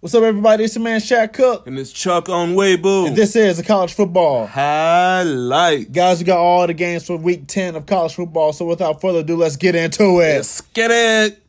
What's 0.00 0.14
up, 0.14 0.22
everybody? 0.22 0.62
It's 0.62 0.76
your 0.76 0.84
man 0.84 1.00
Shaq 1.00 1.32
Cook. 1.32 1.66
And 1.66 1.76
it's 1.76 1.90
Chuck 1.90 2.28
on 2.28 2.54
Weibo. 2.54 3.08
And 3.08 3.16
this 3.16 3.34
is 3.34 3.56
the 3.56 3.64
college 3.64 3.92
football 3.92 4.46
highlight. 4.46 5.90
Guys, 5.90 6.20
we 6.20 6.24
got 6.24 6.38
all 6.38 6.68
the 6.68 6.72
games 6.72 7.04
for 7.04 7.16
week 7.16 7.48
10 7.48 7.74
of 7.74 7.84
college 7.84 8.14
football. 8.14 8.52
So 8.52 8.64
without 8.64 9.00
further 9.00 9.18
ado, 9.18 9.34
let's 9.34 9.56
get 9.56 9.74
into 9.74 10.20
it. 10.20 10.36
Let's 10.36 10.60
get 10.60 10.92
it. 10.92 11.42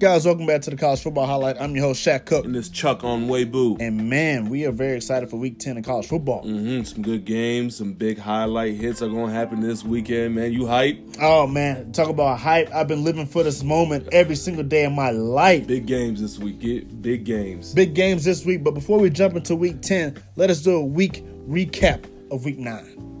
Guys, 0.00 0.26
welcome 0.26 0.44
back 0.44 0.60
to 0.60 0.70
the 0.70 0.76
college 0.76 1.00
football 1.00 1.24
highlight. 1.24 1.56
I'm 1.60 1.76
your 1.76 1.84
host, 1.84 2.04
Shaq 2.04 2.26
Cook. 2.26 2.44
And 2.44 2.56
it's 2.56 2.68
Chuck 2.68 3.04
on 3.04 3.28
Weibo. 3.28 3.80
And 3.80 4.10
man, 4.10 4.48
we 4.48 4.66
are 4.66 4.72
very 4.72 4.96
excited 4.96 5.30
for 5.30 5.36
week 5.36 5.60
10 5.60 5.78
of 5.78 5.84
college 5.84 6.08
football. 6.08 6.42
Mm-hmm. 6.42 6.82
Some 6.82 7.02
good 7.02 7.24
games, 7.24 7.76
some 7.76 7.92
big 7.92 8.18
highlight 8.18 8.74
hits 8.74 9.02
are 9.02 9.08
going 9.08 9.28
to 9.28 9.32
happen 9.32 9.60
this 9.60 9.84
weekend, 9.84 10.34
man. 10.34 10.52
You 10.52 10.66
hype? 10.66 10.98
Oh, 11.20 11.46
man. 11.46 11.92
Talk 11.92 12.08
about 12.08 12.40
hype. 12.40 12.74
I've 12.74 12.88
been 12.88 13.04
living 13.04 13.24
for 13.24 13.44
this 13.44 13.62
moment 13.62 14.08
every 14.10 14.34
single 14.34 14.64
day 14.64 14.84
of 14.84 14.92
my 14.92 15.10
life. 15.10 15.68
Big 15.68 15.86
games 15.86 16.20
this 16.20 16.40
week. 16.40 16.58
Get 16.58 17.00
big 17.00 17.22
games. 17.22 17.72
Big 17.72 17.94
games 17.94 18.24
this 18.24 18.44
week. 18.44 18.64
But 18.64 18.74
before 18.74 18.98
we 18.98 19.10
jump 19.10 19.36
into 19.36 19.54
week 19.54 19.80
10, 19.80 20.20
let 20.34 20.50
us 20.50 20.60
do 20.60 20.74
a 20.74 20.84
week 20.84 21.24
recap 21.48 22.04
of 22.32 22.44
week 22.44 22.58
9. 22.58 23.13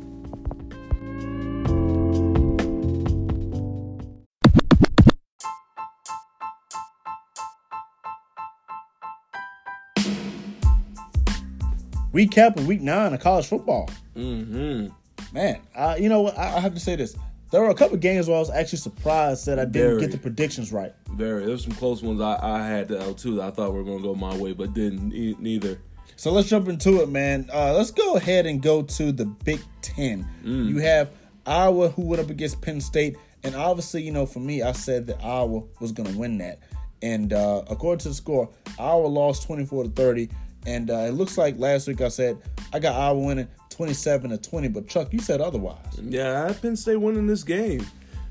Recap 12.14 12.56
of 12.56 12.66
week 12.66 12.80
nine 12.80 13.12
of 13.12 13.20
college 13.20 13.46
football. 13.46 13.90
Mm-hmm. 14.16 14.88
Man, 15.32 15.60
uh, 15.74 15.96
you 15.98 16.08
know 16.08 16.20
what? 16.20 16.38
I, 16.38 16.56
I, 16.56 16.60
have 16.60 16.74
to 16.74 16.80
say 16.80 16.94
this. 16.96 17.16
There 17.50 17.60
were 17.60 17.70
a 17.70 17.74
couple 17.74 17.96
games 17.96 18.28
where 18.28 18.36
I 18.36 18.40
was 18.40 18.50
actually 18.50 18.78
surprised 18.78 19.46
that 19.46 19.58
I 19.58 19.64
didn't 19.64 19.88
Very. 19.88 20.00
get 20.00 20.12
the 20.12 20.18
predictions 20.18 20.72
right. 20.72 20.94
Very. 21.10 21.44
There's 21.44 21.64
some 21.64 21.74
close 21.74 22.02
ones 22.02 22.20
I, 22.20 22.38
I 22.40 22.66
had 22.66 22.88
to, 22.88 23.00
uh, 23.00 23.12
too 23.14 23.36
that 23.36 23.42
I 23.42 23.50
thought 23.50 23.72
were 23.72 23.82
going 23.82 23.98
to 23.98 24.02
go 24.02 24.14
my 24.14 24.36
way, 24.36 24.52
but 24.52 24.72
didn't 24.74 25.12
e- 25.12 25.36
neither. 25.38 25.80
So 26.16 26.30
let's 26.32 26.48
jump 26.48 26.68
into 26.68 27.02
it, 27.02 27.08
man. 27.08 27.48
Uh, 27.52 27.74
let's 27.74 27.90
go 27.90 28.14
ahead 28.14 28.46
and 28.46 28.62
go 28.62 28.82
to 28.82 29.12
the 29.12 29.26
Big 29.26 29.60
Ten. 29.82 30.26
Mm. 30.44 30.68
You 30.68 30.78
have 30.78 31.10
Iowa 31.44 31.90
who 31.90 32.02
went 32.02 32.22
up 32.22 32.30
against 32.30 32.60
Penn 32.62 32.80
State, 32.80 33.16
and 33.42 33.56
obviously, 33.56 34.02
you 34.02 34.12
know, 34.12 34.26
for 34.26 34.38
me, 34.38 34.62
I 34.62 34.72
said 34.72 35.08
that 35.08 35.22
Iowa 35.22 35.64
was 35.80 35.90
going 35.90 36.12
to 36.12 36.18
win 36.18 36.38
that. 36.38 36.60
And 37.02 37.32
uh, 37.32 37.62
according 37.68 37.98
to 38.00 38.08
the 38.08 38.14
score, 38.14 38.48
Iowa 38.78 39.06
lost 39.06 39.42
24 39.42 39.84
to 39.84 39.90
30. 39.90 40.30
And 40.66 40.90
uh, 40.90 41.06
it 41.08 41.12
looks 41.12 41.36
like 41.36 41.58
last 41.58 41.88
week 41.88 42.00
I 42.00 42.08
said 42.08 42.38
I 42.72 42.78
got 42.78 42.94
Iowa 42.94 43.18
winning 43.18 43.48
27 43.70 44.30
to 44.30 44.38
20, 44.38 44.68
but 44.68 44.88
Chuck, 44.88 45.12
you 45.12 45.18
said 45.18 45.40
otherwise. 45.40 46.00
Yeah, 46.02 46.46
I 46.48 46.52
Penn 46.52 46.76
State 46.76 46.96
winning 46.96 47.26
this 47.26 47.42
game. 47.42 47.86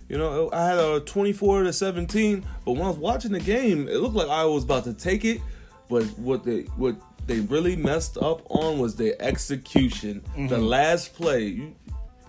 You 0.10 0.18
know, 0.18 0.50
I 0.52 0.66
had 0.66 0.78
a 0.78 1.00
24 1.00 1.64
to 1.64 1.74
17, 1.74 2.46
but 2.66 2.74
when 2.74 2.82
I 2.82 2.88
was 2.88 2.98
watching 2.98 3.32
the 3.32 3.40
game, 3.40 3.88
it 3.88 3.98
looked 3.98 4.16
like 4.16 4.28
Iowa 4.28 4.54
was 4.54 4.64
about 4.64 4.84
to 4.86 4.94
take 4.94 5.26
it. 5.26 5.42
But 5.90 6.04
what 6.18 6.44
they 6.44 6.62
what 6.78 6.96
they 7.28 7.40
really 7.42 7.76
messed 7.76 8.18
up 8.18 8.42
on 8.50 8.80
was 8.80 8.96
their 8.96 9.16
execution. 9.20 10.22
Mm-hmm. 10.22 10.48
The 10.48 10.58
last 10.58 11.14
play, 11.14 11.46
you 11.46 11.76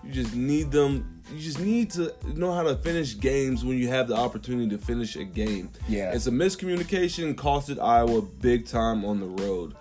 you 0.03 0.11
just 0.11 0.35
need 0.35 0.71
them 0.71 1.15
you 1.33 1.39
just 1.39 1.59
need 1.59 1.89
to 1.91 2.13
know 2.35 2.53
how 2.53 2.63
to 2.63 2.75
finish 2.75 3.19
games 3.19 3.65
when 3.65 3.77
you 3.77 3.87
have 3.87 4.07
the 4.07 4.15
opportunity 4.15 4.69
to 4.69 4.77
finish 4.77 5.15
a 5.15 5.23
game. 5.23 5.71
Yeah. 5.87 6.11
It's 6.11 6.27
a 6.27 6.31
miscommunication 6.31 7.33
costed 7.33 7.81
Iowa 7.81 8.21
big 8.21 8.67
time 8.67 9.03
on 9.03 9.19
the 9.19 9.27
road. 9.43 9.75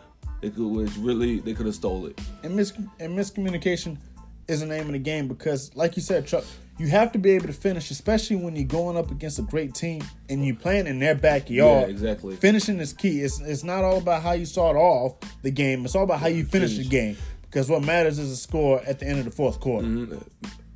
It 0.44 0.56
was 0.56 0.96
really 0.98 1.40
they 1.40 1.54
could 1.54 1.66
have 1.66 1.74
stole 1.74 2.06
it. 2.06 2.20
And 2.42 2.54
mis 2.54 2.72
and 3.00 3.18
miscommunication 3.18 3.98
is 4.46 4.60
the 4.60 4.66
name 4.66 4.86
of 4.86 4.92
the 4.92 4.98
game 4.98 5.26
because, 5.26 5.74
like 5.74 5.96
you 5.96 6.02
said, 6.02 6.26
Chuck, 6.26 6.44
you 6.78 6.88
have 6.88 7.12
to 7.12 7.18
be 7.18 7.30
able 7.30 7.46
to 7.46 7.52
finish, 7.52 7.90
especially 7.90 8.36
when 8.36 8.56
you're 8.56 8.66
going 8.66 8.96
up 8.96 9.10
against 9.10 9.38
a 9.38 9.42
great 9.42 9.74
team 9.74 10.02
and 10.28 10.44
you're 10.44 10.56
playing 10.56 10.86
in 10.86 10.98
their 10.98 11.14
backyard. 11.14 11.82
Yeah, 11.82 11.88
exactly. 11.88 12.36
Finishing 12.36 12.78
is 12.78 12.92
key. 12.92 13.20
It's 13.20 13.40
it's 13.40 13.64
not 13.64 13.84
all 13.84 13.98
about 13.98 14.22
how 14.22 14.32
you 14.32 14.44
start 14.44 14.76
off 14.76 15.16
the 15.42 15.50
game. 15.50 15.84
It's 15.84 15.94
all 15.94 16.04
about 16.04 16.20
how 16.20 16.26
you 16.26 16.44
finish, 16.44 16.72
finish. 16.72 16.88
the 16.88 16.90
game 16.90 17.16
because 17.54 17.70
what 17.70 17.84
matters 17.84 18.18
is 18.18 18.30
the 18.30 18.36
score 18.36 18.82
at 18.84 18.98
the 18.98 19.06
end 19.06 19.20
of 19.20 19.24
the 19.24 19.30
fourth 19.30 19.60
quarter. 19.60 19.86
Mm-hmm. 19.86 20.18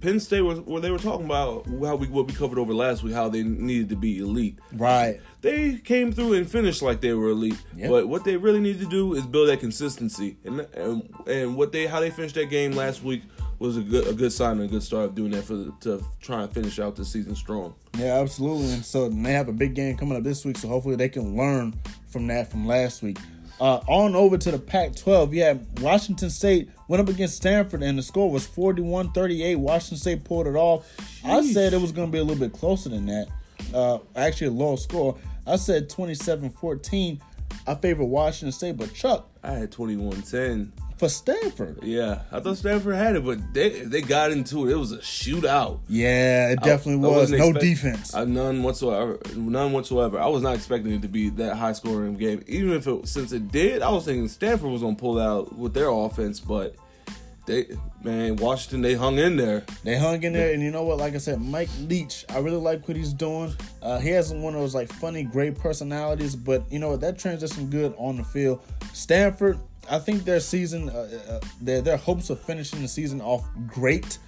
Penn 0.00 0.20
State 0.20 0.42
was 0.42 0.60
where 0.60 0.80
they 0.80 0.90
were 0.90 0.98
talking 0.98 1.26
about 1.26 1.66
how 1.66 1.96
we 1.96 2.06
what 2.06 2.28
we 2.28 2.32
covered 2.32 2.58
over 2.58 2.72
last 2.72 3.02
week, 3.02 3.14
how 3.14 3.28
they 3.28 3.42
needed 3.42 3.88
to 3.88 3.96
be 3.96 4.18
elite. 4.18 4.58
Right. 4.72 5.20
They 5.40 5.76
came 5.78 6.12
through 6.12 6.34
and 6.34 6.48
finished 6.48 6.82
like 6.82 7.00
they 7.00 7.12
were 7.14 7.30
elite. 7.30 7.60
Yep. 7.74 7.90
But 7.90 8.08
what 8.08 8.24
they 8.24 8.36
really 8.36 8.60
need 8.60 8.78
to 8.80 8.86
do 8.86 9.14
is 9.14 9.26
build 9.26 9.48
that 9.48 9.60
consistency. 9.60 10.36
And 10.44 10.60
and, 10.74 11.14
and 11.26 11.56
what 11.56 11.72
they 11.72 11.86
how 11.86 12.00
they 12.00 12.10
finished 12.10 12.36
that 12.36 12.46
game 12.46 12.72
last 12.72 13.02
week 13.02 13.22
was 13.58 13.76
a 13.76 13.80
good 13.80 14.06
a 14.06 14.12
good 14.12 14.32
sign 14.32 14.52
and 14.52 14.62
a 14.62 14.66
good 14.68 14.84
start 14.84 15.06
of 15.06 15.14
doing 15.16 15.32
that 15.32 15.42
for 15.42 15.72
to 15.80 16.04
try 16.20 16.42
and 16.42 16.52
finish 16.52 16.78
out 16.78 16.94
the 16.94 17.04
season 17.04 17.34
strong. 17.34 17.74
Yeah, 17.96 18.20
absolutely. 18.20 18.72
And 18.72 18.84
so 18.84 19.08
they 19.08 19.32
have 19.32 19.48
a 19.48 19.52
big 19.52 19.74
game 19.74 19.96
coming 19.96 20.16
up 20.16 20.22
this 20.22 20.44
week, 20.44 20.58
so 20.58 20.68
hopefully 20.68 20.94
they 20.94 21.08
can 21.08 21.36
learn 21.36 21.74
from 22.06 22.28
that 22.28 22.50
from 22.50 22.66
last 22.66 23.02
week. 23.02 23.18
Uh, 23.60 23.80
on 23.88 24.14
over 24.14 24.38
to 24.38 24.50
the 24.52 24.58
Pac 24.58 24.94
12, 24.94 25.34
you 25.34 25.42
had 25.42 25.66
Washington 25.80 26.30
State 26.30 26.70
went 26.86 27.00
up 27.00 27.08
against 27.08 27.36
Stanford, 27.36 27.82
and 27.82 27.98
the 27.98 28.02
score 28.02 28.30
was 28.30 28.46
41 28.46 29.12
38. 29.12 29.56
Washington 29.56 29.98
State 29.98 30.24
pulled 30.24 30.46
it 30.46 30.54
off. 30.54 30.86
Sheesh. 30.96 31.24
I 31.24 31.42
said 31.52 31.72
it 31.72 31.80
was 31.80 31.92
going 31.92 32.08
to 32.08 32.12
be 32.12 32.18
a 32.18 32.24
little 32.24 32.40
bit 32.40 32.52
closer 32.52 32.88
than 32.88 33.06
that. 33.06 33.28
Uh, 33.74 33.98
actually, 34.14 34.46
a 34.48 34.50
low 34.52 34.76
score. 34.76 35.18
I 35.46 35.56
said 35.56 35.90
27 35.90 36.50
14. 36.50 37.20
I 37.66 37.74
favor 37.74 38.04
Washington 38.04 38.52
State, 38.52 38.76
but 38.76 38.94
Chuck. 38.94 39.28
I 39.42 39.52
had 39.52 39.72
21 39.72 40.22
10 40.22 40.72
for 40.98 41.08
Stanford. 41.08 41.78
Yeah, 41.82 42.22
I 42.32 42.40
thought 42.40 42.56
Stanford 42.56 42.96
had 42.96 43.16
it, 43.16 43.24
but 43.24 43.38
they 43.54 43.80
they 43.80 44.00
got 44.00 44.32
into 44.32 44.68
it. 44.68 44.72
It 44.72 44.76
was 44.76 44.92
a 44.92 44.98
shootout. 44.98 45.80
Yeah, 45.88 46.50
it 46.50 46.62
definitely 46.62 47.08
I, 47.08 47.16
was. 47.16 47.32
I 47.32 47.36
no 47.36 47.48
expect, 47.50 47.64
defense. 47.64 48.14
Uh, 48.14 48.24
none 48.24 48.62
whatsoever. 48.62 49.18
None 49.36 49.72
whatsoever. 49.72 50.18
I 50.18 50.26
was 50.26 50.42
not 50.42 50.56
expecting 50.56 50.92
it 50.92 51.02
to 51.02 51.08
be 51.08 51.30
that 51.30 51.56
high 51.56 51.72
scoring 51.72 52.16
game. 52.16 52.44
Even 52.46 52.72
if 52.72 52.86
it 52.86 53.08
since 53.08 53.32
it 53.32 53.50
did, 53.52 53.82
I 53.82 53.90
was 53.90 54.04
thinking 54.04 54.28
Stanford 54.28 54.70
was 54.70 54.82
gonna 54.82 54.96
pull 54.96 55.20
out 55.20 55.56
with 55.56 55.72
their 55.74 55.88
offense, 55.88 56.40
but 56.40 56.74
they 57.48 57.66
man, 58.02 58.36
Washington 58.36 58.82
they 58.82 58.94
hung 58.94 59.18
in 59.18 59.36
there. 59.36 59.64
They 59.82 59.96
hung 59.96 60.22
in 60.22 60.32
there, 60.32 60.52
and 60.52 60.62
you 60.62 60.70
know 60.70 60.82
what? 60.82 60.98
Like 60.98 61.14
I 61.14 61.18
said, 61.18 61.40
Mike 61.40 61.70
Leach, 61.80 62.24
I 62.28 62.38
really 62.38 62.58
like 62.58 62.86
what 62.86 62.96
he's 62.96 63.12
doing. 63.12 63.54
Uh, 63.82 63.98
he 63.98 64.10
has 64.10 64.32
one 64.32 64.54
of 64.54 64.60
those 64.60 64.74
like 64.74 64.92
funny, 64.92 65.22
great 65.22 65.58
personalities, 65.58 66.36
but 66.36 66.70
you 66.70 66.78
know 66.78 66.90
what? 66.90 67.00
That 67.00 67.18
transition 67.18 67.70
good 67.70 67.94
on 67.96 68.16
the 68.16 68.24
field. 68.24 68.60
Stanford, 68.92 69.58
I 69.90 69.98
think 69.98 70.24
their 70.24 70.40
season, 70.40 70.90
uh, 70.90 71.08
uh, 71.28 71.40
their 71.60 71.80
their 71.80 71.96
hopes 71.96 72.30
of 72.30 72.40
finishing 72.40 72.82
the 72.82 72.88
season 72.88 73.20
off 73.20 73.46
great. 73.66 74.18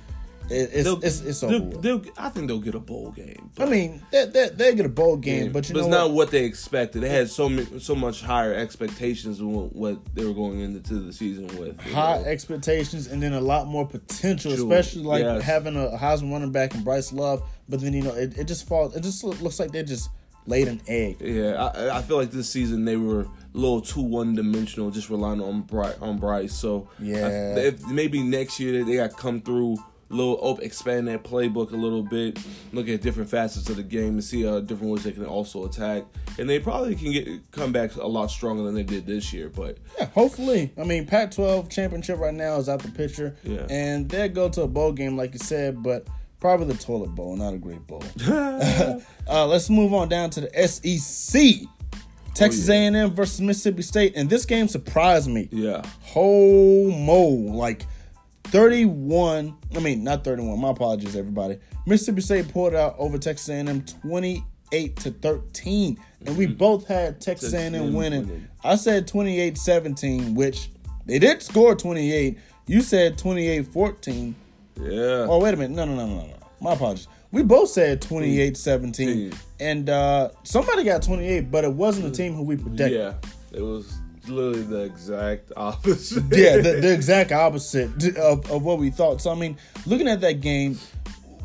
it's, 0.52 0.88
it's, 1.04 1.20
it's 1.20 1.42
over. 1.44 1.58
They'll, 1.58 1.98
they'll, 1.98 2.12
I 2.18 2.28
think 2.28 2.48
they'll 2.48 2.58
get 2.58 2.74
a 2.74 2.80
bowl 2.80 3.12
game. 3.12 3.50
I 3.58 3.66
mean, 3.66 4.02
they 4.10 4.26
they 4.26 4.48
they 4.48 4.74
get 4.74 4.84
a 4.84 4.90
bowl 4.90 5.16
game, 5.16 5.44
yeah, 5.44 5.50
but 5.50 5.68
you 5.68 5.74
but 5.74 5.80
know, 5.80 5.86
it's 5.86 5.94
what? 5.94 5.98
not 6.08 6.10
what 6.12 6.30
they 6.30 6.44
expected. 6.44 7.02
They 7.02 7.08
had 7.08 7.30
so 7.30 7.48
so 7.78 7.94
much 7.94 8.22
higher 8.22 8.52
expectations 8.54 9.38
than 9.38 9.52
what 9.52 9.98
they 10.14 10.24
were 10.24 10.34
going 10.34 10.60
into 10.60 10.94
the 10.94 11.12
season 11.12 11.46
with. 11.58 11.80
High 11.80 12.18
know? 12.18 12.24
expectations, 12.24 13.06
and 13.06 13.22
then 13.22 13.32
a 13.32 13.40
lot 13.40 13.68
more 13.68 13.86
potential, 13.86 14.54
sure. 14.54 14.60
especially 14.60 15.04
like 15.04 15.22
yes. 15.22 15.42
having 15.42 15.76
a 15.76 15.96
Heisman 15.96 16.32
running 16.32 16.52
back 16.52 16.74
and 16.74 16.84
Bryce 16.84 17.12
Love. 17.12 17.48
But 17.68 17.80
then 17.80 17.92
you 17.92 18.02
know, 18.02 18.14
it, 18.14 18.36
it 18.36 18.44
just 18.44 18.66
falls. 18.66 18.96
It 18.96 19.02
just 19.02 19.22
looks 19.22 19.60
like 19.60 19.70
they 19.70 19.84
just 19.84 20.10
laid 20.46 20.66
an 20.66 20.80
egg. 20.88 21.18
Yeah, 21.20 21.64
I, 21.64 21.98
I 21.98 22.02
feel 22.02 22.16
like 22.16 22.30
this 22.32 22.50
season 22.50 22.84
they 22.84 22.96
were 22.96 23.28
little 23.52 23.80
too 23.80 24.02
one 24.02 24.34
dimensional, 24.34 24.90
just 24.90 25.10
relying 25.10 25.40
on 25.40 25.62
Bryce. 25.62 25.96
On 26.00 26.18
Bryce. 26.18 26.54
So 26.54 26.88
yeah, 26.98 27.26
I, 27.26 27.60
if 27.60 27.86
maybe 27.86 28.22
next 28.22 28.60
year 28.60 28.84
they 28.84 28.96
got 28.96 29.16
come 29.16 29.40
through. 29.40 29.78
A 29.78 30.12
little 30.12 30.38
op- 30.40 30.60
expand 30.60 31.06
that 31.06 31.22
playbook 31.22 31.70
a 31.70 31.76
little 31.76 32.02
bit, 32.02 32.36
look 32.72 32.88
at 32.88 33.00
different 33.00 33.30
facets 33.30 33.70
of 33.70 33.76
the 33.76 33.84
game 33.84 34.14
and 34.14 34.24
see 34.24 34.44
uh, 34.44 34.58
different 34.58 34.92
ways 34.92 35.04
they 35.04 35.12
can 35.12 35.24
also 35.24 35.66
attack, 35.66 36.02
and 36.36 36.50
they 36.50 36.58
probably 36.58 36.96
can 36.96 37.12
get 37.12 37.28
come 37.52 37.70
back 37.70 37.94
a 37.94 38.04
lot 38.08 38.28
stronger 38.28 38.64
than 38.64 38.74
they 38.74 38.82
did 38.82 39.06
this 39.06 39.32
year. 39.32 39.48
But 39.48 39.78
yeah, 39.96 40.06
hopefully, 40.06 40.72
I 40.76 40.82
mean, 40.82 41.06
Pac-12 41.06 41.70
championship 41.70 42.18
right 42.18 42.34
now 42.34 42.56
is 42.56 42.68
out 42.68 42.80
the 42.80 42.90
picture, 42.90 43.36
yeah. 43.44 43.68
and 43.70 44.08
they 44.08 44.28
go 44.28 44.48
to 44.48 44.62
a 44.62 44.66
bowl 44.66 44.90
game 44.90 45.16
like 45.16 45.32
you 45.32 45.38
said, 45.38 45.80
but 45.80 46.08
Probably 46.40 46.68
the 46.68 46.82
toilet 46.82 47.14
bowl, 47.14 47.36
not 47.36 47.52
a 47.52 47.58
great 47.58 47.86
bowl. 47.86 48.02
uh, 48.26 49.46
let's 49.46 49.68
move 49.68 49.92
on 49.92 50.08
down 50.08 50.30
to 50.30 50.40
the 50.40 50.66
SEC. 50.66 51.68
Texas 52.34 52.68
oh, 52.68 52.72
yeah. 52.72 53.00
A&M 53.02 53.10
versus 53.14 53.40
Mississippi 53.40 53.82
State, 53.82 54.12
and 54.16 54.28
this 54.30 54.44
game 54.44 54.68
surprised 54.68 55.28
me. 55.28 55.48
Yeah, 55.50 55.82
whole 56.00 56.90
mo 56.90 57.24
like 57.26 57.86
thirty-one. 58.44 59.56
I 59.74 59.78
mean, 59.80 60.04
not 60.04 60.24
thirty-one. 60.24 60.60
My 60.60 60.70
apologies, 60.70 61.16
everybody. 61.16 61.58
Mississippi 61.86 62.20
State 62.20 62.52
pulled 62.52 62.74
out 62.74 62.94
over 62.98 63.18
Texas 63.18 63.48
A&M 63.48 63.84
twenty-eight 64.02 64.96
to 64.96 65.10
thirteen, 65.10 65.98
and 66.20 66.30
mm-hmm. 66.30 66.38
we 66.38 66.46
both 66.46 66.86
had 66.86 67.20
Texas 67.20 67.52
A&M 67.52 67.72
winning. 67.92 68.26
winning. 68.26 68.48
I 68.62 68.76
said 68.76 69.08
28-17, 69.08 70.34
which 70.34 70.70
they 71.06 71.18
did 71.18 71.42
score 71.42 71.74
twenty-eight. 71.74 72.38
You 72.70 72.82
said 72.82 73.18
28-14. 73.18 74.34
Yeah. 74.80 75.26
Oh, 75.28 75.40
wait 75.40 75.54
a 75.54 75.56
minute. 75.56 75.74
No, 75.74 75.84
no, 75.84 75.96
no, 75.96 76.06
no, 76.06 76.26
no. 76.26 76.34
My 76.60 76.74
apologies. 76.74 77.08
We 77.32 77.42
both 77.42 77.68
said 77.68 78.02
28 78.02 78.56
17. 78.56 79.32
And 79.60 79.88
uh, 79.88 80.30
somebody 80.42 80.84
got 80.84 81.02
28, 81.02 81.50
but 81.50 81.64
it 81.64 81.72
wasn't 81.72 82.06
the 82.06 82.16
team 82.16 82.34
who 82.34 82.42
we 82.42 82.56
predicted. 82.56 82.92
Yeah. 82.92 83.14
It 83.52 83.62
was 83.62 83.98
literally 84.26 84.62
the 84.62 84.82
exact 84.82 85.52
opposite. 85.56 86.24
yeah, 86.30 86.56
the, 86.56 86.80
the, 86.80 86.92
exact 86.92 87.32
opposite 87.32 88.16
of, 88.16 88.50
of 88.50 88.62
what 88.62 88.78
we 88.78 88.90
thought. 88.90 89.20
So, 89.20 89.30
I 89.30 89.34
mean, 89.34 89.56
looking 89.86 90.08
at 90.08 90.20
that 90.22 90.40
game, 90.40 90.78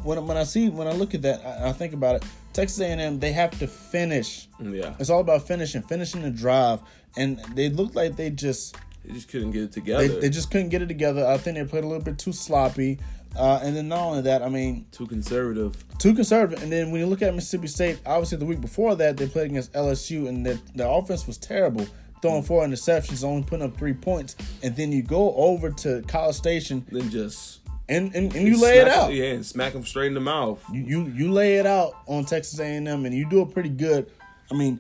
when, 0.04 0.26
when 0.28 0.38
I 0.38 0.44
see, 0.44 0.70
when 0.70 0.88
I 0.88 0.94
look 0.94 1.14
at 1.14 1.22
that, 1.24 1.46
I, 1.46 1.70
I 1.70 1.72
think 1.74 1.94
about 1.94 2.16
it. 2.18 2.24
Texas 2.54 2.80
A&M 2.80 3.20
they 3.20 3.34
have 3.34 3.52
to 3.60 3.68
finish. 3.68 4.48
Yeah, 4.62 4.94
It's 4.98 5.10
all 5.10 5.20
about 5.20 5.46
finishing, 5.46 5.82
finishing 5.82 6.22
the 6.22 6.32
drive, 6.32 6.80
and 7.18 7.40
they 7.54 7.70
looked 7.70 7.96
like 7.96 8.16
they 8.16 8.30
just 8.30 8.78
they 9.04 9.14
just 9.14 9.28
couldn't 9.28 9.52
get 9.52 9.64
it 9.64 9.72
they, 9.74 9.82
together. 9.82 10.22
they 10.22 10.30
just 10.30 10.52
couldn't 10.52 10.70
get 10.70 10.82
it 10.82 10.88
together. 10.88 11.28
I 11.28 11.38
think 11.38 11.58
they 11.58 11.66
played 11.66 11.84
a 11.84 11.88
little 11.88 12.02
bit 12.02 12.18
too 12.18 12.32
sloppy, 12.32 12.98
uh, 13.38 13.60
and 13.64 13.76
then 13.76 13.88
not 13.88 14.00
only 14.00 14.22
that, 14.22 14.42
I 14.42 14.50
mean 14.50 14.86
Too 14.92 15.08
conservative. 15.08 15.84
too 16.00 16.14
conservative. 16.14 16.64
And 16.64 16.72
then 16.72 16.92
when 16.92 17.02
you 17.02 17.08
look 17.08 17.22
at 17.22 17.34
Mississippi 17.34 17.68
State, 17.68 18.00
obviously 18.06 18.38
the 18.38 18.46
week 18.46 18.62
before 18.62 18.96
that 18.96 19.18
they 19.18 19.28
played 19.28 19.52
against 19.52 19.74
LSU, 19.74 20.28
and 20.28 20.46
their 20.46 20.60
their 20.76 20.88
offense 20.88 21.28
was 21.28 21.38
terrible, 21.38 21.86
throwing 22.22 22.44
four 22.44 22.66
interceptions, 22.66 23.24
only 23.24 23.44
putting 23.44 23.66
up 23.66 23.78
three 23.78 23.94
points, 23.94 24.36
and 24.64 24.76
then 24.76 24.92
you 24.92 25.02
go 25.02 25.34
over 25.36 25.70
to 25.72 26.02
College 26.08 26.36
Station 26.36 26.86
Then 26.92 27.10
just 27.10 27.60
and 27.88 28.16
and, 28.16 28.34
and 28.36 28.48
you 28.48 28.60
lay 28.62 28.80
it 28.80 28.88
out. 28.88 29.14
Yeah, 29.14 29.26
and 29.34 29.46
smack 29.46 29.74
them 29.74 29.86
straight 29.86 30.08
in 30.08 30.14
the 30.16 30.20
mouth. 30.22 30.64
You, 30.72 30.82
you 30.84 31.08
you 31.08 31.32
lay 31.32 31.58
it 31.58 31.66
out 31.66 31.94
on 32.08 32.26
Texas 32.26 32.60
A&M, 32.60 32.88
and 32.88 33.14
you 33.14 33.30
do 33.30 33.42
it 33.42 33.52
pretty 33.54 33.70
good. 33.70 34.10
I 34.52 34.56
mean, 34.56 34.80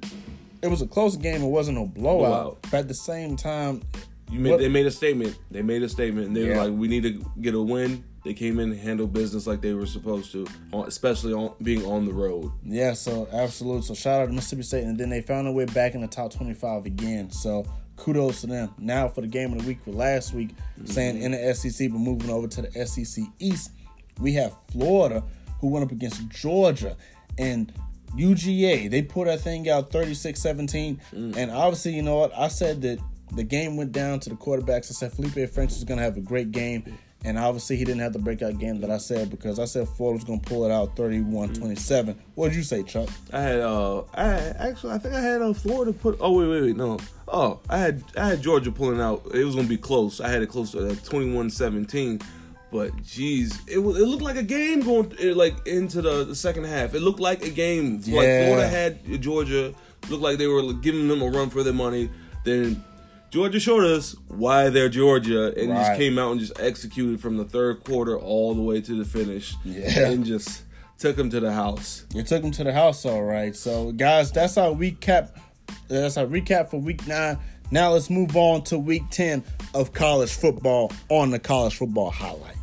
it 0.62 0.68
was 0.68 0.82
a 0.82 0.88
close 0.88 1.16
game. 1.16 1.42
It 1.44 1.48
wasn't 1.48 1.78
a 1.78 1.86
blowout, 1.86 2.20
Blowout. 2.20 2.58
but 2.72 2.74
at 2.80 2.88
the 2.88 2.94
same 2.96 3.36
time, 3.36 3.82
You 4.32 4.40
made, 4.40 4.50
What- 4.52 4.60
they 4.60 4.70
made 4.70 4.88
a 4.88 4.92
statement. 4.92 5.38
They 5.52 5.62
made 5.62 5.84
a 5.84 5.90
statement, 5.90 6.26
and 6.28 6.36
they 6.36 6.48
Yeah. 6.48 6.58
were 6.58 6.70
like, 6.70 6.80
"We 6.80 6.88
need 6.88 7.04
to 7.04 7.24
get 7.42 7.54
a 7.54 7.62
win." 7.62 8.04
They 8.26 8.34
came 8.34 8.60
in 8.60 8.72
and 8.72 8.80
handled 8.80 9.14
business 9.14 9.46
like 9.46 9.62
they 9.62 9.74
were 9.74 9.86
supposed 9.86 10.32
to, 10.32 10.48
especially 10.74 11.32
on 11.32 11.54
being 11.62 11.86
on 11.86 12.06
the 12.06 12.12
road. 12.12 12.52
Yeah, 12.66 12.94
so 12.94 13.28
absolutely. 13.32 13.84
So 13.84 13.94
shout 13.94 14.24
out 14.24 14.26
to 14.26 14.32
Mississippi 14.34 14.64
State, 14.64 14.84
and 14.84 14.98
then 14.98 15.10
they 15.10 15.22
found 15.22 15.46
their 15.46 15.54
way 15.54 15.66
back 15.66 15.94
in 15.94 16.02
the 16.02 16.08
top 16.08 16.34
twenty-five 16.34 16.88
again. 16.88 17.30
So 17.30 17.68
kudos 17.98 18.42
to 18.42 18.48
them. 18.48 18.74
Now 18.80 19.08
for 19.10 19.22
the 19.22 19.28
game 19.28 19.54
of 19.54 19.60
the 19.62 19.68
week 19.68 19.78
for 19.86 19.92
last 19.92 20.34
week, 20.34 20.50
mm-hmm. 20.50 20.88
saying 20.88 21.22
in 21.22 21.34
the 21.34 21.54
SEC, 21.54 21.92
but 21.92 22.00
moving 22.00 22.32
over 22.32 22.48
to 22.48 22.64
the 22.64 22.86
SEC 22.88 23.24
East, 23.38 23.72
we 24.20 24.34
have 24.34 24.56
Florida 24.72 25.24
who 25.60 25.68
went 25.68 25.86
up 25.86 25.92
against 25.92 26.28
Georgia 26.30 26.98
and 27.38 27.72
UGA. 28.18 28.90
They 28.90 29.02
put 29.04 29.28
that 29.28 29.42
thing 29.42 29.70
out 29.70 29.92
36-17. 29.92 31.00
Mm. 31.14 31.38
and 31.38 31.52
obviously, 31.52 31.94
you 31.94 32.02
know 32.02 32.18
what? 32.18 32.38
I 32.38 32.48
said 32.48 32.82
that 32.82 33.00
the 33.34 33.44
game 33.44 33.78
went 33.78 33.92
down 33.92 34.20
to 34.22 34.30
the 34.30 34.36
quarterbacks. 34.36 34.90
I 34.90 34.94
said 34.94 35.12
Feleipe 35.12 35.50
Franks 35.50 35.76
was 35.76 35.84
going 35.84 35.98
to 35.98 36.04
have 36.04 36.18
a 36.18 36.22
great 36.22 36.52
game. 36.52 36.98
And 37.26 37.40
obviously, 37.40 37.76
he 37.76 37.84
didn't 37.84 38.02
have 38.02 38.14
the 38.14 38.20
breakout 38.20 38.60
game 38.60 38.80
that 38.82 38.92
I 38.92 38.98
said 38.98 39.32
because 39.32 39.58
I 39.60 39.66
said 39.66 39.90
Florida 39.90 40.18
was 40.18 40.24
going 40.24 40.40
to 40.40 40.48
pull 40.48 40.64
it 40.66 40.72
out 40.72 40.96
31 40.96 41.54
27. 41.56 42.16
What 42.36 42.50
did 42.50 42.56
you 42.58 42.64
say, 42.64 42.84
Chuck? 42.84 43.10
I 43.34 43.42
had, 43.42 43.60
uh, 43.62 44.04
I 44.14 44.24
had, 44.26 44.56
actually, 44.58 44.94
I 44.94 44.98
think 45.00 45.16
I 45.16 45.22
had 45.22 45.42
uh, 45.42 45.54
Florida 45.54 45.92
put. 45.92 46.18
Oh 46.22 46.34
wait, 46.38 46.48
wait, 46.48 46.62
wait, 46.62 46.78
no. 46.78 47.00
Oh, 47.28 47.60
I 47.68 47.80
had, 47.80 48.04
I 48.16 48.28
had 48.30 48.42
Georgia 48.42 48.72
pulling 48.72 49.02
out. 49.02 49.24
It 49.34 49.44
was 49.44 49.56
gonna 49.56 49.68
be 49.68 49.78
close. 49.78 50.22
I 50.22 50.28
had 50.30 50.44
it 50.44 50.50
close 50.50 50.72
to 50.74 50.88
uh, 50.90 50.94
21-17. 50.94 52.22
But 52.72 53.02
geez, 53.04 53.58
it 53.68 53.78
was, 53.80 54.00
it 54.00 54.06
looked 54.06 54.24
like 54.24 54.36
a 54.36 54.44
game 54.44 54.82
going 54.82 55.16
like 55.36 55.66
into 55.68 56.02
the, 56.02 56.26
the 56.26 56.36
second 56.36 56.66
half. 56.66 56.94
It 56.94 57.00
looked 57.02 57.20
like 57.20 57.44
a 57.44 57.50
game. 57.50 57.98
Like 57.98 58.06
Yeah. 58.08 58.48
Florida 58.48 58.68
had 58.68 59.22
Georgia. 59.22 59.74
Looked 60.10 60.22
like 60.24 60.38
they 60.38 60.48
were 60.48 60.74
giving 60.74 61.08
them 61.08 61.22
a 61.22 61.30
run 61.30 61.50
for 61.50 61.64
their 61.64 61.74
money. 61.74 62.10
Then 62.44 62.84
Georgia 63.36 63.60
showed 63.60 63.84
us 63.84 64.16
why 64.30 64.70
they're 64.70 64.88
Georgia, 64.88 65.54
and 65.60 65.68
just 65.68 65.98
came 65.98 66.18
out 66.18 66.32
and 66.32 66.40
just 66.40 66.58
executed 66.58 67.20
from 67.20 67.36
the 67.36 67.44
third 67.44 67.84
quarter 67.84 68.18
all 68.18 68.56
the 68.56 68.62
way 68.62 68.80
to 68.80 68.96
the 68.98 69.04
finish. 69.04 69.56
Yeah. 69.66 70.08
and 70.08 70.26
just 70.26 70.64
took 70.98 71.18
them 71.18 71.30
to 71.32 71.42
the 71.42 71.52
house. 71.52 72.06
You 72.14 72.24
took 72.24 72.42
them 72.44 72.52
to 72.52 72.64
the 72.64 72.72
house, 72.72 73.06
all 73.06 73.24
right. 73.24 73.54
So, 73.54 73.92
guys, 73.92 74.32
that's 74.32 74.58
our 74.58 74.72
recap. 74.72 75.38
That's 75.90 76.16
our 76.16 76.26
recap 76.26 76.70
for 76.70 76.80
week 76.80 77.06
nine. 77.08 77.38
Now 77.72 77.92
let's 77.92 78.10
move 78.10 78.38
on 78.38 78.64
to 78.66 78.80
week 78.80 79.04
ten 79.12 79.44
of 79.74 79.92
college 79.92 80.34
football 80.34 80.94
on 81.10 81.32
the 81.32 81.40
college 81.40 81.76
football 81.76 82.12
highlight. 82.12 82.56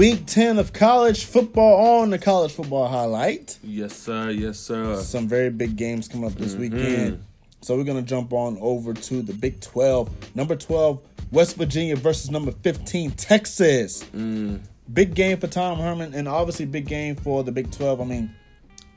Week 0.00 0.24
10 0.24 0.58
of 0.58 0.72
college 0.72 1.26
football 1.26 2.00
on 2.00 2.08
the 2.08 2.18
college 2.18 2.52
football 2.52 2.88
highlight. 2.88 3.58
Yes, 3.62 3.94
sir. 3.94 4.30
Yes, 4.30 4.58
sir. 4.58 4.96
Some 4.96 5.28
very 5.28 5.50
big 5.50 5.76
games 5.76 6.08
coming 6.08 6.26
up 6.26 6.38
this 6.38 6.54
mm-hmm. 6.54 6.74
weekend. 6.74 7.24
So 7.60 7.76
we're 7.76 7.84
going 7.84 8.02
to 8.02 8.08
jump 8.08 8.32
on 8.32 8.56
over 8.62 8.94
to 8.94 9.20
the 9.20 9.34
Big 9.34 9.60
12. 9.60 10.34
Number 10.34 10.56
12, 10.56 11.02
West 11.32 11.56
Virginia 11.56 11.96
versus 11.96 12.30
number 12.30 12.50
15, 12.50 13.10
Texas. 13.10 14.02
Mm. 14.04 14.60
Big 14.90 15.14
game 15.14 15.36
for 15.36 15.48
Tom 15.48 15.78
Herman 15.78 16.14
and 16.14 16.26
obviously 16.26 16.64
big 16.64 16.86
game 16.86 17.14
for 17.14 17.44
the 17.44 17.52
Big 17.52 17.70
12. 17.70 18.00
I 18.00 18.04
mean, 18.04 18.34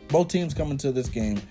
both 0.08 0.30
teams 0.30 0.54
coming 0.54 0.78
to 0.78 0.94
this 0.94 1.10
game. 1.10 1.42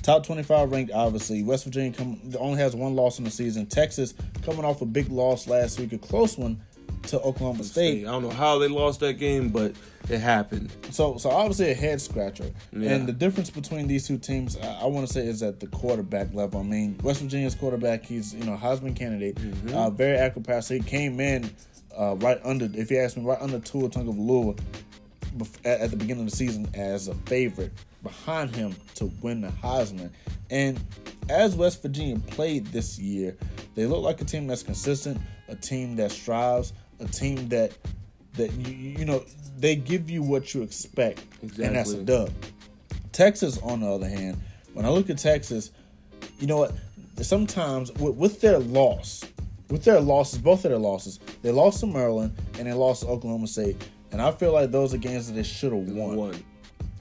Top 0.00 0.24
25 0.24 0.72
ranked, 0.72 0.90
obviously. 0.90 1.42
West 1.42 1.64
Virginia 1.64 1.92
come, 1.92 2.18
only 2.38 2.58
has 2.60 2.74
one 2.74 2.96
loss 2.96 3.18
in 3.18 3.26
the 3.26 3.30
season. 3.30 3.66
Texas 3.66 4.14
coming 4.40 4.64
off 4.64 4.80
a 4.80 4.86
big 4.86 5.10
loss 5.10 5.46
last 5.46 5.78
week, 5.78 5.92
a 5.92 5.98
close 5.98 6.38
one 6.38 6.62
to 7.04 7.20
Oklahoma 7.20 7.64
State. 7.64 8.06
I 8.06 8.10
don't 8.10 8.22
know 8.22 8.30
how 8.30 8.58
they 8.58 8.68
lost 8.68 9.00
that 9.00 9.14
game, 9.14 9.48
but 9.48 9.74
it 10.08 10.18
happened. 10.18 10.70
So, 10.90 11.16
so 11.18 11.30
obviously 11.30 11.70
a 11.70 11.74
head 11.74 12.00
scratcher. 12.00 12.50
Yeah. 12.72 12.90
And 12.90 13.06
the 13.08 13.12
difference 13.12 13.50
between 13.50 13.88
these 13.88 14.06
two 14.06 14.18
teams, 14.18 14.56
I, 14.56 14.82
I 14.82 14.86
want 14.86 15.06
to 15.06 15.12
say, 15.12 15.26
is 15.26 15.42
at 15.42 15.60
the 15.60 15.66
quarterback 15.68 16.32
level. 16.34 16.60
I 16.60 16.64
mean, 16.64 16.98
West 17.02 17.20
Virginia's 17.20 17.54
quarterback, 17.54 18.04
he's 18.04 18.34
you 18.34 18.44
know 18.44 18.56
Heisman 18.56 18.94
candidate, 18.96 19.36
Mm-hmm. 19.36 19.74
uh, 19.74 19.90
very 19.90 20.16
accurate 20.18 20.46
passer. 20.46 20.74
He 20.74 20.80
came 20.80 21.18
in 21.20 21.50
uh, 21.96 22.16
right 22.20 22.40
under, 22.44 22.68
if 22.74 22.90
you 22.90 22.98
ask 22.98 23.16
me, 23.16 23.24
right 23.24 23.40
under 23.40 23.58
Tua 23.58 23.88
Tagovailoa 23.88 24.58
at, 25.64 25.80
at 25.80 25.90
the 25.90 25.96
beginning 25.96 26.24
of 26.24 26.30
the 26.30 26.36
season 26.36 26.68
as 26.74 27.08
a 27.08 27.14
favorite 27.26 27.72
behind 28.02 28.54
him 28.54 28.74
to 28.96 29.06
win 29.22 29.40
the 29.40 29.48
Heisman. 29.48 30.10
And 30.50 30.80
as 31.28 31.54
West 31.56 31.82
Virginia 31.82 32.18
played 32.18 32.66
this 32.66 32.98
year, 32.98 33.36
they 33.74 33.86
look 33.86 34.02
like 34.02 34.20
a 34.20 34.24
team 34.24 34.46
that's 34.46 34.62
consistent, 34.62 35.20
a 35.48 35.54
team 35.54 35.96
that 35.96 36.10
strives, 36.10 36.72
a 37.02 37.06
team 37.08 37.48
that 37.48 37.72
that 38.34 38.52
you 38.52 38.72
you 38.72 39.04
know 39.04 39.24
they 39.58 39.76
give 39.76 40.08
you 40.08 40.22
what 40.22 40.54
you 40.54 40.62
expect, 40.62 41.22
and 41.42 41.50
that's 41.76 41.92
a 41.92 42.02
dub. 42.02 42.30
Texas, 43.12 43.58
on 43.58 43.80
the 43.80 43.90
other 43.90 44.08
hand, 44.08 44.38
when 44.72 44.86
I 44.86 44.88
look 44.88 45.10
at 45.10 45.18
Texas, 45.18 45.70
you 46.38 46.46
know 46.46 46.56
what? 46.56 46.72
Sometimes 47.20 47.92
with, 47.92 48.16
with 48.16 48.40
their 48.40 48.58
loss, 48.58 49.22
with 49.68 49.84
their 49.84 50.00
losses, 50.00 50.38
both 50.38 50.64
of 50.64 50.70
their 50.70 50.78
losses, 50.78 51.20
they 51.42 51.50
lost 51.50 51.80
to 51.80 51.86
Maryland 51.86 52.34
and 52.58 52.66
they 52.66 52.72
lost 52.72 53.02
to 53.02 53.08
Oklahoma 53.08 53.46
State, 53.46 53.76
and 54.10 54.22
I 54.22 54.30
feel 54.30 54.52
like 54.52 54.70
those 54.70 54.94
are 54.94 54.98
games 54.98 55.26
that 55.26 55.34
they 55.34 55.42
should 55.42 55.72
have 55.72 55.88
won. 55.88 56.16
One. 56.16 56.44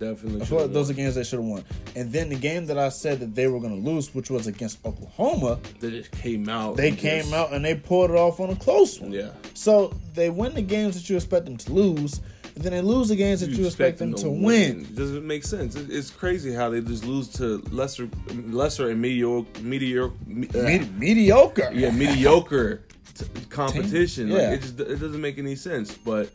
Definitely. 0.02 0.42
I 0.42 0.46
feel 0.46 0.62
like 0.62 0.74
those 0.74 0.90
are 0.90 0.94
games 0.94 1.14
they 1.16 1.24
should 1.24 1.40
have 1.40 1.48
won. 1.48 1.64
And 1.96 2.12
then 2.12 2.30
the 2.30 2.36
game 2.36 2.66
that 2.66 2.78
I 2.80 2.90
said 2.90 3.20
that 3.20 3.36
they 3.36 3.46
were 3.48 3.60
going 3.60 3.82
to 3.84 3.90
lose, 3.90 4.14
which 4.16 4.32
was 4.32 4.48
against 4.48 4.84
Oklahoma, 4.84 5.60
They 5.80 5.92
just 5.92 6.10
came 6.12 6.50
out. 6.50 6.76
they 6.76 6.90
came 6.92 7.22
just- 7.22 7.34
out 7.34 7.54
and 7.54 7.64
they 7.64 7.76
pulled 7.76 8.10
it 8.10 8.16
off 8.18 8.40
on 8.40 8.50
a 8.50 8.56
close 8.56 9.00
one. 9.00 9.12
Yeah. 9.12 9.30
So 9.54 9.94
they 10.16 10.32
win 10.32 10.56
the 10.56 10.64
games 10.64 10.96
that 10.96 11.08
you 11.08 11.16
expect 11.18 11.46
them 11.46 11.56
to 11.58 11.72
lose, 11.72 12.20
and 12.56 12.64
then 12.64 12.72
they 12.74 12.82
lose 12.82 13.10
the 13.10 13.16
games 13.16 13.42
that 13.42 13.52
you, 13.52 13.66
expect, 13.68 14.00
them 14.00 14.14
to 14.16 14.30
win. 14.30 14.82
It 14.82 14.96
doesn't 14.96 15.26
make 15.26 15.44
sense. 15.44 15.76
It's 15.76 16.10
crazy 16.10 16.52
how 16.52 16.70
they 16.72 16.82
just 16.82 17.06
lose 17.06 17.28
to 17.34 17.58
lesser, 17.70 18.10
lesser 18.50 18.90
and 18.90 19.00
mediocre, 19.00 19.62
mediocre, 19.62 20.16
me- 20.26 20.50
uh, 20.56 20.64
Medi- 20.64 20.90
mediocre. 20.98 21.70
yeah, 21.74 21.92
mediocre 21.92 22.82
t- 23.14 23.26
competition. 23.50 24.30
Yeah. 24.30 24.34
Like 24.50 24.54
it 24.54 24.62
just 24.64 24.80
it 24.80 25.00
doesn't 25.00 25.22
make 25.22 25.38
any 25.38 25.56
sense. 25.56 25.96
But 25.96 26.32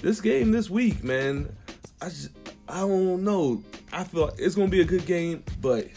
this 0.00 0.20
game 0.22 0.50
this 0.50 0.70
week, 0.70 1.04
man, 1.04 1.54
I 2.02 2.08
just 2.08 2.30
I 2.70 2.80
don't 2.80 3.24
know. 3.24 3.62
I 3.92 4.04
feel 4.04 4.30
it's 4.38 4.54
gonna 4.54 4.68
be 4.68 4.80
a 4.80 4.84
good 4.84 5.04
game, 5.04 5.42
but 5.60 5.88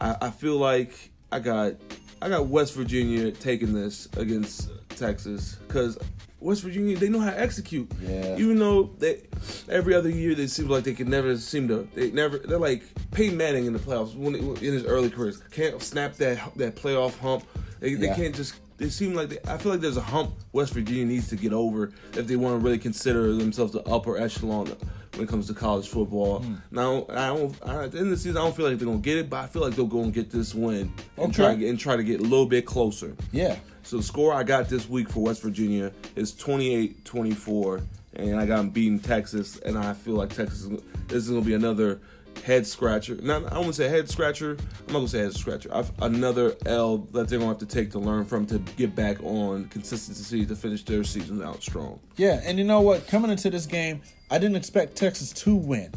I, 0.00 0.16
I 0.22 0.30
feel 0.30 0.56
like 0.56 1.10
I 1.30 1.40
got 1.40 1.74
I 2.20 2.28
got 2.28 2.46
West 2.46 2.74
Virginia 2.74 3.32
taking 3.32 3.72
this 3.72 4.08
against 4.16 4.70
Texas 4.90 5.56
because 5.66 5.98
West 6.38 6.62
Virginia 6.62 6.96
they 6.96 7.08
know 7.08 7.18
how 7.18 7.30
to 7.30 7.40
execute. 7.40 7.90
Yeah. 8.00 8.36
Even 8.36 8.58
though 8.58 8.84
they 8.98 9.22
every 9.68 9.94
other 9.94 10.08
year 10.08 10.34
they 10.34 10.46
seem 10.46 10.68
like 10.68 10.84
they 10.84 10.94
can 10.94 11.10
never 11.10 11.36
seem 11.36 11.66
to 11.68 11.88
they 11.94 12.12
never 12.12 12.38
they're 12.38 12.58
like 12.58 12.84
Peyton 13.10 13.36
Manning 13.36 13.66
in 13.66 13.72
the 13.72 13.78
playoffs 13.80 14.14
when 14.14 14.36
in 14.36 14.56
his 14.56 14.84
early 14.84 15.10
careers 15.10 15.38
can't 15.50 15.82
snap 15.82 16.14
that 16.14 16.54
that 16.56 16.76
playoff 16.76 17.18
hump. 17.18 17.44
They, 17.80 17.94
they 17.94 18.14
can't 18.14 18.34
just. 18.34 18.54
They 18.78 18.88
seem 18.88 19.14
like 19.14 19.28
they, 19.28 19.38
I 19.46 19.58
feel 19.58 19.70
like 19.70 19.80
there's 19.80 19.96
a 19.96 20.02
hump 20.02 20.32
West 20.52 20.72
Virginia 20.72 21.04
needs 21.04 21.28
to 21.28 21.36
get 21.36 21.52
over 21.52 21.92
if 22.14 22.26
they 22.26 22.34
want 22.34 22.58
to 22.58 22.64
really 22.64 22.78
consider 22.78 23.32
themselves 23.32 23.72
the 23.72 23.82
upper 23.82 24.16
echelon 24.16 24.76
when 25.14 25.24
it 25.24 25.28
comes 25.28 25.46
to 25.48 25.54
college 25.54 25.88
football. 25.88 26.40
Hmm. 26.40 26.54
Now, 26.70 27.06
I 27.10 27.26
don't. 27.28 27.54
I, 27.66 27.84
at 27.84 27.92
the 27.92 27.98
end 27.98 28.06
of 28.06 28.10
the 28.12 28.16
season, 28.16 28.36
I 28.38 28.40
don't 28.40 28.56
feel 28.56 28.68
like 28.68 28.78
they're 28.78 28.86
gonna 28.86 28.98
get 28.98 29.18
it, 29.18 29.28
but 29.30 29.38
I 29.38 29.46
feel 29.46 29.62
like 29.62 29.74
they'll 29.76 29.86
go 29.86 30.02
and 30.02 30.12
get 30.12 30.30
this 30.30 30.54
win 30.54 30.92
and 31.16 31.26
Okay. 31.26 31.32
try 31.32 31.52
to 31.54 31.56
get, 31.60 31.68
and 31.70 31.78
try 31.78 31.96
to 31.96 32.02
get 32.04 32.20
a 32.20 32.22
little 32.22 32.46
bit 32.46 32.64
closer. 32.66 33.14
Yeah. 33.30 33.56
So 33.82 33.96
the 33.98 34.02
score 34.02 34.32
I 34.32 34.42
got 34.44 34.68
this 34.68 34.88
week 34.88 35.10
for 35.10 35.20
West 35.24 35.42
Virginia 35.42 35.92
is 36.16 36.32
28-24, 36.32 37.82
and 38.14 38.38
I 38.38 38.46
got 38.46 38.58
them 38.58 38.70
beating 38.70 39.00
Texas, 39.00 39.58
and 39.58 39.76
I 39.76 39.92
feel 39.92 40.14
like 40.14 40.30
Texas 40.34 40.68
this 41.08 41.24
is 41.24 41.28
gonna 41.30 41.42
be 41.42 41.54
another 41.54 42.00
head 42.44 42.66
scratcher. 42.66 43.16
Not 43.22 43.52
I 43.52 43.58
won't 43.58 43.74
say 43.74 43.88
head 43.88 44.08
scratcher. 44.08 44.56
I'm 44.86 44.86
not 44.92 44.98
gonna 45.00 45.08
say 45.08 45.18
head 45.20 45.34
scratcher. 45.34 45.70
I've, 45.72 45.90
another 46.02 46.54
L 46.66 46.98
that 47.12 47.28
they're 47.28 47.38
gonna 47.38 47.50
have 47.50 47.58
to 47.58 47.66
take 47.66 47.90
to 47.92 47.98
learn 47.98 48.24
from 48.24 48.46
to 48.46 48.58
get 48.76 48.94
back 48.94 49.22
on 49.22 49.66
consistency 49.66 50.44
to 50.46 50.56
finish 50.56 50.84
their 50.84 51.04
season 51.04 51.42
out 51.42 51.62
strong. 51.62 52.00
Yeah, 52.16 52.40
and 52.44 52.58
you 52.58 52.64
know 52.64 52.80
what? 52.80 53.06
Coming 53.06 53.30
into 53.30 53.50
this 53.50 53.66
game, 53.66 54.02
I 54.30 54.38
didn't 54.38 54.56
expect 54.56 54.96
Texas 54.96 55.32
to 55.32 55.54
win. 55.54 55.92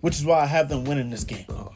which 0.00 0.16
is 0.16 0.24
why 0.24 0.40
I 0.40 0.46
have 0.46 0.68
them 0.68 0.84
winning 0.84 1.10
this 1.10 1.24
game. 1.24 1.46
Oh. 1.48 1.72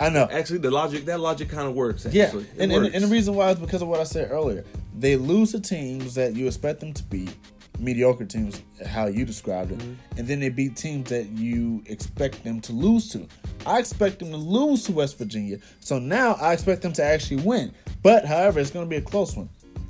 I 0.00 0.08
know. 0.08 0.26
Actually, 0.32 0.58
the 0.58 0.70
logic 0.70 1.04
that 1.04 1.20
logic 1.20 1.48
kind 1.48 1.68
of 1.68 1.74
works. 1.74 2.06
Yeah, 2.10 2.24
Actually. 2.24 2.42
It 2.44 2.50
and, 2.58 2.72
and, 2.72 2.82
works. 2.84 2.94
and 2.94 3.04
the 3.04 3.08
reason 3.08 3.34
why 3.34 3.50
is 3.50 3.58
because 3.58 3.82
of 3.82 3.88
what 3.88 4.00
I 4.00 4.04
said 4.04 4.30
earlier. 4.32 4.64
They 4.98 5.16
lose 5.16 5.52
to 5.52 5.60
teams 5.60 6.14
that 6.16 6.34
you 6.34 6.46
expect 6.46 6.80
them 6.80 6.92
to 6.92 7.02
beat, 7.04 7.34
mediocre 7.82 8.24
teams, 8.24 8.62
how 8.86 9.06
you 9.06 9.24
described 9.24 9.72
it, 9.72 9.78
Mm-hmm. 9.78 10.18
and 10.18 10.28
then 10.28 10.40
they 10.40 10.48
beat 10.48 10.76
teams 10.76 11.10
that 11.10 11.28
you 11.30 11.82
expect 11.86 12.44
them 12.44 12.60
to 12.62 12.72
lose 12.72 13.08
to. 13.10 13.26
I 13.66 13.78
expect 13.78 14.20
them 14.20 14.30
to 14.30 14.36
lose 14.36 14.84
to 14.84 14.92
West 14.92 15.18
Virginia, 15.18 15.58
so 15.80 15.98
now 15.98 16.34
I 16.40 16.52
expect 16.52 16.82
them 16.82 16.92
to 16.94 17.04
actually 17.04 17.42
win. 17.42 17.72
But 18.02 18.24
however, 18.24 18.60
it's 18.60 18.70
going 18.70 18.86
to 18.86 18.90
be 18.90 18.96
a 18.96 19.00
close 19.02 19.36
one. 19.36 19.48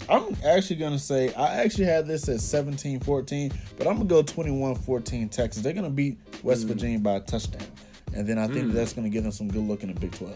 I'm 0.08 0.36
actually 0.44 0.76
going 0.76 0.92
to 0.92 0.98
say 0.98 1.32
I 1.34 1.62
actually 1.62 1.84
had 1.84 2.06
this 2.06 2.28
at 2.28 2.36
17-14, 2.38 3.54
but 3.78 3.86
I'm 3.86 3.96
going 4.04 4.08
to 4.08 4.32
go 4.32 4.42
21-14 4.42 5.30
Texas. 5.30 5.62
They're 5.62 5.72
going 5.72 5.84
to 5.84 5.90
beat 5.90 6.18
West 6.42 6.66
Virginia 6.66 6.98
by 6.98 7.12
a 7.12 7.20
touchdown. 7.20 7.66
And 8.14 8.26
then 8.26 8.36
I 8.38 8.46
think 8.48 8.72
that's 8.72 8.92
going 8.92 9.04
to 9.04 9.10
give 9.10 9.22
them 9.22 9.32
some 9.32 9.48
good 9.48 9.62
look 9.62 9.82
in 9.82 9.92
the 9.94 9.98
Big 10.00 10.12
12 10.12 10.34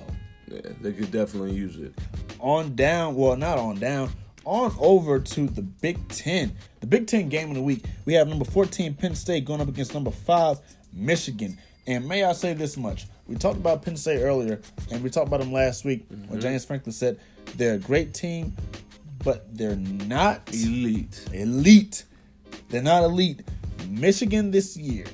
yeah, 0.49 0.61
they 0.81 0.93
could 0.93 1.11
definitely 1.11 1.53
use 1.55 1.77
it. 1.77 1.93
on 2.39 2.77
down, 2.77 3.17
well, 3.17 3.37
not 3.37 3.59
on 3.59 3.77
down, 3.81 4.09
on 4.47 4.75
over 4.79 5.19
to 5.19 5.47
the 5.47 5.63
Big 5.63 6.09
Ten. 6.09 6.57
The 6.81 6.87
Big 6.87 7.07
Ten 7.07 7.29
game 7.29 7.51
of 7.51 7.57
the 7.57 7.63
week. 7.63 7.85
We 8.05 8.15
have 8.15 8.29
number 8.29 8.45
14 8.45 8.95
Penn 8.95 9.15
State 9.15 9.45
going 9.45 9.61
up 9.61 9.69
against 9.69 9.93
number 9.93 10.11
5 10.11 10.59
Michigan. 10.93 11.59
And 11.87 12.09
may 12.09 12.25
I 12.25 12.33
say 12.33 12.55
this 12.55 12.77
much? 12.77 13.07
We 13.27 13.37
talked 13.37 13.59
about 13.59 13.83
Penn 13.83 13.97
State 13.97 14.23
earlier, 14.23 14.61
and 14.91 15.03
we 15.03 15.11
talked 15.11 15.29
about 15.29 15.41
them 15.41 15.53
last 15.53 15.85
week 15.85 16.07
when 16.09 16.21
mm-hmm. 16.21 16.39
James 16.39 16.65
Franklin 16.65 16.93
said 16.93 17.19
they're 17.57 17.75
a 17.75 17.79
great 17.79 18.15
team, 18.15 18.57
but 19.25 19.55
they're 19.57 19.77
not 19.77 20.49
Elite. 20.53 21.29
elite. 21.33 22.05
They're 22.69 22.83
not 22.83 23.03
elite. 23.03 23.43
Michigan 23.89 24.51
this 24.51 24.77
year, 24.77 25.07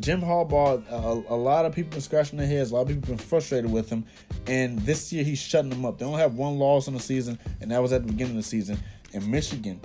Jim 0.00 0.22
Harbaugh, 0.22 0.82
a, 0.90 1.34
a 1.34 1.36
lot 1.36 1.66
of 1.66 1.74
people 1.74 1.90
been 1.92 2.00
scratching 2.00 2.38
their 2.38 2.46
heads. 2.46 2.70
A 2.70 2.74
lot 2.74 2.82
of 2.82 2.88
people 2.88 3.08
been 3.08 3.18
frustrated 3.18 3.70
with 3.70 3.90
him, 3.90 4.04
and 4.46 4.78
this 4.80 5.12
year 5.12 5.22
he's 5.24 5.38
shutting 5.38 5.70
them 5.70 5.84
up. 5.84 5.98
They 5.98 6.04
only 6.06 6.20
have 6.20 6.34
one 6.34 6.58
loss 6.58 6.88
in 6.88 6.94
the 6.94 7.00
season, 7.00 7.38
and 7.60 7.70
that 7.70 7.82
was 7.82 7.92
at 7.92 8.06
the 8.06 8.12
beginning 8.12 8.32
of 8.36 8.42
the 8.42 8.48
season. 8.48 8.78
And 9.12 9.26
Michigan, 9.28 9.80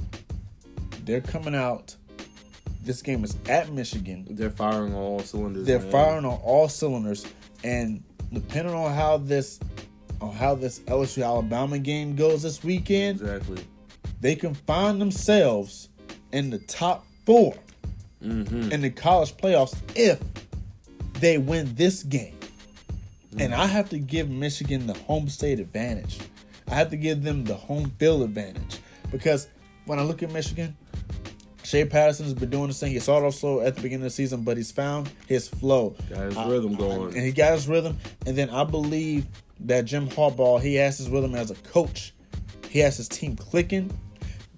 they're 1.04 1.22
coming 1.22 1.54
out. 1.56 1.96
This 2.82 3.02
game 3.02 3.24
is 3.24 3.36
at 3.50 3.72
Michigan. 3.72 4.26
They're 4.30 4.50
firing 4.52 4.94
on 4.94 5.00
all 5.02 5.20
cylinders. 5.20 5.66
They're 5.66 5.80
man. 5.80 5.92
firing 5.92 6.26
on 6.26 6.40
all 6.44 6.70
cylinders, 6.70 7.26
and 7.64 8.04
depending 8.32 8.74
on 8.74 8.94
how 8.94 9.18
this, 9.18 9.60
on 10.22 10.32
how 10.34 10.56
this 10.56 10.80
LSU 10.82 11.26
Alabama 11.26 11.78
game 11.80 12.16
goes 12.16 12.44
this 12.44 12.64
weekend, 12.64 13.20
Exactly. 13.22 13.64
they 14.22 14.36
can 14.36 14.54
find 14.54 15.02
themselves 15.02 15.90
in 16.32 16.52
the 16.52 16.60
top 16.60 17.06
4 17.26 17.56
Mm-hmm. 18.26 18.72
in 18.72 18.82
the 18.82 18.90
college 18.90 19.36
playoffs 19.38 19.76
if 19.96 20.20
they 21.20 21.38
win 21.38 21.76
this 21.76 22.04
game. 22.04 22.38
And 23.38 23.54
I 23.54 23.66
have 23.68 23.90
to 23.90 24.00
give 24.00 24.30
Michigan 24.30 24.88
the 24.88 24.94
home 24.94 25.28
state 25.30 25.60
advantage. 25.60 26.20
I 26.70 26.76
have 26.76 26.90
to 26.92 26.98
give 26.98 27.22
them 27.24 27.44
the 27.44 27.54
home 27.56 27.92
field 28.00 28.24
advantage 28.24 28.80
because 29.12 29.48
when 29.86 30.00
I 30.00 30.04
look 30.04 30.24
at 30.24 30.32
Michigan, 30.32 30.76
Shea 31.64 31.84
Patterson 31.86 32.26
has 32.26 32.34
been 32.34 32.50
doing 32.50 32.68
this 32.68 32.80
thing. 32.80 32.92
He 32.92 33.00
started 33.00 33.28
off 33.28 33.36
slow 33.36 33.60
at 33.62 33.76
the 33.76 33.82
beginning 33.82 34.06
of 34.06 34.12
the 34.12 34.16
season, 34.16 34.44
but 34.44 34.56
he's 34.58 34.72
found 34.72 35.10
his 35.28 35.48
flow. 35.48 35.96
Got 36.10 36.20
his 36.26 36.38
I- 36.38 36.48
rhythm 36.50 36.76
I- 36.76 36.78
going. 36.78 37.14
and 37.16 37.26
he 37.26 37.32
got 37.32 37.54
his 37.54 37.68
rhythm. 37.68 37.98
And 38.26 38.38
then 38.38 38.50
I 38.50 38.64
believe 38.64 39.26
that 39.62 39.86
Jim 39.86 40.08
Harbaugh, 40.10 40.62
he 40.62 40.76
has 40.76 40.98
his 40.98 41.10
rhythm 41.10 41.36
as 41.36 41.52
a 41.52 41.56
coach. 41.56 42.14
He 42.70 42.80
has 42.80 42.98
his 42.98 43.08
team 43.08 43.36
clicking. 43.36 43.92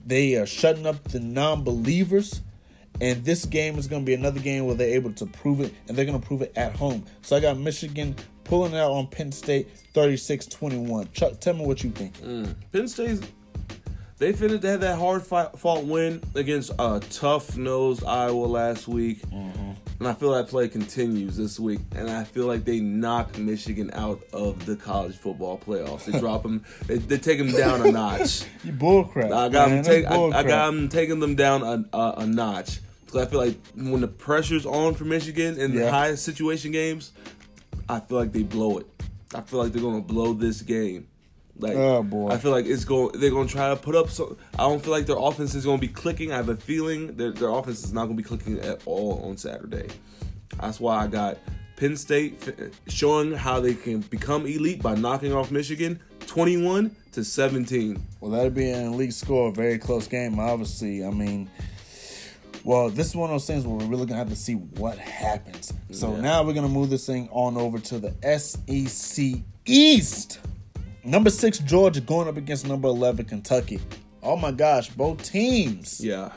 They 0.06 0.36
are 0.36 0.46
shutting 0.46 0.86
up 0.86 1.04
the 1.06 1.20
non-believers. 1.20 2.42
And 3.00 3.24
this 3.24 3.46
game 3.46 3.78
is 3.78 3.88
going 3.88 4.04
to 4.04 4.06
be 4.06 4.14
another 4.14 4.40
game 4.40 4.66
where 4.66 4.76
they're 4.76 4.96
able 4.96 5.14
to 5.14 5.26
prove 5.26 5.62
it, 5.62 5.74
and 5.88 5.98
they're 5.98 6.06
going 6.06 6.20
to 6.20 6.26
prove 6.26 6.42
it 6.42 6.54
at 6.56 6.76
home. 6.76 7.06
So 7.22 7.36
I 7.36 7.40
got 7.40 7.58
Michigan 7.58 8.16
pulling 8.44 8.76
out 8.76 8.92
on 8.92 9.08
Penn 9.08 9.32
State 9.32 9.70
36-21. 9.94 11.12
Chuck, 11.14 11.40
tell 11.40 11.54
me 11.54 11.66
what 11.66 11.84
you 11.84 11.92
think. 11.92 12.18
Mm. 12.20 12.56
Penn 12.72 12.88
State's 12.88 13.22
they 14.20 14.34
finished 14.34 14.64
they 14.64 14.72
had 14.72 14.82
that 14.82 14.98
hard 14.98 15.22
fight, 15.22 15.60
fought 15.60 15.84
win 15.84 16.24
against 16.34 16.72
a 16.80 17.00
tough 17.12 17.56
nosed 17.56 18.04
Iowa 18.04 18.46
last 18.46 18.88
week. 18.88 19.22
Mm-hmm. 19.28 19.72
And 20.00 20.08
I 20.08 20.14
feel 20.14 20.32
that 20.32 20.48
play 20.48 20.68
continues 20.68 21.38
this 21.38 21.60
week. 21.60 21.80
And 21.96 22.10
I 22.10 22.24
feel 22.24 22.48
like 22.48 22.66
they 22.66 22.80
knock 22.80 23.38
Michigan 23.38 23.92
out 23.94 24.24
of 24.34 24.66
the 24.66 24.76
college 24.76 25.16
football 25.18 25.60
playoffs. 25.60 26.06
They 26.06 26.20
drop 26.20 26.42
them, 26.42 26.66
they, 26.88 26.98
they 26.98 27.18
take 27.20 27.38
them 27.38 27.52
down 27.52 27.86
a 27.86 27.92
notch. 27.92 28.44
You 28.64 28.74
bullcrap. 28.74 29.26
I 29.26 29.50
got 29.50 29.70
man. 29.70 29.70
them 29.70 29.84
take, 29.84 30.06
I, 30.08 30.16
I 30.16 30.44
got 30.44 30.66
them 30.68 30.90
taking 30.90 31.20
them 31.20 31.36
down 31.36 31.62
a, 31.62 31.86
a, 31.96 32.14
a 32.18 32.28
notch. 32.28 32.80
Because 33.08 33.26
I 33.26 33.30
feel 33.30 33.40
like 33.40 33.58
when 33.76 34.02
the 34.02 34.08
pressure's 34.08 34.66
on 34.68 34.94
for 34.94 35.06
Michigan 35.06 35.58
in 35.60 35.74
the 35.74 35.82
Yeah. 35.86 35.90
high 35.90 36.14
situation 36.16 36.72
games, 36.72 37.14
I 37.90 38.00
feel 38.02 38.18
like 38.20 38.32
they 38.34 38.44
blow 38.44 38.78
it. 38.78 38.88
I 39.34 39.42
feel 39.42 39.60
like 39.64 39.72
they're 39.74 39.82
gonna 39.82 40.02
blow 40.02 40.34
this 40.34 40.62
game. 40.62 41.08
Like, 41.60 41.76
Oh, 41.76 42.04
boy. 42.04 42.30
I 42.30 42.38
feel 42.38 42.52
like 42.52 42.66
it's 42.68 42.84
going. 42.86 43.20
They're 43.20 43.32
gonna 43.32 43.48
try 43.50 43.70
to 43.70 43.76
put 43.76 43.96
up. 43.96 44.10
So 44.12 44.38
I 44.54 44.58
don't 44.68 44.84
feel 44.84 44.92
like 44.92 45.06
their 45.08 45.18
offense 45.18 45.56
is 45.56 45.66
gonna 45.66 45.80
be 45.80 45.88
clicking. 45.88 46.32
I 46.32 46.36
have 46.36 46.50
a 46.50 46.56
feeling 46.56 47.16
that 47.18 47.36
their 47.38 47.50
offense 47.50 47.84
is 47.84 47.94
not 47.94 48.04
gonna 48.06 48.16
be 48.16 48.24
clicking 48.24 48.60
at 48.60 48.82
all 48.86 49.24
on 49.28 49.38
Saturday. 49.38 49.88
That's 50.62 50.80
why 50.80 51.04
I 51.04 51.08
got 51.08 51.38
Penn 51.78 51.96
State 51.96 52.44
f- 52.48 52.70
showing 52.94 53.32
how 53.34 53.60
they 53.60 53.74
can 53.74 54.02
become 54.02 54.46
elite 54.46 54.82
by 54.84 54.96
knocking 54.96 55.34
off 55.34 55.50
Michigan, 55.50 56.00
twenty-one 56.28 56.96
to 57.14 57.24
seventeen. 57.24 58.04
Well, 58.20 58.32
that'd 58.32 58.54
be 58.54 58.70
an 58.70 58.94
elite 58.94 59.14
score, 59.14 59.50
a 59.50 59.52
very 59.52 59.78
close 59.80 60.08
game, 60.08 60.40
obviously. 60.40 61.04
I 61.06 61.10
mean, 61.10 61.50
well, 62.68 62.90
this 62.90 63.08
is 63.08 63.16
one 63.16 63.30
of 63.30 63.34
those 63.34 63.48
things 63.48 63.66
where 63.66 63.78
we're 63.78 63.86
really 63.86 64.06
gonna 64.06 64.20
have 64.20 64.28
to 64.30 64.36
see 64.36 64.56
what 64.56 64.98
happens. 64.98 65.72
So 65.92 66.14
Yeah. 66.14 66.20
now 66.22 66.44
we're 66.44 66.52
gonna 66.54 66.68
move 66.68 66.90
this 66.90 67.06
thing 67.06 67.30
on 67.32 67.56
over 67.56 67.80
to 67.80 67.98
the 67.98 68.14
SEC 68.22 69.42
East. 69.66 70.40
Number 71.06 71.30
six 71.30 71.60
Georgia 71.60 72.02
going 72.02 72.28
up 72.28 72.36
against 72.36 72.68
number 72.68 72.90
eleven 72.90 73.24
Kentucky. 73.26 73.80
Oh 74.22 74.36
my 74.36 74.52
gosh, 74.52 74.90
both 74.90 75.24
teams. 75.24 76.02
Yeah. 76.04 76.32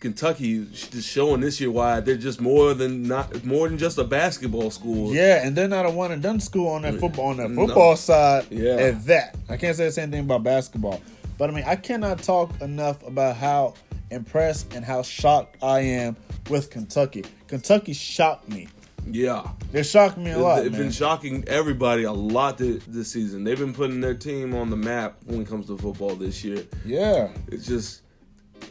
Kentucky 0.00 0.56
is 0.58 0.88
just 0.88 1.08
showing 1.08 1.40
this 1.42 1.60
year 1.60 1.70
why 1.70 2.00
they're 2.00 2.16
just 2.16 2.40
more 2.40 2.74
than 2.74 3.02
not 3.02 3.44
more 3.44 3.68
than 3.68 3.78
just 3.78 3.98
a 3.98 4.04
basketball 4.04 4.72
school. 4.72 5.14
Yeah, 5.14 5.46
and 5.46 5.54
they're 5.56 5.68
not 5.68 5.86
a 5.86 5.90
one 5.90 6.10
and 6.10 6.20
done 6.20 6.40
school 6.40 6.68
on 6.68 6.82
that 6.82 6.98
football 6.98 7.26
on 7.26 7.36
that 7.36 7.50
No. 7.52 7.66
football 7.66 7.94
side. 7.96 8.46
Yeah. 8.50 8.74
At 8.74 9.06
that, 9.06 9.36
I 9.48 9.56
can't 9.56 9.76
say 9.76 9.84
the 9.86 9.92
same 9.92 10.10
thing 10.10 10.20
about 10.20 10.42
basketball. 10.42 11.00
But 11.36 11.50
I 11.50 11.52
mean, 11.52 11.64
I 11.68 11.76
cannot 11.76 12.20
talk 12.22 12.50
enough 12.60 13.04
about 13.06 13.36
how 13.36 13.74
impressed 14.10 14.72
and 14.74 14.84
how 14.84 15.02
shocked 15.02 15.56
I 15.62 15.80
am 15.80 16.16
with 16.50 16.70
Kentucky. 16.70 17.24
Kentucky 17.46 17.92
shocked 17.92 18.48
me. 18.48 18.68
Yeah. 19.10 19.48
They 19.72 19.82
shocked 19.82 20.18
me 20.18 20.32
a 20.32 20.38
lot, 20.38 20.62
They've 20.62 20.72
man. 20.72 20.82
been 20.82 20.90
shocking 20.90 21.44
everybody 21.46 22.02
a 22.02 22.12
lot 22.12 22.58
thi- 22.58 22.80
this 22.86 23.10
season. 23.12 23.44
They've 23.44 23.58
been 23.58 23.72
putting 23.72 24.00
their 24.00 24.14
team 24.14 24.54
on 24.54 24.68
the 24.70 24.76
map 24.76 25.16
when 25.24 25.40
it 25.42 25.48
comes 25.48 25.66
to 25.68 25.78
football 25.78 26.14
this 26.14 26.44
year. 26.44 26.64
yeah, 26.84 27.28
It's 27.48 27.66
just 27.66 28.02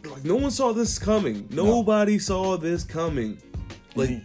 like 0.05 0.23
no 0.23 0.35
one 0.35 0.51
saw 0.51 0.73
this 0.73 0.99
coming. 0.99 1.47
Nobody 1.49 2.19
saw 2.19 2.57
this 2.57 2.83
coming. 2.83 3.37
Like 3.95 4.09
Mhm. 4.09 4.23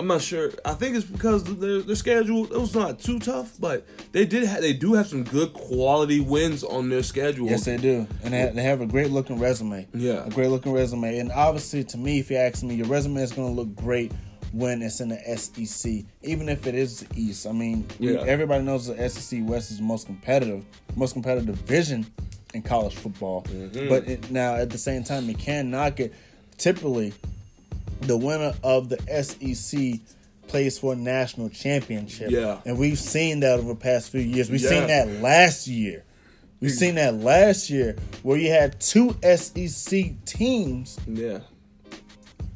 I'm 0.00 0.06
not 0.06 0.22
sure. 0.22 0.50
I 0.64 0.72
think 0.74 0.96
it's 0.96 1.04
because 1.04 1.44
their 1.44 1.80
their 1.80 1.94
schedule 1.94 2.44
it 2.52 2.58
was 2.58 2.74
not 2.74 2.98
too 2.98 3.18
tough, 3.18 3.52
but 3.60 3.86
they 4.12 4.24
did 4.24 4.48
ha- 4.48 4.60
they 4.60 4.72
do 4.72 4.94
have 4.94 5.06
some 5.06 5.24
good 5.24 5.52
quality 5.52 6.20
wins 6.20 6.64
on 6.64 6.88
their 6.88 7.02
schedule. 7.02 7.48
yes, 7.48 7.64
they 7.66 7.76
do, 7.76 8.06
and 8.24 8.32
they, 8.34 8.50
they 8.54 8.62
have 8.62 8.80
a 8.80 8.86
great 8.86 9.10
looking 9.10 9.38
resume. 9.38 9.86
Yeah. 9.94 10.24
a 10.26 10.30
great 10.30 10.48
looking 10.48 10.72
resume, 10.72 11.18
and 11.18 11.30
obviously, 11.30 11.84
to 11.84 11.98
me, 11.98 12.18
if 12.18 12.30
you 12.30 12.38
ask 12.38 12.62
me, 12.62 12.74
your 12.74 12.86
resume 12.86 13.20
is 13.22 13.32
going 13.32 13.54
to 13.54 13.60
look 13.60 13.74
great 13.76 14.10
when 14.52 14.82
it's 14.82 15.00
in 15.00 15.10
the 15.10 15.36
SEC, 15.36 16.02
even 16.22 16.48
if 16.48 16.66
it 16.66 16.74
is 16.74 17.00
the 17.00 17.06
East. 17.20 17.46
I 17.46 17.52
mean, 17.52 17.86
Yeah. 18.00 18.24
everybody 18.26 18.64
knows 18.64 18.86
the 18.88 19.08
SEC 19.08 19.40
West 19.44 19.70
is 19.70 19.76
the 19.76 19.84
most 19.84 20.06
competitive, 20.06 20.64
most 20.96 21.12
competitive 21.12 21.46
division 21.46 22.04
in 22.54 22.62
college 22.62 22.94
football. 22.96 23.42
Mm-hmm. 23.42 23.88
But 23.88 24.08
it, 24.08 24.30
now, 24.30 24.56
at 24.56 24.70
the 24.70 24.78
same 24.78 25.04
time, 25.04 25.28
you 25.28 25.36
can 25.36 25.70
knock 25.70 26.00
it. 26.00 26.12
Typically, 26.58 27.12
the 28.02 28.16
winner 28.16 28.54
of 28.62 28.88
the 28.88 28.98
SEC 29.22 30.00
plays 30.48 30.78
for 30.78 30.94
a 30.94 30.96
national 30.96 31.48
championship. 31.50 32.30
Yeah. 32.30 32.58
And 32.66 32.78
we've 32.78 32.98
seen 32.98 33.40
that 33.40 33.58
over 33.60 33.68
the 33.68 33.74
past 33.80 34.10
few 34.10 34.20
years. 34.20 34.50
We've 34.50 34.60
seen 34.60 34.86
that 34.88 35.08
last 35.22 35.66
year. 35.68 36.04
We've 36.60 36.70
seen 36.72 36.96
that 36.96 37.14
last 37.14 37.70
year 37.70 37.96
where 38.22 38.36
you 38.36 38.50
had 38.50 38.80
two 38.80 39.16
SEC 39.22 40.12
teams 40.26 40.98
Yeah. 41.06 41.38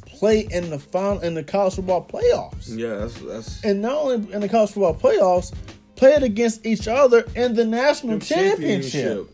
play 0.07 0.41
in 0.51 0.71
the 0.71 0.79
final 0.79 1.21
in 1.21 1.35
the 1.35 1.43
college 1.43 1.75
football 1.77 2.07
playoffs. 2.07 2.67
Yeah, 2.77 2.97
that's 2.97 3.15
that's 3.21 3.65
And 3.65 3.81
not 3.81 3.97
only 3.97 4.33
in 4.33 4.41
the 4.41 4.49
college 4.49 4.73
football 4.73 4.95
playoffs, 4.95 5.53
played 5.97 6.23
against 6.23 6.67
each 6.67 6.89
other 6.89 7.25
in 7.35 7.55
the 7.55 7.65
national 7.65 8.19
championship. 8.19 9.31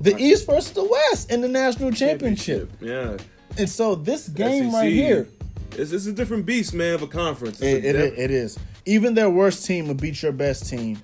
The 0.00 0.14
East 0.18 0.44
versus 0.46 0.72
the 0.72 0.84
West 0.84 1.30
in 1.30 1.40
the 1.40 1.48
national 1.48 1.90
championship. 1.92 2.70
Yeah. 2.80 3.16
And 3.58 3.68
so 3.68 3.94
this 3.94 4.28
game 4.28 4.70
SEC, 4.70 4.72
right 4.74 4.92
here, 4.92 5.28
It's, 5.72 5.92
it's 5.92 6.06
a 6.06 6.12
different 6.12 6.46
beast, 6.46 6.74
man, 6.74 6.94
of 6.94 7.02
a 7.02 7.06
conference. 7.06 7.60
it, 7.60 7.84
a 7.84 7.88
it, 7.88 7.92
diff- 7.92 8.18
it 8.18 8.30
is. 8.30 8.58
Even 8.84 9.14
their 9.14 9.30
worst 9.30 9.66
team 9.66 9.88
will 9.88 9.94
beat 9.94 10.22
your 10.22 10.32
best 10.32 10.68
team 10.68 10.98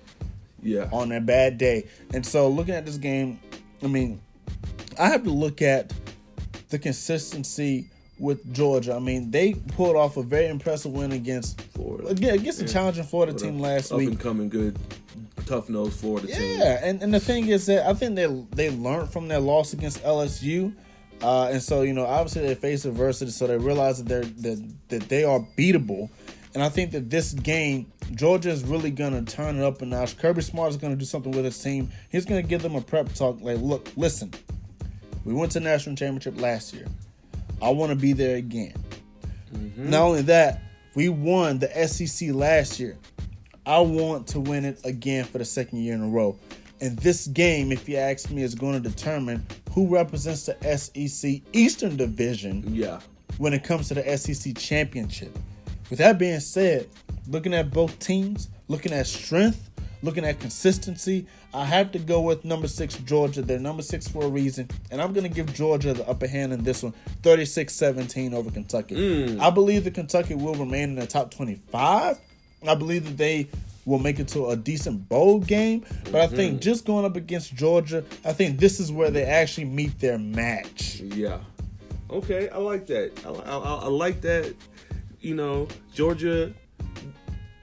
yeah. 0.62 0.88
on 0.92 1.10
a 1.12 1.20
bad 1.20 1.58
day. 1.58 1.88
And 2.14 2.24
so 2.24 2.48
looking 2.48 2.74
at 2.74 2.86
this 2.86 2.96
game, 2.96 3.40
I 3.82 3.86
mean, 3.88 4.20
I 4.98 5.08
have 5.08 5.24
to 5.24 5.30
look 5.30 5.62
at 5.62 5.92
the 6.68 6.78
consistency 6.78 7.88
with 8.18 8.54
Georgia. 8.54 8.94
I 8.94 8.98
mean, 9.00 9.30
they 9.30 9.54
pulled 9.54 9.96
off 9.96 10.16
a 10.16 10.22
very 10.22 10.46
impressive 10.46 10.92
win 10.92 11.12
against 11.12 11.60
Florida. 11.72 12.08
again 12.08 12.34
against 12.34 12.60
a 12.60 12.64
Yeah. 12.64 12.72
challenging 12.72 13.04
Florida 13.04 13.32
team 13.32 13.58
last 13.58 13.90
Up 13.90 13.98
week. 13.98 14.08
and 14.10 14.20
coming 14.20 14.48
good, 14.48 14.78
tough 15.46 15.68
nose 15.68 15.96
Florida 15.96 16.28
team. 16.28 16.58
Yeah, 16.60 16.78
and, 16.84 17.02
and 17.02 17.12
the 17.12 17.18
thing 17.18 17.48
is 17.48 17.66
that 17.66 17.84
I 17.88 17.94
think 17.94 18.14
they 18.14 18.26
they 18.54 18.70
learned 18.70 19.10
from 19.10 19.26
their 19.28 19.40
loss 19.40 19.72
against 19.72 20.02
LSU, 20.04 20.72
uh, 21.22 21.48
and 21.52 21.62
so 21.62 21.82
you 21.82 21.92
know 21.92 22.06
obviously 22.06 22.42
they 22.42 22.54
face 22.54 22.84
adversity, 22.84 23.30
so 23.30 23.46
they 23.46 23.58
realize 23.58 24.02
that 24.02 24.08
they're 24.08 24.54
that, 24.54 24.70
that 24.88 25.08
they 25.08 25.24
are 25.24 25.40
beatable, 25.56 26.10
and 26.54 26.62
I 26.62 26.68
think 26.68 26.92
that 26.92 27.10
this 27.10 27.32
game 27.32 27.92
Georgia 28.14 28.50
is 28.50 28.64
really 28.64 28.90
gonna 28.90 29.22
turn 29.22 29.56
it 29.56 29.62
up 29.64 29.82
a 29.82 29.86
notch. 29.86 30.18
Kirby 30.18 30.42
Smart 30.42 30.70
is 30.70 30.76
gonna 30.76 30.96
do 30.96 31.04
something 31.04 31.32
with 31.32 31.44
his 31.44 31.62
team. 31.62 31.90
He's 32.10 32.24
gonna 32.24 32.42
give 32.42 32.62
them 32.62 32.74
a 32.74 32.80
prep 32.80 33.12
talk 33.14 33.40
like, 33.40 33.58
look, 33.58 33.88
listen, 33.96 34.32
we 35.24 35.32
went 35.32 35.52
to 35.52 35.60
national 35.60 35.96
championship 35.96 36.40
last 36.40 36.74
year. 36.74 36.86
I 37.60 37.70
want 37.70 37.90
to 37.90 37.96
be 37.96 38.12
there 38.12 38.36
again. 38.36 38.74
Not 39.76 40.02
only 40.02 40.22
that, 40.22 40.62
we 40.94 41.08
won 41.08 41.58
the 41.58 41.68
SEC 41.86 42.30
last 42.32 42.80
year. 42.80 42.98
I 43.64 43.78
want 43.80 44.26
to 44.28 44.40
win 44.40 44.64
it 44.64 44.80
again 44.84 45.24
for 45.24 45.38
the 45.38 45.44
second 45.44 45.78
year 45.78 45.94
in 45.94 46.02
a 46.02 46.08
row. 46.08 46.36
And 46.82 46.98
this 46.98 47.28
game, 47.28 47.70
if 47.70 47.88
you 47.88 47.96
ask 47.96 48.28
me, 48.30 48.42
is 48.42 48.56
going 48.56 48.74
to 48.82 48.88
determine 48.88 49.46
who 49.70 49.86
represents 49.86 50.46
the 50.46 50.76
SEC 50.76 51.40
Eastern 51.52 51.96
Division 51.96 52.64
Yeah. 52.74 52.98
when 53.38 53.52
it 53.54 53.62
comes 53.62 53.86
to 53.88 53.94
the 53.94 54.18
SEC 54.18 54.56
championship. 54.58 55.38
With 55.90 56.00
that 56.00 56.18
being 56.18 56.40
said, 56.40 56.88
looking 57.28 57.54
at 57.54 57.70
both 57.70 57.96
teams, 58.00 58.48
looking 58.66 58.92
at 58.92 59.06
strength, 59.06 59.70
looking 60.02 60.24
at 60.24 60.40
consistency, 60.40 61.24
I 61.54 61.64
have 61.66 61.92
to 61.92 62.00
go 62.00 62.20
with 62.20 62.44
number 62.44 62.66
six, 62.66 62.96
Georgia. 62.96 63.42
They're 63.42 63.60
number 63.60 63.82
six 63.82 64.08
for 64.08 64.24
a 64.24 64.28
reason. 64.28 64.68
And 64.90 65.00
I'm 65.00 65.12
going 65.12 65.22
to 65.22 65.32
give 65.34 65.54
Georgia 65.54 65.92
the 65.94 66.08
upper 66.08 66.26
hand 66.26 66.52
in 66.52 66.64
this 66.64 66.82
one 66.82 66.94
36 67.22 67.72
17 67.72 68.34
over 68.34 68.50
Kentucky. 68.50 68.96
Mm. 68.96 69.38
I 69.40 69.50
believe 69.50 69.84
that 69.84 69.94
Kentucky 69.94 70.34
will 70.34 70.54
remain 70.56 70.88
in 70.90 70.94
the 70.96 71.06
top 71.06 71.30
25. 71.30 72.18
I 72.66 72.74
believe 72.74 73.04
that 73.04 73.16
they 73.16 73.48
will 73.84 73.98
make 73.98 74.20
it 74.20 74.28
to 74.28 74.48
a 74.48 74.56
decent 74.56 75.08
bowl 75.08 75.40
game. 75.40 75.84
But 76.04 76.16
I 76.16 76.26
think 76.26 76.58
mm. 76.58 76.62
just 76.62 76.84
going 76.84 77.04
up 77.04 77.16
against 77.16 77.54
Georgia, 77.54 78.04
I 78.24 78.32
think 78.32 78.58
this 78.58 78.80
is 78.80 78.92
where 78.92 79.10
they 79.10 79.24
actually 79.24 79.64
meet 79.66 79.98
their 79.98 80.18
match. 80.18 81.00
Yeah. 81.00 81.38
Okay, 82.10 82.48
I 82.50 82.58
like 82.58 82.86
that. 82.88 83.12
I, 83.24 83.30
I, 83.30 83.56
I 83.56 83.88
like 83.88 84.20
that. 84.22 84.54
You 85.20 85.34
know, 85.34 85.68
Georgia. 85.94 86.52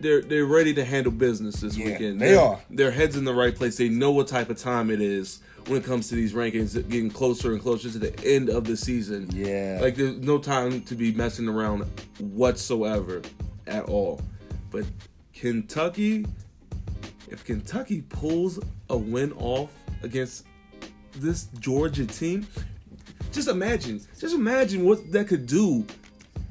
They're 0.01 0.21
they're 0.21 0.45
ready 0.45 0.73
to 0.75 0.85
handle 0.85 1.11
business 1.11 1.59
this 1.59 1.77
Yeah, 1.77 1.88
weekend. 1.88 2.21
they 2.21 2.31
Their- 2.31 2.39
are. 2.39 2.59
Their 2.69 2.91
heads 2.91 3.17
in 3.17 3.25
the 3.25 3.33
right 3.33 3.53
place. 3.53 3.77
They 3.77 3.89
know 3.89 4.11
what 4.11 4.27
type 4.27 4.49
of 4.49 4.57
time 4.57 4.89
it 4.89 5.01
is 5.01 5.41
when 5.67 5.81
it 5.81 5.83
comes 5.83 6.07
to 6.09 6.15
these 6.15 6.33
rankings, 6.33 6.73
getting 6.89 7.11
closer 7.11 7.51
and 7.51 7.61
closer 7.61 7.91
to 7.91 7.99
the 7.99 8.17
end 8.25 8.49
of 8.49 8.63
the 8.63 8.77
season. 8.77 9.29
Yeah. 9.31 9.79
Like 9.81 9.95
there's 9.95 10.17
no 10.17 10.38
time 10.38 10.81
to 10.83 10.95
be 10.95 11.11
messing 11.11 11.49
around 11.49 11.83
whatsoever 12.17 13.21
at 13.67 13.83
all. 13.85 14.21
But 14.71 14.85
Kentucky, 15.39 16.25
if 17.29 17.46
Kentucky 17.46 18.01
pulls 18.01 18.60
a 18.89 18.98
win 18.98 19.31
off 19.38 19.72
against 20.03 20.46
this 21.15 21.46
Georgia 21.60 22.05
team, 22.05 22.46
just 23.31 23.48
imagine, 23.48 24.01
just 24.19 24.36
imagine 24.36 24.84
what 24.84 25.10
that 25.13 25.29
could 25.29 25.46
do 25.46 25.88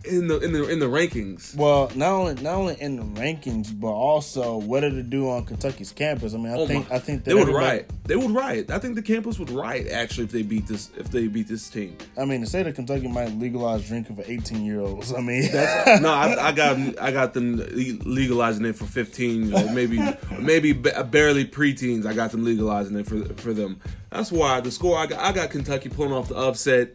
in 0.05 0.29
the 0.29 0.39
in 0.41 0.53
the 0.53 0.69
in 0.69 0.79
the 0.79 0.87
rankings. 0.87 1.55
Well, 1.57 1.91
not 1.95 2.13
only 2.13 2.35
not 2.35 2.55
only 2.55 2.81
in 2.81 2.97
the 2.97 3.21
rankings, 3.21 3.79
but 3.79 3.89
also 3.89 4.57
what 4.57 4.81
did 4.81 4.95
it 4.95 5.11
do 5.11 5.29
on 5.29 5.45
Kentucky's 5.45 5.93
campus? 5.93 6.35
I 6.35 6.37
mean, 6.37 6.49
I 6.53 6.57
Oh 6.57 6.67
think 6.67 6.89
my- 6.89 6.97
I 6.97 6.99
think 7.01 7.25
that 7.25 7.31
they 7.31 7.35
would 7.35 7.49
riot. 7.49 7.91
They 8.05 8.17
would 8.17 8.31
riot. 8.31 8.71
I 8.71 8.79
think 8.79 8.95
the 8.95 9.03
campus 9.03 9.39
would 9.39 9.51
riot 9.51 9.89
actually 9.89 10.25
if 10.25 10.33
they 10.33 10.43
beat 10.43 10.67
this 10.67 10.91
if 10.97 11.11
they 11.11 11.27
beat 11.27 11.49
this 11.49 11.69
team. 11.69 11.97
I 12.17 12.25
mean, 12.25 12.41
the 12.43 12.47
state 12.47 12.67
of 12.67 12.75
Kentucky 12.75 13.09
might 13.09 13.33
legalize 13.39 13.87
drinking 13.89 14.17
for 14.17 14.23
eighteen 14.27 14.65
year 14.65 14.81
olds. 14.81 15.13
I 15.13 15.21
mean, 15.21 15.49
no, 15.53 16.09
I, 16.11 16.49
I 16.49 16.53
got 16.53 16.77
I 17.03 17.11
got 17.11 17.35
them 17.35 17.57
legalizing 18.05 18.65
it 18.65 18.77
for 18.77 18.85
fifteen, 18.87 19.53
or 19.53 19.73
maybe 19.73 19.99
maybe 20.41 20.73
ba- 20.73 21.05
barely 21.11 21.45
preteens. 21.45 22.07
I 22.07 22.15
got 22.15 22.31
them 22.31 22.45
legalizing 22.45 22.97
it 22.97 23.07
for 23.07 23.25
for 23.35 23.53
them. 23.53 23.81
That's 24.11 24.33
why 24.33 24.61
the 24.61 24.71
score 24.71 24.97
I 24.97 25.07
got, 25.07 25.19
I 25.21 25.33
got 25.33 25.51
Kentucky 25.51 25.89
pulling 25.89 26.13
off 26.13 26.29
the 26.29 26.37
upset 26.37 26.93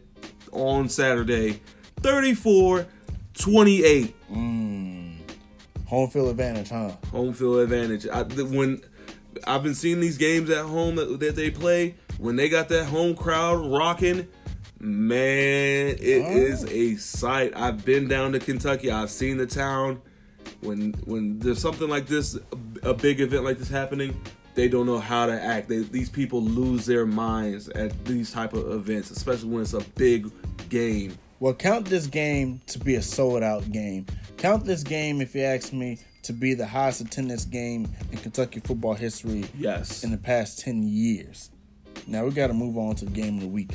on 0.52 0.88
Saturday, 0.88 1.60
34-28. 2.04 4.12
Mm. 4.30 5.16
home 5.86 6.10
field 6.10 6.28
advantage, 6.28 6.68
huh? 6.68 6.90
home 7.10 7.32
field 7.32 7.60
advantage. 7.60 8.06
I, 8.06 8.24
when 8.24 8.82
I've 9.46 9.62
been 9.62 9.74
seeing 9.74 10.00
these 10.00 10.18
games 10.18 10.50
at 10.50 10.66
home 10.66 10.96
that, 10.96 11.18
that 11.20 11.34
they 11.34 11.50
play, 11.50 11.94
when 12.18 12.36
they 12.36 12.50
got 12.50 12.68
that 12.68 12.84
home 12.84 13.16
crowd 13.16 13.72
rocking, 13.72 14.28
man, 14.78 15.96
it 15.98 16.26
oh. 16.26 16.30
is 16.30 16.66
a 16.66 16.96
sight. 16.96 17.54
I've 17.56 17.86
been 17.86 18.06
down 18.06 18.32
to 18.32 18.38
Kentucky. 18.38 18.90
I've 18.90 19.10
seen 19.10 19.38
the 19.38 19.46
town. 19.46 20.02
When 20.60 20.92
when 21.06 21.38
there's 21.38 21.58
something 21.58 21.88
like 21.88 22.06
this, 22.06 22.36
a, 22.36 22.40
a 22.90 22.94
big 22.94 23.20
event 23.20 23.44
like 23.44 23.56
this 23.56 23.70
happening, 23.70 24.20
they 24.54 24.68
don't 24.68 24.84
know 24.84 24.98
how 24.98 25.24
to 25.24 25.42
act. 25.42 25.70
They, 25.70 25.78
these 25.78 26.10
people 26.10 26.42
lose 26.42 26.84
their 26.84 27.06
minds 27.06 27.70
at 27.70 28.04
these 28.04 28.30
type 28.30 28.52
of 28.52 28.70
events, 28.70 29.10
especially 29.10 29.48
when 29.48 29.62
it's 29.62 29.72
a 29.72 29.80
big 29.96 30.30
game. 30.68 31.16
Well, 31.40 31.54
count 31.54 31.86
this 31.86 32.06
game 32.06 32.60
to 32.68 32.78
be 32.78 32.94
a 32.94 33.02
sold 33.02 33.42
out 33.42 33.70
game. 33.72 34.06
Count 34.36 34.64
this 34.64 34.82
game, 34.82 35.20
if 35.20 35.34
you 35.34 35.42
ask 35.42 35.72
me, 35.72 35.98
to 36.22 36.32
be 36.32 36.54
the 36.54 36.66
highest 36.66 37.00
attendance 37.02 37.44
game 37.44 37.88
in 38.12 38.18
Kentucky 38.18 38.60
football 38.60 38.94
history 38.94 39.44
Yes. 39.58 40.04
in 40.04 40.10
the 40.10 40.16
past 40.16 40.60
ten 40.60 40.82
years. 40.82 41.50
Now 42.06 42.24
we 42.24 42.30
got 42.30 42.46
to 42.48 42.54
move 42.54 42.76
on 42.78 42.94
to 42.96 43.04
the 43.04 43.10
game 43.10 43.36
of 43.36 43.42
the 43.42 43.48
week, 43.48 43.72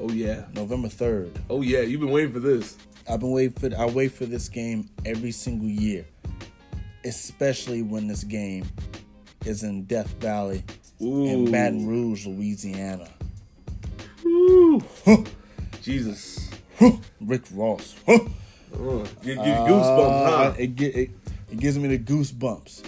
Oh 0.00 0.10
yeah. 0.10 0.44
November 0.54 0.88
third. 0.88 1.30
Oh 1.50 1.60
yeah. 1.62 1.80
You've 1.80 2.00
been 2.00 2.10
waiting 2.10 2.32
for 2.32 2.40
this. 2.40 2.76
I've 3.08 3.20
been 3.20 3.32
waiting 3.32 3.52
for. 3.70 3.76
I 3.78 3.86
wait 3.86 4.12
for 4.12 4.24
this 4.26 4.48
game 4.48 4.88
every 5.04 5.30
single 5.30 5.68
year, 5.68 6.06
especially 7.04 7.82
when 7.82 8.06
this 8.08 8.24
game 8.24 8.66
is 9.44 9.62
in 9.62 9.84
Death 9.84 10.08
Valley 10.20 10.64
Ooh. 11.02 11.26
in 11.26 11.50
Baton 11.50 11.86
Rouge, 11.86 12.26
Louisiana. 12.26 13.08
Woo. 14.24 14.82
Jesus. 15.82 16.50
Rick 17.20 17.42
Ross. 17.52 17.94
You, 18.76 19.36
goosebumps, 19.36 20.26
huh? 20.26 20.34
Uh, 20.34 20.54
it, 20.58 20.80
it, 20.80 21.10
it 21.48 21.60
gives 21.60 21.78
me 21.78 21.86
the 21.96 21.98
goosebumps. 21.98 22.84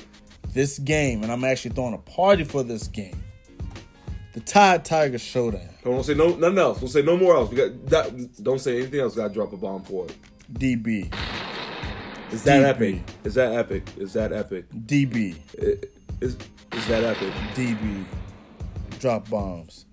This 0.48 0.80
game, 0.80 1.22
and 1.22 1.30
I'm 1.30 1.44
actually 1.44 1.76
throwing 1.76 1.94
a 1.94 1.98
party 1.98 2.42
for 2.42 2.64
this 2.64 2.88
game. 2.88 3.22
The 4.32 4.40
Tide 4.40 4.84
Tiger 4.84 5.18
Showdown. 5.18 5.68
Don't 5.84 6.02
say 6.02 6.14
no 6.14 6.34
nothing 6.34 6.58
else. 6.58 6.80
Don't 6.80 6.88
say 6.88 7.02
no 7.02 7.16
more 7.16 7.36
else. 7.36 7.50
We 7.50 7.56
got 7.56 7.86
that, 7.86 8.42
don't 8.42 8.58
say 8.58 8.78
anything 8.78 9.00
else. 9.00 9.14
Got 9.14 9.28
to 9.28 9.34
drop 9.34 9.52
a 9.52 9.56
bomb 9.56 9.84
for 9.84 10.06
it. 10.06 10.16
DB. 10.54 11.14
Is 12.32 12.42
that 12.42 12.62
DB. 12.62 12.68
epic? 12.68 13.02
Is 13.22 13.34
that 13.34 13.52
epic? 13.52 13.88
Is 13.96 14.12
that 14.14 14.32
epic? 14.32 14.68
DB. 14.70 15.36
Is 16.20 16.36
is 16.72 16.86
that 16.88 17.04
epic? 17.04 17.32
DB. 17.54 18.04
Drop 18.98 19.30
bombs. 19.30 19.86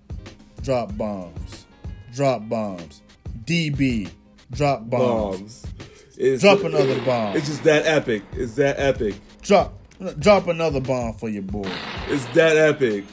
Drop 0.62 0.96
bombs. 0.96 1.66
Drop 2.12 2.48
bombs. 2.48 3.02
DB. 3.46 4.10
Drop 4.50 4.88
bombs. 4.88 5.62
Bombs. 5.62 5.66
It's, 6.16 6.42
Drop 6.42 6.62
another 6.62 7.00
bomb. 7.02 7.36
It's 7.36 7.46
just 7.46 7.64
that 7.64 7.86
epic. 7.86 8.22
It's 8.32 8.54
that 8.54 8.78
epic. 8.78 9.16
Drop. 9.42 9.74
Drop 10.18 10.48
another 10.48 10.80
bomb 10.80 11.14
for 11.14 11.28
your 11.28 11.42
boy. 11.42 11.70
It's 12.08 12.24
that 12.26 12.56
epic. 12.56 13.04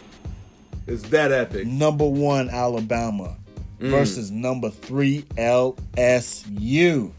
It's 0.87 1.03
that 1.09 1.31
epic. 1.31 1.67
Number 1.67 2.07
one 2.07 2.49
Alabama 2.49 3.37
mm. 3.79 3.89
versus 3.89 4.31
number 4.31 4.69
three 4.69 5.23
LSU 5.35 7.11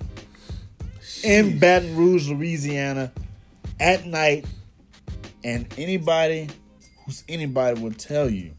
in 1.24 1.58
Baton 1.58 1.96
Rouge, 1.96 2.28
Louisiana, 2.28 3.12
at 3.80 4.06
night. 4.06 4.46
And 5.44 5.66
anybody 5.76 6.48
who's 7.04 7.24
anybody 7.28 7.80
will 7.80 7.92
tell 7.92 8.30
you 8.30 8.52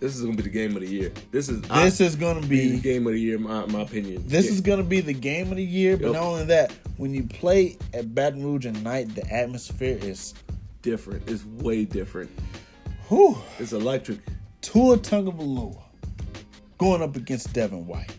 This 0.00 0.16
is 0.16 0.22
gonna 0.22 0.34
be 0.36 0.42
the 0.42 0.48
game 0.48 0.74
of 0.76 0.82
the 0.82 0.88
year. 0.88 1.12
This 1.30 1.48
is 1.48 1.60
this 1.60 2.00
I- 2.00 2.04
is 2.04 2.16
going 2.16 2.40
to 2.40 2.46
be 2.48 2.70
the 2.70 2.80
game 2.80 3.06
of 3.06 3.12
the 3.12 3.20
year. 3.20 3.38
My 3.38 3.66
my 3.66 3.82
opinion. 3.82 4.24
this 4.26 4.46
Yeah. 4.46 4.52
is 4.52 4.60
going 4.62 4.78
to 4.78 4.84
be 4.84 5.00
the 5.00 5.12
game 5.12 5.50
of 5.50 5.56
the 5.58 5.62
year. 5.64 5.96
But 5.96 6.06
Yep. 6.06 6.12
not 6.14 6.22
only 6.22 6.44
that, 6.46 6.72
when 6.96 7.12
you 7.14 7.24
play 7.24 7.76
at 7.92 8.14
Baton 8.14 8.42
Rouge 8.42 8.64
at 8.66 8.80
night, 8.82 9.14
the 9.14 9.30
atmosphere 9.30 9.98
is 10.00 10.32
different. 10.82 11.28
It's 11.28 11.44
way 11.44 11.84
different. 11.84 12.30
whew, 13.08 13.36
It's 13.58 13.72
electric. 13.72 14.20
Tua 14.62 14.96
Tagovailoa 14.98 15.82
going 16.78 17.02
up 17.02 17.16
against 17.16 17.52
Devin 17.52 17.86
White 17.86 18.12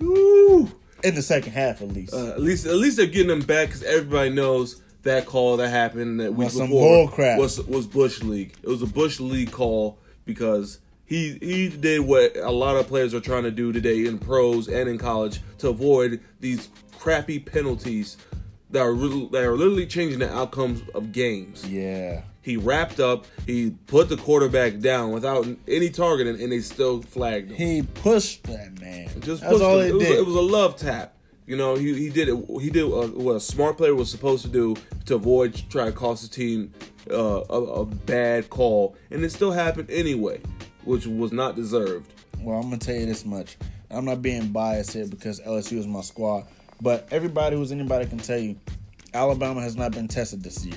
Woo. 0.00 0.70
in 1.04 1.14
the 1.14 1.22
second 1.22 1.52
half 1.52 1.82
at 1.82 1.88
least. 1.88 2.14
Uh, 2.14 2.28
at 2.28 2.40
least 2.40 2.66
at 2.66 2.76
least 2.76 2.96
they're 2.96 3.06
getting 3.06 3.28
them 3.28 3.40
back 3.40 3.68
because 3.68 3.82
everybody 3.82 4.30
knows 4.30 4.80
that 5.02 5.26
call 5.26 5.56
that 5.58 5.68
happened 5.68 6.20
that 6.20 6.32
week 6.34 6.46
Was 6.46 6.56
some 6.56 6.68
before 6.68 7.12
was 7.38 7.60
was 7.66 7.86
Bush 7.86 8.22
League. 8.22 8.52
It 8.62 8.68
was 8.68 8.82
a 8.82 8.86
Bush 8.86 9.20
League 9.20 9.50
call 9.50 9.98
because 10.24 10.78
he 11.08 11.38
he 11.40 11.68
did 11.68 12.00
what 12.00 12.36
a 12.36 12.50
lot 12.50 12.76
of 12.76 12.86
players 12.86 13.14
are 13.14 13.20
trying 13.20 13.44
to 13.44 13.50
do 13.50 13.72
today 13.72 14.06
in 14.06 14.18
pros 14.18 14.68
and 14.68 14.88
in 14.88 14.98
college 14.98 15.40
to 15.58 15.68
avoid 15.70 16.20
these 16.40 16.68
crappy 16.98 17.38
penalties 17.38 18.16
that 18.70 18.82
are 18.82 18.92
really, 18.92 19.26
that 19.32 19.44
are 19.44 19.56
literally 19.56 19.86
changing 19.86 20.18
the 20.18 20.32
outcomes 20.32 20.82
of 20.94 21.10
games. 21.12 21.66
yeah. 21.66 22.22
He 22.42 22.56
wrapped 22.56 22.98
up. 22.98 23.26
He 23.46 23.72
put 23.88 24.08
the 24.08 24.16
quarterback 24.16 24.78
down 24.78 25.10
without 25.10 25.46
any 25.66 25.90
targeting, 25.90 26.40
and 26.40 26.50
they 26.50 26.60
still 26.60 27.02
flagged 27.02 27.50
him. 27.50 27.56
He 27.58 27.82
pushed 27.82 28.44
that 28.44 28.80
man. 28.80 29.08
Just 29.20 29.42
That's 29.42 29.52
pushed 29.52 29.64
all 29.64 29.80
him. 29.80 29.88
it 29.90 29.94
was 29.94 30.06
did. 30.06 30.16
a, 30.16 30.20
it 30.20 30.26
was 30.26 30.34
a 30.34 30.40
love 30.40 30.76
tap. 30.76 31.14
You 31.46 31.56
know, 31.58 31.74
he, 31.74 31.92
he 31.94 32.08
did 32.08 32.28
it. 32.30 32.36
He 32.60 32.70
did 32.70 32.84
uh, 32.84 33.08
what 33.08 33.36
a 33.36 33.40
smart 33.40 33.76
player 33.76 33.94
was 33.94 34.10
supposed 34.10 34.44
to 34.44 34.48
do 34.50 34.76
to 35.06 35.16
avoid 35.16 35.62
trying 35.68 35.86
to 35.86 35.92
cost 35.92 36.22
the 36.22 36.28
team 36.28 36.72
uh, 37.10 37.42
a, 37.50 37.62
a 37.80 37.84
bad 37.84 38.48
call, 38.48 38.96
and 39.10 39.22
it 39.24 39.30
still 39.30 39.52
happened 39.52 39.90
anyway, 39.90 40.40
which 40.84 41.06
was 41.06 41.32
not 41.32 41.56
deserved. 41.56 42.12
Well, 42.40 42.56
I'm 42.56 42.64
gonna 42.64 42.78
tell 42.78 42.94
you 42.94 43.06
this 43.06 43.24
much. 43.24 43.56
I'm 43.90 44.04
not 44.04 44.22
being 44.22 44.48
biased 44.48 44.92
here 44.92 45.06
because 45.06 45.40
LSU 45.40 45.78
is 45.78 45.86
my 45.86 46.02
squad, 46.02 46.46
but 46.80 47.08
everybody 47.10 47.56
who's 47.56 47.72
anybody 47.72 48.06
can 48.06 48.18
tell 48.18 48.38
you, 48.38 48.56
Alabama 49.14 49.60
has 49.62 49.76
not 49.76 49.92
been 49.92 50.08
tested 50.08 50.42
this 50.42 50.64
year. 50.64 50.76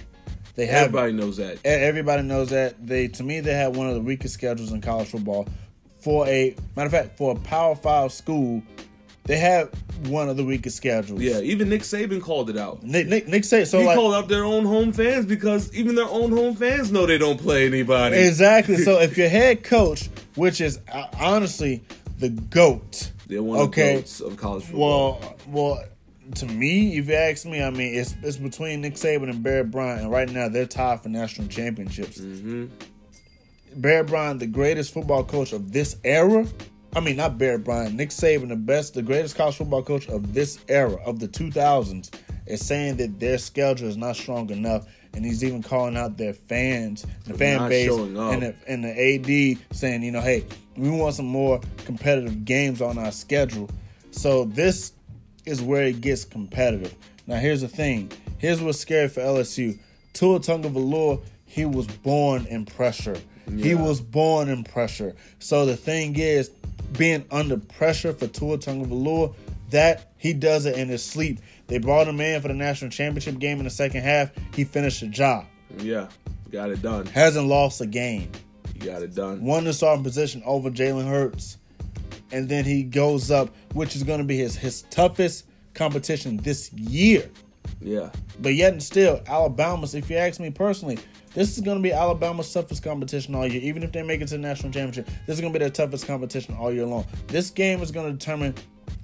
They 0.56 0.66
have 0.66 0.88
Everybody 0.88 1.14
knows 1.14 1.38
that. 1.38 1.60
Everybody 1.66 2.24
knows 2.24 2.50
that 2.50 2.86
they, 2.86 3.08
to 3.10 3.24
me, 3.24 3.40
they 3.40 3.54
had 3.54 3.76
one 3.76 3.88
of 3.88 3.96
the 3.96 4.02
weakest 4.02 4.34
schedules 4.34 4.72
in 4.72 4.82
college 4.82 5.10
football. 5.10 5.48
For 6.00 6.28
a 6.28 6.56
matter 6.76 6.88
of 6.88 6.92
fact, 6.92 7.18
for 7.18 7.34
a 7.34 7.40
Power 7.40 7.76
Five 7.76 8.12
school, 8.12 8.64
they 9.24 9.38
have 9.38 9.70
one 10.08 10.30
of 10.30 10.38
the 10.38 10.44
weakest 10.44 10.78
schedules. 10.78 11.22
Yeah, 11.22 11.40
even 11.40 11.70
Nick 11.70 11.82
Saban 11.84 12.22
called 12.22 12.50
it 12.50 12.58
out. 12.58 12.82
Nick, 12.84 13.08
Nick, 13.08 13.28
Nick 13.28 13.44
said 13.44 13.68
so. 13.68 13.80
he 13.80 13.86
like 13.86 13.96
called 13.96 14.14
out 14.16 14.28
their 14.28 14.44
own 14.44 14.66
home 14.66 14.92
fans 14.94 15.26
because 15.26 15.74
even 15.74 15.96
their 15.96 16.10
own 16.10 16.32
home 16.32 16.56
fans 16.56 16.92
know 16.92 17.06
they 17.06 17.18
don't 17.20 17.40
play 17.40 17.66
anybody. 17.68 18.18
exactly. 18.18 18.78
so 18.78 19.00
if 19.00 19.18
your 19.18 19.30
head 19.30 19.64
coach, 19.64 20.10
which 20.36 20.60
is 20.60 20.80
uh, 20.92 21.06
honestly 21.20 21.84
the 22.20 22.30
goat, 22.30 23.12
They're 23.28 23.44
one 23.44 23.60
of 23.60 23.72
the 23.72 23.76
goats 23.96 24.22
of 24.22 24.38
college 24.38 24.64
football. 24.64 25.20
well, 25.20 25.38
well, 25.48 25.84
to 26.36 26.46
me, 26.46 26.98
if 26.98 27.08
you 27.10 27.14
ask 27.14 27.46
me, 27.46 27.62
I 27.62 27.70
mean, 27.70 27.94
it's 27.94 28.16
it's 28.24 28.38
between 28.38 28.82
Nick 28.82 28.94
Saban 28.96 29.30
and 29.30 29.44
Bear 29.44 29.64
Bryant, 29.64 30.02
and 30.02 30.12
right 30.12 30.30
now 30.30 30.48
they're 30.50 30.66
tied 30.66 31.02
for 31.04 31.10
national 31.10 31.48
championships. 31.48 32.20
hmm 32.20 32.68
Bear 33.76 34.04
Bryant, 34.04 34.40
the 34.40 34.48
greatest 34.48 34.94
football 34.94 35.24
coach 35.24 35.54
of 35.54 35.72
this 35.72 35.96
era. 36.04 36.46
I 36.94 37.00
mean, 37.00 37.16
not 37.16 37.38
Bear 37.38 37.58
Bryant. 37.58 37.96
Nick 37.96 38.10
Saban, 38.10 38.50
the 38.50 38.56
best, 38.56 38.94
the 38.94 39.02
greatest 39.02 39.36
college 39.36 39.56
football 39.56 39.82
coach 39.82 40.10
of 40.10 40.34
this 40.34 40.60
era, 40.68 40.98
of 41.06 41.20
the 41.20 41.28
2000s, 41.28 42.14
is 42.48 42.66
saying 42.66 42.98
that 42.98 43.20
their 43.20 43.38
schedule 43.38 43.88
is 43.88 43.96
not 43.96 44.18
strong 44.18 44.50
enough, 44.50 44.88
and 45.14 45.24
he's 45.26 45.44
even 45.44 45.64
calling 45.64 45.96
out 45.96 46.18
their 46.18 46.34
fans, 46.34 47.06
the 47.26 47.34
fan 47.34 47.70
base, 47.70 47.92
and 47.92 48.42
the, 48.42 48.56
and 48.68 48.84
the 48.84 48.90
AD 48.90 49.76
saying, 49.76 50.04
you 50.04 50.12
know, 50.12 50.22
hey, 50.22 50.46
we 50.76 50.90
want 50.90 51.16
some 51.16 51.28
more 51.28 51.62
competitive 51.86 52.44
games 52.44 52.82
on 52.82 52.98
our 52.98 53.12
schedule. 53.12 53.70
So 54.12 54.46
this 54.46 54.92
is 55.46 55.62
where 55.62 55.86
it 55.86 56.02
gets 56.02 56.26
competitive. 56.26 56.94
Now, 57.26 57.38
here's 57.38 57.62
the 57.62 57.68
thing. 57.70 58.12
Here's 58.38 58.62
what's 58.62 58.80
scary 58.80 59.08
for 59.08 59.22
LSU. 59.22 59.80
Tua 60.14 60.40
Tagovailoa, 60.40 61.22
he 61.46 61.66
was 61.66 61.88
born 61.88 62.46
in 62.48 62.66
pressure. 62.66 63.18
He 63.58 63.76
was 63.76 64.00
born 64.00 64.50
in 64.50 64.64
pressure. 64.64 65.14
So 65.40 65.66
the 65.66 65.76
thing 65.76 66.18
is, 66.18 66.52
being 66.94 67.26
under 67.32 67.58
pressure 67.58 68.14
for 68.14 68.28
Tua 68.28 68.58
Tagovailoa, 68.58 69.34
that 69.70 70.12
he 70.18 70.34
does 70.34 70.66
it 70.66 70.78
in 70.78 70.90
his 70.90 71.04
sleep. 71.04 71.40
They 71.68 71.78
brought 71.78 72.08
him 72.08 72.20
in 72.20 72.42
for 72.42 72.50
the 72.50 72.54
national 72.54 72.92
championship 72.92 73.40
game 73.40 73.60
in 73.60 73.64
the 73.64 73.70
second 73.70 74.02
half. 74.02 74.32
He 74.54 74.64
finished 74.66 75.00
the 75.02 75.08
job. 75.08 75.46
Yeah, 75.80 76.10
got 76.52 76.70
it 76.70 76.82
done. 76.82 77.06
Hasn't 77.06 77.48
lost 77.48 77.80
a 77.82 77.86
game. 77.86 78.30
You 78.76 78.86
got 78.88 79.02
it 79.02 79.16
done. 79.16 79.44
Won 79.44 79.64
the 79.64 79.74
starting 79.74 80.04
position 80.04 80.44
over 80.46 80.70
Jalen 80.70 81.08
Hurts. 81.08 81.58
And 82.34 82.48
then 82.48 82.66
he 82.66 82.84
goes 82.84 83.32
up, 83.32 83.54
which 83.74 83.96
is 83.96 84.04
going 84.04 84.20
to 84.20 84.26
be 84.26 84.38
his, 84.38 84.56
his 84.56 84.84
toughest 84.84 85.46
competition 85.74 86.38
this 86.38 86.72
year. 86.74 87.30
Yeah, 87.80 88.10
But 88.40 88.54
yet 88.56 88.74
and 88.74 88.84
still, 88.84 89.22
Alabama's, 89.28 89.96
if 89.96 90.10
you 90.10 90.18
ask 90.18 90.40
me 90.40 90.50
personally, 90.50 90.98
this 91.34 91.58
is 91.58 91.64
going 91.64 91.78
to 91.78 91.84
be 91.84 91.92
Alabama's 91.94 92.52
toughest 92.52 92.84
competition 92.84 93.36
all 93.36 93.48
year. 93.48 93.62
Even 93.62 93.84
if 93.84 93.92
they 93.92 94.04
make 94.04 94.22
it 94.22 94.28
to 94.30 94.36
the 94.36 94.40
national 94.42 94.72
championship, 94.72 95.06
this 95.28 95.36
is 95.36 95.42
going 95.42 95.52
to 95.54 95.58
be 95.58 95.64
their 95.64 95.72
toughest 95.72 96.06
competition 96.08 96.56
all 96.58 96.72
year 96.74 96.86
long. 96.86 97.06
This 97.28 97.50
game 97.50 97.82
is 97.82 97.92
going 97.92 98.08
to 98.08 98.12
determine 98.18 98.54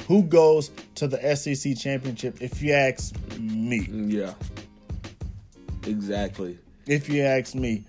who 0.07 0.23
goes 0.23 0.71
to 0.95 1.07
the 1.07 1.35
SEC 1.35 1.77
championship, 1.77 2.41
if 2.41 2.61
you 2.61 2.73
ask 2.73 3.15
me. 3.39 3.87
yeah, 3.89 4.33
exactly. 5.85 6.57
If 6.85 7.09
you 7.09 7.23
ask 7.23 7.55
me. 7.55 7.83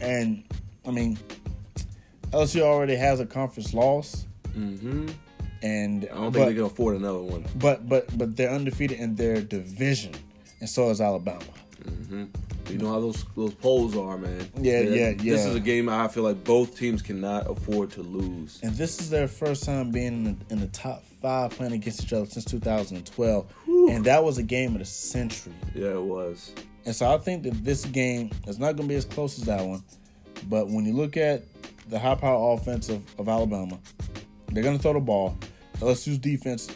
And, 0.00 0.44
I 0.86 0.90
mean, 0.90 1.18
LSU 2.30 2.62
already 2.62 2.96
has 2.96 3.20
a 3.20 3.26
conference 3.26 3.72
loss. 3.74 4.26
hmm 4.52 5.08
And, 5.62 6.04
I 6.04 6.08
don't 6.14 6.32
think 6.32 6.34
but, 6.34 6.44
they 6.46 6.54
can 6.54 6.64
afford 6.64 6.96
another 6.96 7.20
one. 7.20 7.44
but, 7.56 7.88
but, 7.88 8.16
but 8.18 8.36
they're 8.36 8.50
undefeated 8.50 8.98
in 8.98 9.14
their 9.14 9.40
division. 9.40 10.12
And 10.60 10.68
so 10.68 10.90
is 10.90 11.00
Alabama. 11.00 11.44
hmm 11.84 12.24
You 12.68 12.78
know 12.78 12.88
how 12.88 13.00
those 13.00 13.24
those 13.36 13.54
polls 13.54 13.96
are, 13.96 14.16
man. 14.16 14.48
Yeah, 14.56 14.80
yeah, 14.80 14.88
yeah. 14.88 15.12
This 15.12 15.24
yeah. 15.24 15.50
is 15.50 15.54
a 15.54 15.60
game 15.60 15.88
I 15.88 16.08
feel 16.08 16.22
like 16.22 16.42
both 16.44 16.76
teams 16.78 17.02
cannot 17.02 17.50
afford 17.50 17.90
to 17.92 18.02
lose. 18.02 18.60
And 18.62 18.74
this 18.74 19.00
is 19.00 19.10
their 19.10 19.28
first 19.28 19.64
time 19.64 19.90
being 19.90 20.06
in 20.06 20.24
the, 20.24 20.36
in 20.54 20.60
the 20.60 20.66
top 20.68 21.04
five 21.20 21.50
playing 21.50 21.72
against 21.72 22.02
each 22.02 22.12
other 22.12 22.26
since 22.26 22.44
2012. 22.44 23.46
And 23.66 24.04
that 24.04 24.24
was 24.24 24.38
a 24.38 24.42
game 24.42 24.72
of 24.74 24.78
the 24.78 24.84
century. 24.84 25.52
Yeah, 25.74 25.88
it 25.88 26.02
was. 26.02 26.52
And 26.86 26.94
so 26.94 27.12
I 27.12 27.18
think 27.18 27.42
that 27.44 27.64
this 27.64 27.84
game 27.86 28.30
is 28.46 28.58
not 28.58 28.76
going 28.76 28.88
to 28.88 28.92
be 28.92 28.94
as 28.94 29.04
close 29.04 29.38
as 29.38 29.44
that 29.44 29.64
one. 29.64 29.82
But 30.48 30.68
when 30.68 30.84
you 30.84 30.92
look 30.92 31.16
at 31.16 31.44
the 31.88 31.98
high 31.98 32.14
power 32.14 32.54
offense 32.54 32.88
of, 32.88 33.02
of 33.18 33.28
Alabama, 33.28 33.78
they're 34.50 34.62
going 34.62 34.76
to 34.76 34.82
throw 34.82 34.92
the 34.92 35.00
ball. 35.00 35.36
LSU's 35.80 36.18
defense 36.18 36.68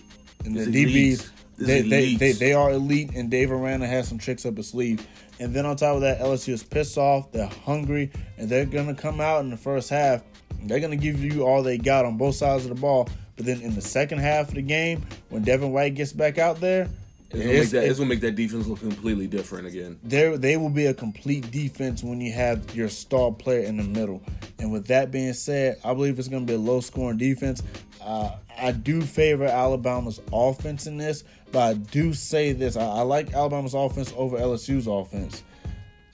and 0.45 0.57
the 0.57 0.67
DBs, 0.67 1.31
they, 1.57 1.83
they, 1.83 2.15
they, 2.15 2.33
they 2.33 2.53
are 2.53 2.71
elite, 2.71 3.11
and 3.15 3.31
Dave 3.31 3.53
Aranda 3.53 3.87
has 3.87 4.09
some 4.09 4.19
tricks 4.19 4.47
up 4.47 4.57
his 4.57 4.69
sleeve. 4.69 5.07
And 5.41 5.55
then 5.55 5.67
on 5.67 5.77
top 5.77 5.95
of 5.97 6.01
that, 6.03 6.21
LSU 6.21 6.53
is 6.53 6.63
pissed 6.63 6.99
off, 6.99 7.31
they're 7.33 7.47
hungry, 7.47 8.11
and 8.37 8.49
they're 8.49 8.65
going 8.67 8.87
to 8.95 9.01
come 9.01 9.21
out 9.21 9.41
in 9.41 9.51
the 9.51 9.57
first 9.57 9.89
half. 9.91 10.23
They're 10.65 10.81
going 10.81 10.91
to 10.91 10.97
give 10.97 11.23
you 11.23 11.47
all 11.47 11.63
they 11.63 11.79
got 11.79 12.05
on 12.05 12.17
both 12.17 12.35
sides 12.35 12.65
of 12.65 12.71
the 12.75 12.81
ball. 12.81 13.09
But 13.37 13.47
then 13.47 13.61
in 13.61 13.75
the 13.75 13.81
second 13.81 14.19
half 14.19 14.49
of 14.49 14.55
the 14.55 14.63
game, 14.63 15.07
when 15.29 15.43
Devin 15.43 15.71
White 15.73 15.95
gets 15.95 16.13
back 16.13 16.39
out 16.39 16.61
there, 16.61 16.89
It's 17.31 17.35
gonna, 17.39 17.45
it's- 17.45 17.61
make 17.61 17.71
that, 17.71 17.85
it's 17.91 17.99
gonna 17.99 18.09
make 18.09 18.21
that 18.23 18.35
defense 18.35 18.67
look 18.67 18.81
completely 18.81 19.29
different 19.29 19.69
again. 19.69 19.99
there 20.03 20.37
they 20.37 20.57
will 20.57 20.71
be 20.71 20.87
a 20.87 20.95
complete 20.95 21.49
defense 21.53 22.03
when 22.03 22.21
you 22.21 22.33
have 22.33 22.75
your 22.75 22.89
star 22.89 23.31
player 23.31 23.61
in 23.61 23.77
the 23.77 23.85
middle. 23.85 24.21
And 24.59 24.73
with 24.73 24.87
that 24.89 25.13
being 25.13 25.35
said, 25.35 25.77
I 25.85 25.95
believe 25.95 26.19
it's 26.19 26.27
going 26.27 26.45
to 26.47 26.51
be 26.51 26.57
a 26.57 26.59
low 26.59 26.81
scoring 26.81 27.17
defense. 27.19 27.63
Uh, 28.09 28.31
I 28.59 28.73
do 28.73 29.03
favor 29.03 29.45
Alabama's 29.45 30.19
offense 30.33 30.87
in 30.87 30.97
this, 30.97 31.25
but 31.53 31.59
I 31.59 31.75
do 31.75 32.15
say 32.15 32.53
this: 32.53 32.75
I, 32.75 32.87
I 32.87 33.03
like 33.03 33.35
Alabama's 33.35 33.75
offense 33.75 34.15
over 34.17 34.39
LSU's 34.39 34.87
offense. 34.87 35.43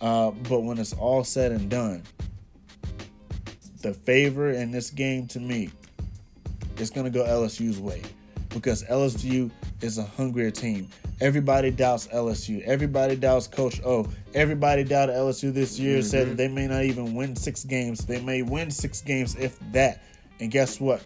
Uh, 0.00 0.32
but 0.48 0.64
when 0.64 0.78
it's 0.78 0.92
all 0.92 1.22
said 1.22 1.52
and 1.52 1.70
done, 1.70 2.02
the 3.82 3.94
favor 3.94 4.50
in 4.50 4.72
this 4.72 4.90
game 4.90 5.28
to 5.28 5.38
me 5.38 5.70
is 6.78 6.90
going 6.90 7.04
to 7.04 7.16
go 7.16 7.24
LSU's 7.24 7.78
way 7.78 8.02
because 8.48 8.82
LSU 8.84 9.48
is 9.80 9.98
a 9.98 10.02
hungrier 10.04 10.50
team. 10.50 10.88
Everybody 11.20 11.70
doubts 11.70 12.08
LSU. 12.08 12.60
Everybody 12.62 13.14
doubts 13.14 13.46
Coach 13.46 13.80
O. 13.84 14.10
Everybody 14.34 14.82
doubted 14.82 15.14
LSU 15.14 15.54
this 15.54 15.78
year. 15.78 16.02
Said 16.02 16.30
that 16.30 16.36
they 16.38 16.48
may 16.48 16.66
not 16.66 16.82
even 16.82 17.14
win 17.14 17.36
six 17.36 17.62
games. 17.62 18.04
They 18.04 18.20
may 18.20 18.42
win 18.42 18.72
six 18.72 19.00
games 19.00 19.36
if 19.36 19.60
that. 19.70 20.02
And 20.40 20.50
guess 20.50 20.80
what? 20.80 21.00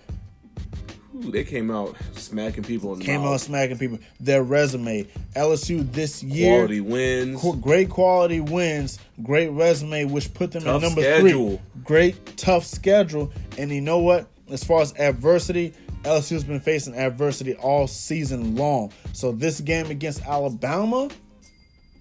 Ooh, 1.24 1.30
they 1.30 1.44
came 1.44 1.70
out 1.70 1.96
smacking 2.12 2.64
people 2.64 2.96
Came 2.96 3.22
out 3.22 3.40
smacking 3.40 3.78
people. 3.78 3.98
Their 4.20 4.42
resume. 4.42 5.06
LSU 5.34 5.90
this 5.92 6.22
year. 6.22 6.56
Quality 6.56 6.80
wins. 6.80 7.40
Qu- 7.40 7.56
great 7.56 7.90
quality 7.90 8.40
wins, 8.40 8.98
great 9.22 9.48
resume, 9.48 10.04
which 10.04 10.32
put 10.34 10.52
them 10.52 10.64
Tough 10.64 10.82
at 10.82 10.86
number 10.86 11.02
schedule. 11.02 11.48
three. 11.48 11.60
Great 11.84 12.36
tough 12.36 12.64
schedule, 12.64 13.32
and 13.56 13.70
you 13.70 13.80
know 13.80 13.98
what? 13.98 14.28
As 14.50 14.64
far 14.64 14.80
as 14.80 14.94
adversity, 14.98 15.74
LSU's 16.02 16.44
been 16.44 16.60
facing 16.60 16.94
adversity 16.94 17.54
all 17.54 17.86
season 17.86 18.56
long. 18.56 18.92
So 19.12 19.32
this 19.32 19.60
game 19.60 19.90
against 19.90 20.24
Alabama 20.24 21.08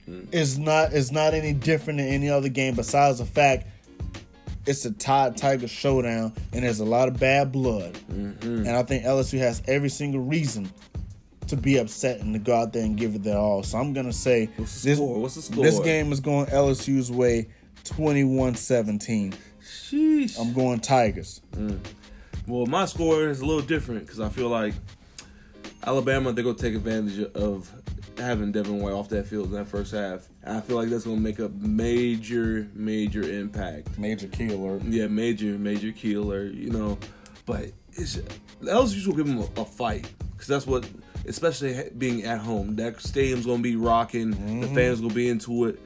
hmm. 0.06 0.22
is 0.32 0.58
not 0.58 0.94
is 0.94 1.12
not 1.12 1.34
any 1.34 1.54
different 1.54 2.00
than 2.00 2.08
any 2.08 2.30
other 2.30 2.50
game. 2.50 2.76
Besides 2.76 3.20
the 3.20 3.26
fact 3.26 3.68
it's 4.68 4.86
a 4.86 4.92
Tide 4.92 5.38
Tiger 5.38 5.68
showdown, 5.68 6.34
and 6.54 6.64
there's 6.64 6.80
a 6.80 6.86
lot 6.86 7.08
of 7.08 7.20
bad 7.20 7.52
blood. 7.52 7.94
Mm-hmm. 8.12 8.66
And 8.66 8.70
I 8.70 8.84
think 8.84 9.04
LSU 9.04 9.40
has 9.40 9.64
every 9.68 9.90
single 9.90 10.22
reason 10.22 10.70
to 11.48 11.56
be 11.56 11.78
upset 11.78 12.20
and 12.20 12.34
to 12.34 12.40
go 12.40 12.54
out 12.54 12.74
there 12.74 12.84
and 12.84 12.98
give 12.98 13.16
it 13.16 13.24
their 13.24 13.38
all. 13.38 13.64
So 13.64 13.78
I'm 13.78 13.94
gonna 13.94 14.14
say 14.14 14.50
What's 14.58 14.84
the 14.84 14.90
this, 14.90 14.98
score? 14.98 15.22
What's 15.22 15.36
the 15.36 15.42
score? 15.42 15.64
this 15.64 15.80
game 15.80 16.12
is 16.12 16.20
going 16.20 16.48
LSU's 16.48 17.10
way 17.12 17.48
21-17. 17.86 19.34
Sheesh. 19.64 20.40
I'm 20.40 20.54
going 20.54 20.80
Tigers. 20.80 21.42
Mm. 21.54 21.80
Well, 22.46 22.66
my 22.66 22.86
score 22.86 23.28
is 23.28 23.40
a 23.40 23.46
little 23.46 23.62
different 23.62 24.02
because 24.02 24.20
I 24.20 24.30
feel 24.30 24.50
like 24.50 24.74
Alabama 25.86 26.34
they're 26.34 26.44
gonna 26.44 26.58
take 26.58 26.76
advantage 26.76 27.20
of 27.34 27.72
having 28.18 28.52
Devin 28.52 28.80
White 28.80 28.94
off 28.94 29.10
that 29.10 29.28
field 29.28 29.48
in 29.48 29.52
that 29.54 29.68
first 29.68 29.94
half, 29.94 30.28
and 30.44 30.58
I 30.58 30.62
feel 30.62 30.78
like 30.78 30.90
that's 30.90 31.06
gonna 31.06 31.20
make 31.20 31.40
a 31.40 31.50
major, 31.50 32.68
major 32.74 33.24
impact. 33.24 33.98
Major 33.98 34.28
key 34.28 34.50
alert. 34.50 34.84
Yeah, 34.84 35.08
major, 35.08 35.58
major 35.58 35.92
killer, 35.92 36.46
you 36.46 36.70
know. 36.70 36.98
But 37.46 37.72
it's 37.94 38.18
LSU's 38.62 39.08
will 39.08 39.16
give 39.16 39.28
them 39.28 39.40
a, 39.40 39.62
a 39.62 39.66
fight 39.66 40.10
because 40.32 40.48
that's 40.48 40.68
what, 40.68 40.88
especially 41.26 41.90
being 41.98 42.24
at 42.24 42.40
home, 42.40 42.76
that 42.78 43.02
stadium's 43.02 43.46
gonna 43.46 43.62
be 43.62 43.76
rocking. 43.76 44.32
The 44.32 44.38
mm-hmm. 44.38 44.76
fans 44.76 45.02
gonna 45.02 45.14
be 45.14 45.30
into 45.30 45.66
it. 45.66 45.80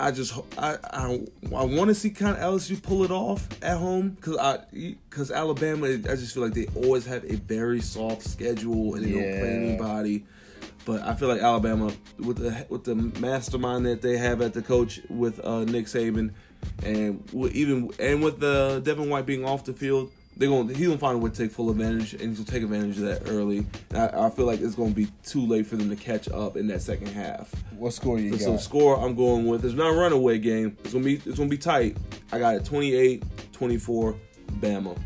I 0.00 0.10
just 0.10 0.36
I 0.58 0.76
I, 0.92 1.20
I 1.54 1.64
want 1.64 1.88
to 1.88 1.94
see 1.94 2.10
kind 2.10 2.36
of 2.36 2.42
LSU 2.42 2.82
pull 2.82 3.04
it 3.04 3.10
off 3.10 3.48
at 3.62 3.78
home 3.78 4.10
because 4.10 4.36
I 4.36 4.58
because 4.72 5.30
Alabama 5.30 5.86
I 5.86 5.98
just 5.98 6.34
feel 6.34 6.42
like 6.42 6.54
they 6.54 6.66
always 6.74 7.06
have 7.06 7.24
a 7.24 7.36
very 7.36 7.80
soft 7.80 8.22
schedule 8.22 8.96
and 8.96 9.04
they 9.04 9.12
don't 9.12 9.40
play 9.40 9.56
anybody. 9.56 10.24
But 10.84 11.02
I 11.02 11.14
feel 11.14 11.28
like 11.28 11.40
Alabama, 11.40 11.92
with 12.18 12.38
the 12.38 12.66
with 12.68 12.84
the 12.84 12.94
mastermind 12.94 13.86
that 13.86 14.02
they 14.02 14.16
have 14.18 14.40
at 14.40 14.52
the 14.52 14.62
coach 14.62 15.00
with 15.08 15.44
uh, 15.44 15.64
Nick 15.64 15.86
Saban, 15.86 16.32
and 16.82 17.22
with 17.32 17.54
even 17.54 17.90
and 17.98 18.22
with 18.22 18.40
the 18.40 18.80
Devin 18.84 19.08
White 19.08 19.26
being 19.26 19.44
off 19.44 19.64
the 19.64 19.72
field, 19.72 20.10
they're 20.36 20.48
going 20.48 20.68
he's 20.68 20.86
gonna 20.86 20.98
find 20.98 21.16
a 21.16 21.18
way 21.18 21.30
to 21.30 21.36
take 21.36 21.52
full 21.52 21.70
advantage 21.70 22.12
and 22.14 22.22
he's 22.22 22.38
gonna 22.38 22.50
take 22.50 22.62
advantage 22.62 22.98
of 22.98 23.04
that 23.04 23.30
early. 23.30 23.66
I, 23.94 24.26
I, 24.26 24.30
feel 24.30 24.46
like 24.46 24.60
it's 24.60 24.74
gonna 24.74 24.90
be 24.90 25.08
too 25.24 25.46
late 25.46 25.66
for 25.66 25.76
them 25.76 25.88
to 25.90 25.96
catch 25.96 26.28
up 26.28 26.56
in 26.56 26.66
that 26.68 26.82
second 26.82 27.08
half. 27.08 27.52
What 27.72 27.92
score 27.92 28.18
you 28.18 28.32
so, 28.32 28.38
got? 28.38 28.44
So 28.44 28.56
score 28.56 28.98
I'm 28.98 29.14
going 29.14 29.46
with 29.46 29.64
it's 29.64 29.74
not 29.74 29.90
a 29.90 29.96
runaway 29.96 30.38
game. 30.38 30.76
It's 30.84 30.92
gonna 30.92 31.04
be 31.04 31.14
it's 31.14 31.38
gonna 31.38 31.48
be 31.48 31.58
tight. 31.58 31.96
I 32.32 32.38
got 32.38 32.56
it 32.56 32.64
28-24 32.64 34.18
Bama. 34.60 34.98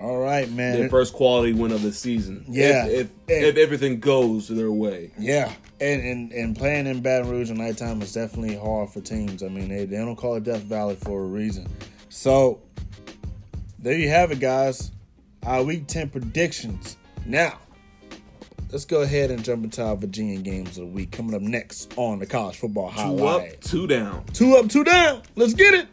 All 0.00 0.18
right, 0.18 0.50
man. 0.50 0.78
Their 0.78 0.88
first 0.88 1.14
quality 1.14 1.52
win 1.52 1.72
of 1.72 1.82
the 1.82 1.92
season. 1.92 2.44
Yeah. 2.48 2.86
If, 2.86 3.10
if, 3.28 3.44
if 3.44 3.56
everything 3.56 4.00
goes 4.00 4.48
their 4.48 4.70
way. 4.70 5.12
Yeah. 5.18 5.52
And, 5.80 6.02
and 6.02 6.32
and 6.32 6.56
playing 6.56 6.86
in 6.86 7.02
Baton 7.02 7.30
Rouge 7.30 7.50
at 7.50 7.56
nighttime 7.56 8.00
is 8.00 8.12
definitely 8.12 8.56
hard 8.56 8.90
for 8.90 9.00
teams. 9.00 9.42
I 9.42 9.48
mean, 9.48 9.68
they, 9.68 9.84
they 9.84 9.96
don't 9.98 10.16
call 10.16 10.36
it 10.36 10.44
Death 10.44 10.62
Valley 10.62 10.96
for 10.96 11.22
a 11.22 11.26
reason. 11.26 11.68
So 12.08 12.60
there 13.78 13.96
you 13.96 14.08
have 14.08 14.32
it, 14.32 14.40
guys. 14.40 14.90
Our 15.44 15.62
week 15.62 15.86
10 15.86 16.10
predictions. 16.10 16.96
Now, 17.24 17.58
let's 18.72 18.84
go 18.84 19.02
ahead 19.02 19.30
and 19.30 19.44
jump 19.44 19.64
into 19.64 19.84
our 19.84 19.96
Virginia 19.96 20.40
games 20.40 20.70
of 20.78 20.86
the 20.86 20.86
week. 20.86 21.12
Coming 21.12 21.34
up 21.34 21.42
next 21.42 21.92
on 21.96 22.18
the 22.18 22.26
college 22.26 22.56
football 22.56 22.88
highlight. 22.88 23.18
Two 23.18 23.26
up, 23.26 23.60
two 23.60 23.86
down. 23.86 24.24
Two 24.32 24.56
up, 24.56 24.68
two 24.68 24.84
down. 24.84 25.22
Let's 25.34 25.54
get 25.54 25.74
it. 25.74 25.88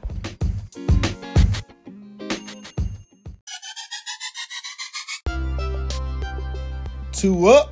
Two 7.24 7.48
up, 7.48 7.72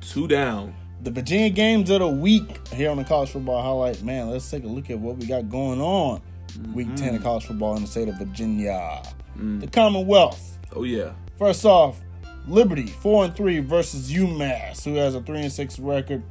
two 0.00 0.26
down. 0.26 0.74
The 1.02 1.10
Virginia 1.10 1.50
games 1.50 1.90
of 1.90 1.98
the 1.98 2.08
week 2.08 2.66
here 2.68 2.90
on 2.90 2.96
the 2.96 3.04
college 3.04 3.28
football 3.28 3.62
highlight. 3.62 4.02
Man, 4.02 4.30
let's 4.30 4.50
take 4.50 4.64
a 4.64 4.66
look 4.66 4.88
at 4.88 4.98
what 4.98 5.18
we 5.18 5.26
got 5.26 5.50
going 5.50 5.78
on. 5.78 6.22
Mm-hmm. 6.52 6.72
Week 6.72 6.96
10 6.96 7.16
of 7.16 7.22
college 7.22 7.44
football 7.44 7.76
in 7.76 7.82
the 7.82 7.86
state 7.86 8.08
of 8.08 8.16
Virginia. 8.16 9.02
Mm. 9.36 9.60
The 9.60 9.66
Commonwealth. 9.66 10.58
Oh, 10.74 10.84
yeah. 10.84 11.12
First 11.38 11.66
off, 11.66 12.00
Liberty, 12.46 12.86
4 12.86 13.26
and 13.26 13.36
3 13.36 13.58
versus 13.58 14.10
UMass, 14.10 14.82
who 14.86 14.94
has 14.94 15.14
a 15.14 15.20
3 15.20 15.38
and 15.38 15.52
6 15.52 15.78
record. 15.80 16.22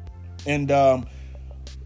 And 0.48 0.72
um, 0.72 1.06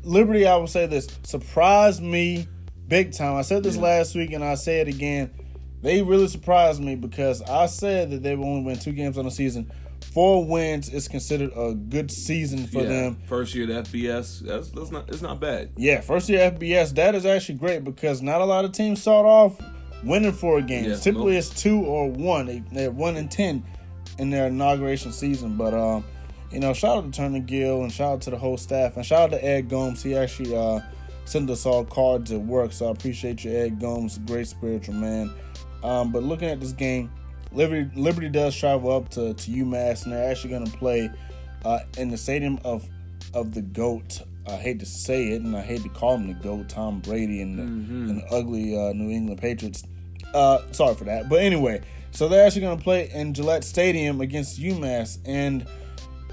Liberty, 0.06 0.48
I 0.48 0.56
will 0.56 0.68
say 0.68 0.88
this, 0.88 1.10
surprised 1.24 2.02
me 2.02 2.48
big 2.88 3.12
time. 3.12 3.36
I 3.36 3.42
said 3.42 3.64
this 3.64 3.76
yeah. 3.76 3.82
last 3.82 4.16
week 4.16 4.32
and 4.32 4.42
I 4.42 4.56
say 4.56 4.80
it 4.80 4.88
again. 4.88 5.32
They 5.82 6.02
really 6.02 6.30
surprised 6.30 6.82
me 6.82 6.96
because 6.96 7.42
I 7.42 7.66
said 7.66 8.12
that 8.12 8.24
they 8.24 8.38
would 8.38 8.46
only 8.48 8.64
win 8.64 8.80
two 8.80 8.94
games 8.94 9.18
on 9.18 9.26
the 9.26 9.32
season 9.32 9.70
four 10.04 10.46
wins 10.46 10.90
is 10.90 11.08
considered 11.08 11.52
a 11.56 11.74
good 11.74 12.12
season 12.12 12.68
for 12.68 12.82
yeah, 12.82 12.90
them. 12.90 13.18
First 13.28 13.56
year 13.56 13.72
at 13.72 13.86
FBS, 13.86 14.40
that's 14.40 14.70
that's 14.72 14.92
not 14.92 15.10
it's 15.10 15.22
not 15.22 15.40
bad. 15.40 15.72
Yeah, 15.78 16.02
first 16.02 16.30
year 16.30 16.52
FBS, 16.52 16.96
that 16.96 17.16
is 17.16 17.26
actually 17.26 17.56
great 17.56 17.84
because 17.84 18.22
not 18.22 18.42
a 18.42 18.46
lot 18.46 18.66
of 18.66 18.72
teams 18.72 19.02
start 19.02 19.26
off 19.26 19.60
winning 20.04 20.32
four 20.32 20.62
games. 20.62 20.88
Yeah, 20.88 20.96
Typically, 20.96 21.38
it's 21.38 21.50
two 21.50 21.80
or 21.80 22.10
one. 22.10 22.46
They, 22.46 22.64
they're 22.72 22.92
one 22.92 23.18
and 23.18 23.30
ten 23.30 23.64
in 24.18 24.30
their 24.30 24.48
inauguration 24.48 25.12
season. 25.12 25.56
But 25.58 25.74
um, 25.74 26.04
you 26.52 26.60
know, 26.60 26.74
shout 26.74 26.98
out 26.98 27.06
to 27.06 27.12
Turner 27.12 27.40
Gill 27.40 27.84
and 27.84 27.92
shout 27.92 28.14
out 28.14 28.22
to 28.22 28.30
the 28.32 28.38
whole 28.38 28.58
staff 28.58 28.98
and 28.98 29.06
shout 29.06 29.22
out 29.22 29.32
to 29.32 29.46
Ed 29.46 29.70
Gomes. 29.70 30.04
He 30.04 30.16
actually 30.16 30.56
uh, 30.56 30.82
sent 31.26 31.50
us 31.50 31.66
all 31.66 31.86
cards 31.86 32.32
at 32.32 32.42
work, 32.42 32.74
so 32.74 32.88
I 32.88 32.92
appreciate 32.92 33.44
you, 33.44 33.52
Ed 33.52 33.80
Gomes, 33.80 34.18
great 34.20 34.48
spiritual 34.48 34.96
man. 34.96 35.34
Um, 35.84 36.12
but 36.12 36.24
looking 36.24 36.50
at 36.50 36.60
this 36.60 36.74
game 36.74 37.10
Liberty 37.52 37.90
Liberty 37.96 38.30
does 38.30 38.56
travel 38.56 38.96
up 38.96 39.10
to, 39.10 39.34
to 39.34 39.52
UMass, 39.52 40.04
and 40.04 40.14
they're 40.14 40.30
actually 40.30 40.52
going 40.52 40.66
to 40.66 40.78
play 40.78 41.10
uh, 41.66 41.80
in 41.98 42.10
the 42.10 42.18
stadium 42.18 42.60
of 42.64 42.88
of 43.34 43.54
the 43.54 43.62
goat. 43.62 44.22
I 44.48 44.56
hate 44.56 44.80
to 44.80 44.86
say 44.86 45.30
it, 45.30 45.42
and 45.42 45.56
I 45.56 45.62
hate 45.62 45.84
to 45.84 45.90
call 45.90 46.16
him 46.16 46.28
the 46.28 46.34
goat, 46.34 46.68
Tom 46.68 47.00
Brady 47.00 47.42
and 47.42 47.60
the, 47.60 47.64
mm-hmm. 47.64 48.10
and 48.10 48.22
the 48.22 48.26
ugly 48.34 48.76
uh, 48.76 48.94
New 48.94 49.10
England 49.10 49.40
Patriots. 49.40 49.84
Uh, 50.34 50.60
sorry 50.72 50.96
for 50.96 51.04
that, 51.04 51.30
but 51.30 51.42
anyway, 51.42 51.82
so 52.12 52.28
they're 52.28 52.46
actually 52.46 52.62
going 52.62 52.78
to 52.78 52.84
play 52.84 53.10
in 53.14 53.34
Gillette 53.34 53.64
Stadium 53.64 54.22
against 54.22 54.60
UMass, 54.60 55.20
and 55.26 55.68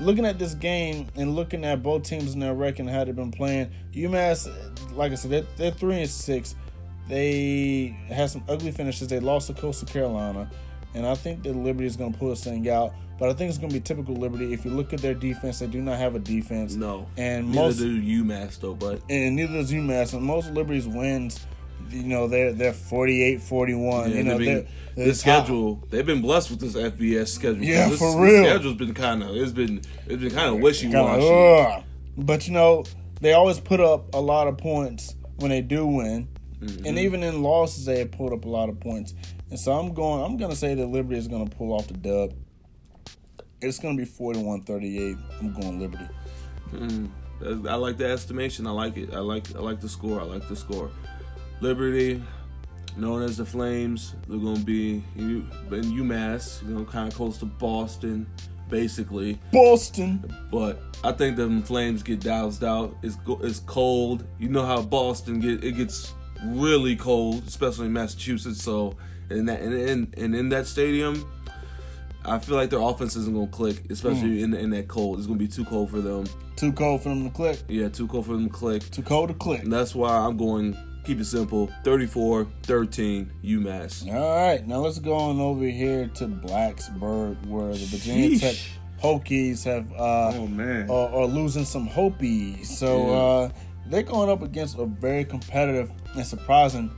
looking 0.00 0.24
at 0.24 0.38
this 0.38 0.54
game 0.54 1.08
and 1.16 1.34
looking 1.34 1.64
at 1.64 1.82
both 1.82 2.04
teams 2.04 2.32
in 2.32 2.40
their 2.40 2.54
record 2.54 2.80
and 2.80 2.90
how 2.90 3.04
they've 3.04 3.16
been 3.16 3.32
playing, 3.32 3.70
UMass, 3.92 4.48
like 4.96 5.12
I 5.12 5.16
said, 5.16 5.30
they're, 5.30 5.46
they're 5.56 5.70
three 5.70 6.00
and 6.00 6.10
six. 6.10 6.54
They 7.08 7.96
had 8.08 8.30
some 8.30 8.44
ugly 8.48 8.70
finishes. 8.70 9.08
They 9.08 9.18
lost 9.18 9.48
to 9.48 9.54
Coastal 9.54 9.88
Carolina 9.88 10.48
and 10.98 11.06
I 11.06 11.14
think 11.14 11.44
that 11.44 11.54
Liberty 11.54 11.86
is 11.86 11.96
going 11.96 12.12
to 12.12 12.18
pull 12.18 12.30
this 12.30 12.42
thing 12.42 12.68
out. 12.68 12.92
But 13.20 13.30
I 13.30 13.32
think 13.32 13.48
it's 13.48 13.58
going 13.58 13.70
to 13.70 13.74
be 13.74 13.80
typical 13.80 14.16
Liberty. 14.16 14.52
If 14.52 14.64
you 14.64 14.72
look 14.72 14.92
at 14.92 15.00
their 15.00 15.14
defense, 15.14 15.60
they 15.60 15.68
do 15.68 15.80
not 15.80 15.96
have 15.96 16.16
a 16.16 16.18
defense. 16.18 16.74
No, 16.74 17.06
and 17.16 17.48
neither 17.48 17.60
most, 17.60 17.78
do 17.78 18.02
UMass 18.02 18.58
though. 18.58 18.74
But 18.74 19.00
and 19.08 19.36
neither 19.36 19.54
does 19.54 19.72
UMass. 19.72 20.12
And 20.12 20.22
most 20.22 20.50
Liberty's 20.50 20.88
wins, 20.88 21.46
you 21.90 22.02
know, 22.02 22.26
they're 22.26 22.52
they're 22.52 22.72
48-41. 22.72 24.10
Yeah, 24.10 24.16
you 24.16 24.22
know, 24.24 24.38
they're, 24.38 24.66
the 24.96 25.14
schedule 25.14 25.82
they've 25.90 26.04
been 26.04 26.20
blessed 26.20 26.50
with 26.50 26.60
this 26.60 26.74
FBS 26.74 27.28
schedule. 27.28 27.62
Yeah, 27.62 27.88
this, 27.88 28.00
for 28.00 28.20
real. 28.20 28.44
Schedule's 28.44 28.76
been 28.76 28.94
kind 28.94 29.22
of 29.22 29.36
it's 29.36 29.52
been 29.52 29.82
it's 30.06 30.20
been 30.20 30.30
kind 30.30 30.54
of 30.54 30.60
wishy 30.60 30.88
washy. 30.88 31.84
But 32.16 32.48
you 32.48 32.54
know, 32.54 32.84
they 33.20 33.34
always 33.34 33.60
put 33.60 33.78
up 33.78 34.12
a 34.14 34.20
lot 34.20 34.48
of 34.48 34.58
points 34.58 35.14
when 35.36 35.50
they 35.50 35.60
do 35.60 35.86
win. 35.86 36.28
Mm-hmm. 36.60 36.86
And 36.86 36.98
even 36.98 37.22
in 37.22 37.42
losses, 37.42 37.84
they 37.84 38.00
have 38.00 38.10
pulled 38.10 38.32
up 38.32 38.44
a 38.44 38.48
lot 38.48 38.68
of 38.68 38.80
points. 38.80 39.14
And 39.50 39.58
so 39.58 39.72
I'm 39.72 39.94
going. 39.94 40.24
I'm 40.24 40.36
going 40.36 40.50
to 40.50 40.56
say 40.56 40.74
that 40.74 40.86
Liberty 40.86 41.18
is 41.18 41.28
going 41.28 41.48
to 41.48 41.56
pull 41.56 41.72
off 41.72 41.86
the 41.86 41.94
dub. 41.94 42.34
It's 43.60 43.78
going 43.78 43.96
to 43.96 44.04
be 44.04 44.08
41-38. 44.08 45.18
I'm 45.40 45.52
going 45.60 45.80
Liberty. 45.80 46.08
Mm, 46.72 47.10
I 47.68 47.74
like 47.74 47.96
the 47.96 48.06
estimation. 48.06 48.66
I 48.66 48.70
like 48.70 48.96
it. 48.96 49.14
I 49.14 49.20
like. 49.20 49.54
I 49.54 49.60
like 49.60 49.80
the 49.80 49.88
score. 49.88 50.20
I 50.20 50.24
like 50.24 50.48
the 50.48 50.56
score. 50.56 50.90
Liberty, 51.60 52.22
known 52.96 53.22
as 53.22 53.36
the 53.36 53.44
Flames, 53.44 54.14
they're 54.28 54.38
going 54.38 54.56
to 54.56 54.64
be 54.64 55.02
in 55.16 55.48
UMass. 55.56 56.62
You 56.62 56.74
know, 56.74 56.84
kind 56.84 57.08
of 57.08 57.14
close 57.14 57.38
to 57.38 57.46
Boston, 57.46 58.26
basically. 58.68 59.38
Boston. 59.52 60.32
But 60.50 60.80
I 61.04 61.12
think 61.12 61.36
the 61.36 61.62
Flames 61.64 62.02
get 62.02 62.20
doused 62.20 62.64
out. 62.64 62.96
It's 63.02 63.16
it's 63.42 63.60
cold. 63.60 64.24
You 64.38 64.48
know 64.48 64.66
how 64.66 64.82
Boston 64.82 65.40
get. 65.40 65.64
It 65.64 65.72
gets 65.72 66.14
really 66.44 66.96
cold, 66.96 67.46
especially 67.46 67.86
in 67.86 67.92
Massachusetts. 67.92 68.62
So 68.62 68.96
in 69.30 69.46
that 69.46 69.60
and 69.60 69.74
in, 69.74 70.14
and 70.16 70.34
in 70.34 70.48
that 70.50 70.66
stadium, 70.66 71.26
I 72.24 72.38
feel 72.38 72.56
like 72.56 72.70
their 72.70 72.80
offense 72.80 73.16
isn't 73.16 73.34
gonna 73.34 73.46
click, 73.48 73.90
especially 73.90 74.38
mm. 74.38 74.44
in 74.44 74.54
in 74.54 74.70
that 74.70 74.88
cold. 74.88 75.18
It's 75.18 75.26
gonna 75.26 75.38
be 75.38 75.48
too 75.48 75.64
cold 75.64 75.90
for 75.90 76.00
them. 76.00 76.26
Too 76.56 76.72
cold 76.72 77.02
for 77.02 77.10
them 77.10 77.24
to 77.24 77.30
click. 77.30 77.60
Yeah, 77.68 77.88
too 77.88 78.06
cold 78.08 78.26
for 78.26 78.32
them 78.32 78.48
to 78.48 78.52
click. 78.52 78.90
Too 78.90 79.02
cold 79.02 79.28
to 79.28 79.34
click. 79.34 79.62
And 79.62 79.72
that's 79.72 79.94
why 79.94 80.16
I'm 80.16 80.36
going. 80.36 80.76
Keep 81.04 81.20
it 81.20 81.24
simple. 81.24 81.70
34-13 81.84 83.30
UMass. 83.42 84.12
All 84.12 84.46
right, 84.46 84.66
now 84.66 84.80
let's 84.80 84.98
go 84.98 85.14
on 85.14 85.40
over 85.40 85.64
here 85.64 86.06
to 86.16 86.26
Blacksburg, 86.26 87.46
where 87.46 87.72
the 87.72 87.86
Virginia 87.86 88.30
Sheesh. 88.30 88.40
Tech 88.40 88.56
Hokies 89.02 89.64
have 89.64 89.90
uh, 89.92 90.32
oh 90.34 90.46
man 90.48 90.90
are, 90.90 91.08
are 91.08 91.26
losing 91.26 91.64
some 91.64 91.88
Hopies. 91.88 92.66
So 92.66 93.06
yeah. 93.06 93.16
uh, 93.16 93.50
they're 93.86 94.02
going 94.02 94.28
up 94.28 94.42
against 94.42 94.78
a 94.78 94.86
very 94.86 95.24
competitive 95.24 95.90
and 96.14 96.26
surprising 96.26 96.90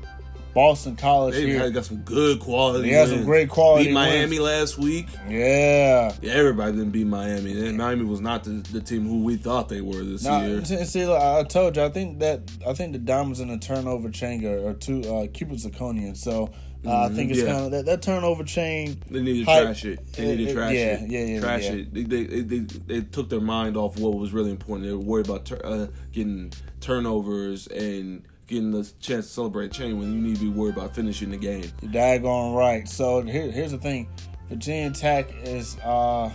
Boston 0.54 0.96
College 0.96 1.34
they 1.34 1.46
here. 1.46 1.70
got 1.70 1.84
some 1.84 1.98
good 1.98 2.40
quality. 2.40 2.90
They 2.90 2.94
had 2.94 3.08
some 3.08 3.24
great 3.24 3.48
quality. 3.48 3.86
Beat 3.86 3.94
Miami 3.94 4.38
wins. 4.38 4.40
last 4.40 4.78
week. 4.78 5.06
Yeah. 5.28 6.12
Yeah, 6.20 6.32
everybody 6.32 6.72
didn't 6.72 6.90
beat 6.90 7.06
Miami. 7.06 7.68
And 7.68 7.78
Miami 7.78 8.04
was 8.04 8.20
not 8.20 8.44
the, 8.44 8.50
the 8.72 8.80
team 8.80 9.06
who 9.06 9.22
we 9.22 9.36
thought 9.36 9.68
they 9.68 9.80
were 9.80 10.02
this 10.02 10.24
now, 10.24 10.42
year. 10.42 10.64
See, 10.64 11.04
I 11.04 11.44
told 11.44 11.76
you, 11.76 11.82
I 11.82 11.88
think 11.88 12.18
that 12.20 12.50
I 12.66 12.72
think 12.72 12.92
the 12.92 12.98
diamonds 12.98 13.40
in 13.40 13.48
the 13.48 13.58
turnover 13.58 14.10
chain 14.10 14.44
are, 14.44 14.70
are 14.70 14.74
two 14.74 15.02
uh, 15.02 15.26
cubic 15.32 15.58
zirconium. 15.58 16.16
So. 16.16 16.52
Uh, 16.82 16.88
mm-hmm. 16.88 17.12
I 17.12 17.14
think 17.14 17.30
it's 17.30 17.40
yeah. 17.40 17.52
kind 17.52 17.64
of 17.66 17.70
that, 17.72 17.84
that 17.84 18.00
turnover 18.00 18.42
chain. 18.42 18.96
They 19.10 19.20
need 19.20 19.44
to 19.44 19.50
hype, 19.50 19.64
trash 19.64 19.84
it. 19.84 20.12
They 20.14 20.34
need 20.34 20.46
to 20.46 20.54
trash 20.54 20.72
yeah, 20.72 20.80
it. 20.94 21.10
Yeah, 21.10 21.24
yeah, 21.24 21.40
trash 21.40 21.64
yeah. 21.64 21.72
it. 21.72 21.92
They, 21.92 22.02
they, 22.04 22.40
they, 22.40 22.58
they, 22.60 23.00
took 23.02 23.28
their 23.28 23.42
mind 23.42 23.76
off 23.76 23.98
what 23.98 24.14
was 24.14 24.32
really 24.32 24.50
important. 24.50 24.86
They 24.86 24.94
were 24.94 24.98
worried 24.98 25.28
about 25.28 25.52
uh, 25.62 25.88
getting 26.10 26.54
turnovers 26.80 27.66
and 27.66 28.22
getting 28.50 28.72
the 28.72 28.82
chance 29.00 29.26
to 29.26 29.32
celebrate 29.32 29.72
chain 29.72 29.98
when 29.98 30.12
you 30.12 30.20
need 30.20 30.36
to 30.36 30.42
be 30.42 30.50
worried 30.50 30.76
about 30.76 30.94
finishing 30.94 31.30
the 31.30 31.36
game. 31.36 31.64
You're 31.80 31.92
daggone 31.92 32.54
right. 32.54 32.86
So 32.88 33.22
here, 33.22 33.50
here's 33.50 33.70
the 33.70 33.78
thing: 33.78 34.08
Virginia 34.48 34.90
Tech 34.90 35.32
is, 35.42 35.78
uh, 35.78 36.30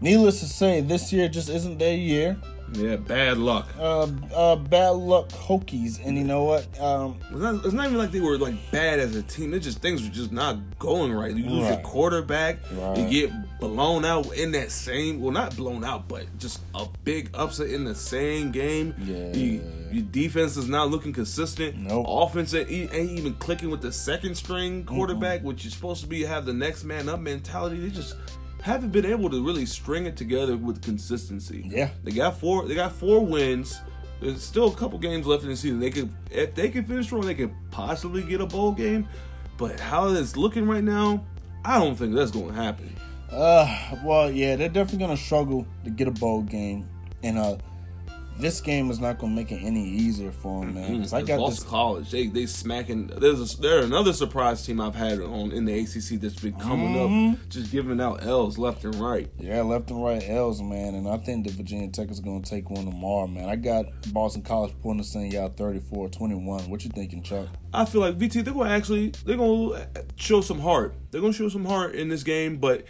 needless 0.00 0.40
to 0.40 0.46
say, 0.46 0.80
this 0.80 1.12
year 1.12 1.28
just 1.28 1.48
isn't 1.48 1.78
their 1.78 1.96
year. 1.96 2.36
Yeah, 2.72 2.96
bad 2.96 3.38
luck. 3.38 3.68
Uh, 3.78 4.08
uh, 4.34 4.56
bad 4.56 4.90
luck 4.90 5.28
Hokies, 5.30 6.04
and 6.04 6.16
you 6.16 6.24
know 6.24 6.44
what? 6.44 6.66
Um, 6.80 7.18
it's 7.30 7.40
not, 7.40 7.54
it's 7.64 7.72
not 7.72 7.86
even 7.86 7.98
like 7.98 8.10
they 8.10 8.20
were 8.20 8.38
like 8.38 8.54
bad 8.70 8.98
as 8.98 9.16
a 9.16 9.22
team. 9.22 9.54
It's 9.54 9.64
just 9.64 9.80
things 9.80 10.02
were 10.02 10.10
just 10.10 10.32
not 10.32 10.58
going 10.78 11.12
right. 11.12 11.34
You 11.34 11.44
lose 11.44 11.64
right. 11.64 11.72
your 11.74 11.82
quarterback, 11.82 12.58
right. 12.72 12.98
you 12.98 13.08
get 13.08 13.58
blown 13.60 14.04
out 14.04 14.32
in 14.34 14.52
that 14.52 14.70
same. 14.70 15.20
Well, 15.20 15.32
not 15.32 15.56
blown 15.56 15.84
out, 15.84 16.08
but 16.08 16.26
just 16.38 16.60
a 16.74 16.86
big 17.04 17.30
upset 17.34 17.70
in 17.70 17.84
the 17.84 17.94
same 17.94 18.50
game. 18.50 18.94
Yeah, 18.98 19.32
you, 19.34 19.62
your 19.90 20.04
defense 20.04 20.56
is 20.56 20.68
not 20.68 20.90
looking 20.90 21.12
consistent. 21.12 21.76
Nope. 21.76 22.06
Offense 22.08 22.54
ain't, 22.54 22.70
ain't 22.70 23.18
even 23.18 23.34
clicking 23.34 23.70
with 23.70 23.80
the 23.80 23.92
second 23.92 24.34
string 24.34 24.84
quarterback, 24.84 25.38
mm-hmm. 25.38 25.48
which 25.48 25.64
you're 25.64 25.70
supposed 25.70 26.02
to 26.02 26.06
be 26.06 26.22
have 26.22 26.44
the 26.44 26.52
next 26.52 26.84
man 26.84 27.08
up 27.08 27.20
mentality. 27.20 27.80
They 27.80 27.90
just 27.90 28.14
haven't 28.62 28.90
been 28.90 29.06
able 29.06 29.30
to 29.30 29.44
really 29.44 29.66
string 29.66 30.06
it 30.06 30.16
together 30.16 30.56
with 30.56 30.82
consistency. 30.82 31.64
Yeah. 31.66 31.90
They 32.04 32.12
got 32.12 32.38
four. 32.38 32.66
They 32.66 32.74
got 32.74 32.92
four 32.92 33.24
wins. 33.24 33.80
There's 34.20 34.42
still 34.42 34.68
a 34.68 34.74
couple 34.74 34.98
games 34.98 35.26
left 35.26 35.44
in 35.44 35.50
the 35.50 35.56
season. 35.56 35.78
They 35.78 35.90
could, 35.90 36.12
if 36.30 36.54
they 36.54 36.68
can 36.68 36.84
finish 36.84 37.06
strong, 37.06 37.22
they 37.22 37.34
could 37.34 37.54
possibly 37.70 38.22
get 38.22 38.40
a 38.40 38.46
bowl 38.46 38.72
game. 38.72 39.08
But 39.56 39.78
how 39.78 40.08
it's 40.08 40.36
looking 40.36 40.66
right 40.66 40.82
now, 40.82 41.24
I 41.64 41.78
don't 41.78 41.94
think 41.94 42.14
that's 42.14 42.32
going 42.32 42.48
to 42.48 42.54
happen. 42.54 42.94
Uh, 43.30 43.96
well, 44.04 44.30
yeah, 44.30 44.56
they're 44.56 44.68
definitely 44.68 45.00
gonna 45.00 45.16
struggle 45.16 45.66
to 45.84 45.90
get 45.90 46.08
a 46.08 46.10
bowl 46.10 46.40
game, 46.42 46.88
and 47.22 47.38
uh, 47.38 47.56
this 48.40 48.60
game 48.60 48.90
is 48.90 49.00
not 49.00 49.18
gonna 49.18 49.34
make 49.34 49.50
it 49.50 49.60
any 49.64 49.84
easier 49.84 50.30
for 50.30 50.64
them, 50.64 50.74
man. 50.74 51.00
'Cause 51.00 51.12
I 51.12 51.22
got 51.22 51.38
Boston 51.38 51.62
this. 51.64 51.70
College. 51.70 52.10
They 52.10 52.26
they 52.28 52.46
smacking. 52.46 53.08
There's 53.08 53.54
a, 53.54 53.60
they're 53.60 53.82
another 53.82 54.12
surprise 54.12 54.64
team 54.64 54.80
I've 54.80 54.94
had 54.94 55.20
on 55.20 55.50
in 55.52 55.64
the 55.64 55.72
ACC 55.78 56.20
that's 56.20 56.38
been 56.40 56.54
coming 56.54 56.94
Mm-hmm. 56.94 57.32
up, 57.34 57.48
just 57.48 57.72
giving 57.72 58.00
out 58.00 58.24
L's 58.24 58.56
left 58.58 58.84
and 58.84 58.94
right. 58.96 59.28
Yeah, 59.38 59.62
left 59.62 59.90
and 59.90 60.02
right 60.02 60.22
L's, 60.28 60.62
man, 60.62 60.94
and 60.94 61.08
I 61.08 61.16
think 61.18 61.46
the 61.46 61.52
Virginia 61.52 61.88
Tech 61.88 62.10
is 62.10 62.20
gonna 62.20 62.42
take 62.42 62.70
one 62.70 62.84
tomorrow, 62.84 63.26
man. 63.26 63.48
I 63.48 63.56
got 63.56 63.86
Boston 64.12 64.42
College 64.42 64.72
putting 64.82 64.98
this 64.98 65.12
thing 65.12 65.36
out 65.36 65.56
34-21. 65.56 66.68
What 66.68 66.84
you 66.84 66.90
thinking, 66.90 67.22
Chuck? 67.22 67.48
I 67.74 67.84
feel 67.84 68.00
like 68.00 68.18
VT 68.18 68.44
they're 68.44 68.54
gonna 68.54 68.70
actually 68.70 69.12
they're 69.26 69.36
gonna 69.36 69.86
show 70.16 70.40
some 70.40 70.60
heart. 70.60 70.94
They're 71.10 71.20
gonna 71.20 71.32
show 71.32 71.48
some 71.48 71.64
heart 71.64 71.94
in 71.94 72.08
this 72.08 72.22
game, 72.22 72.56
but 72.58 72.84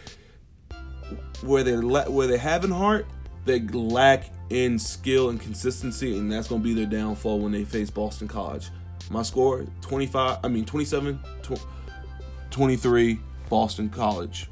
where 1.43 1.63
they 1.63 1.77
la- 1.77 2.09
where 2.11 2.27
they 2.27 2.37
having 2.39 2.71
heart, 2.71 3.07
they 3.45 3.61
lack 3.61 4.31
in 4.51 4.79
skill 4.79 5.29
and 5.31 5.41
consistency, 5.41 6.17
and 6.19 6.31
that's 6.31 6.49
gonna 6.49 6.63
be 6.63 6.75
their 6.75 6.87
downfall 6.87 7.39
when 7.41 7.53
they 7.53 7.65
face 7.65 7.91
Boston 7.91 8.29
College. 8.29 8.71
My 9.11 9.23
score 9.23 9.65
25, 9.83 10.39
I 10.45 10.49
mean 10.49 10.65
27 10.65 11.19
tw- 11.43 11.61
23 12.51 13.19
Boston 13.49 13.89
College. 13.89 14.49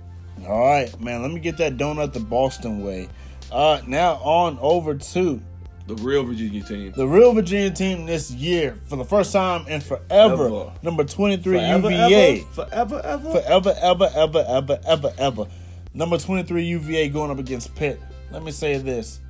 All 0.46 0.60
right, 0.60 1.00
man. 1.00 1.22
Let 1.22 1.30
me 1.30 1.40
get 1.40 1.56
that 1.58 1.76
donut 1.76 2.12
the 2.12 2.20
Boston 2.20 2.84
way. 2.84 3.08
Uh, 3.50 3.80
now 3.86 4.14
on 4.16 4.58
over 4.60 4.94
to 4.94 5.40
The 5.86 5.94
real 5.96 6.24
Virginia 6.24 6.62
team. 6.62 6.92
the 6.96 7.06
real 7.06 7.32
Virginia 7.32 7.70
team 7.70 8.06
this 8.06 8.30
year 8.30 8.76
for 8.88 8.96
the 8.96 9.04
first 9.04 9.32
time 9.32 9.66
in 9.68 9.80
forever. 9.80 10.46
Ever. 10.46 10.72
Number 10.82 11.04
twenty 11.04 11.36
three 11.36 11.58
Forever, 11.58 11.90
UVA. 11.90 12.40
ever, 12.40 12.46
forever, 12.52 13.00
ever. 13.04 13.30
Forever, 13.32 13.74
ever, 13.80 14.10
ever, 14.14 14.44
ever, 14.48 14.80
ever, 14.86 15.12
ever. 15.18 15.46
Number 15.94 16.18
23 16.18 16.62
UVA 16.64 17.08
going 17.08 17.30
up 17.30 17.38
against 17.38 17.74
Pitt. 17.74 17.98
Let 18.30 18.42
me 18.42 18.50
say 18.52 18.76
this. 18.76 19.20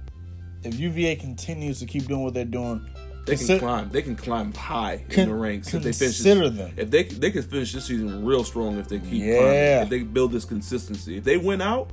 If 0.66 0.78
UVA 0.78 1.16
continues 1.16 1.78
to 1.80 1.86
keep 1.86 2.06
doing 2.06 2.22
what 2.22 2.34
they're 2.34 2.44
doing, 2.44 2.84
They 3.26 3.36
can 3.36 3.46
consi- 3.46 3.58
climb. 3.58 3.88
They 3.90 4.02
can 4.02 4.14
climb 4.16 4.52
high 4.54 5.04
Con- 5.08 5.24
in 5.24 5.28
the 5.30 5.34
ranks 5.34 5.74
if 5.74 5.82
they 5.82 5.92
finish. 5.92 6.16
consider 6.16 6.48
them. 6.50 6.72
If 6.76 6.90
they 6.90 7.02
they 7.04 7.30
can 7.30 7.42
finish 7.42 7.72
this 7.72 7.84
season 7.86 8.24
real 8.24 8.44
strong 8.44 8.78
if 8.78 8.88
they 8.88 8.98
keep 9.00 9.22
Yeah. 9.22 9.38
climbing. 9.38 9.82
If 9.82 9.88
they 9.90 10.02
build 10.02 10.32
this 10.32 10.44
consistency. 10.44 11.16
If 11.18 11.24
they 11.24 11.36
win 11.36 11.60
out, 11.60 11.90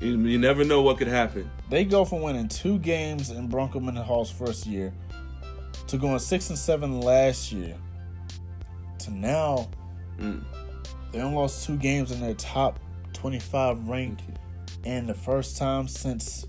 you, 0.00 0.18
you 0.18 0.38
never 0.38 0.64
know 0.64 0.80
what 0.82 0.96
could 0.98 1.08
happen. 1.08 1.50
they 1.68 1.84
go 1.84 2.04
from 2.06 2.22
winning 2.22 2.48
two 2.48 2.78
games 2.78 3.30
in 3.30 3.48
Bronco 3.48 3.80
Mendenhall's 3.80 4.30
first 4.30 4.66
year 4.66 4.92
to 5.88 5.98
going 5.98 6.18
six 6.18 6.48
and 6.48 6.58
seven 6.58 7.00
last 7.00 7.52
year 7.52 7.76
to 9.00 9.10
now 9.12 9.68
Mm. 10.18 10.42
they 11.12 11.20
only 11.20 11.36
lost 11.36 11.66
two 11.66 11.76
games 11.76 12.10
in 12.12 12.20
their 12.20 12.34
top 12.34 12.78
25 13.12 13.88
rank 13.88 14.18
and 14.84 15.08
the 15.08 15.14
first 15.14 15.56
time 15.58 15.86
since 15.88 16.46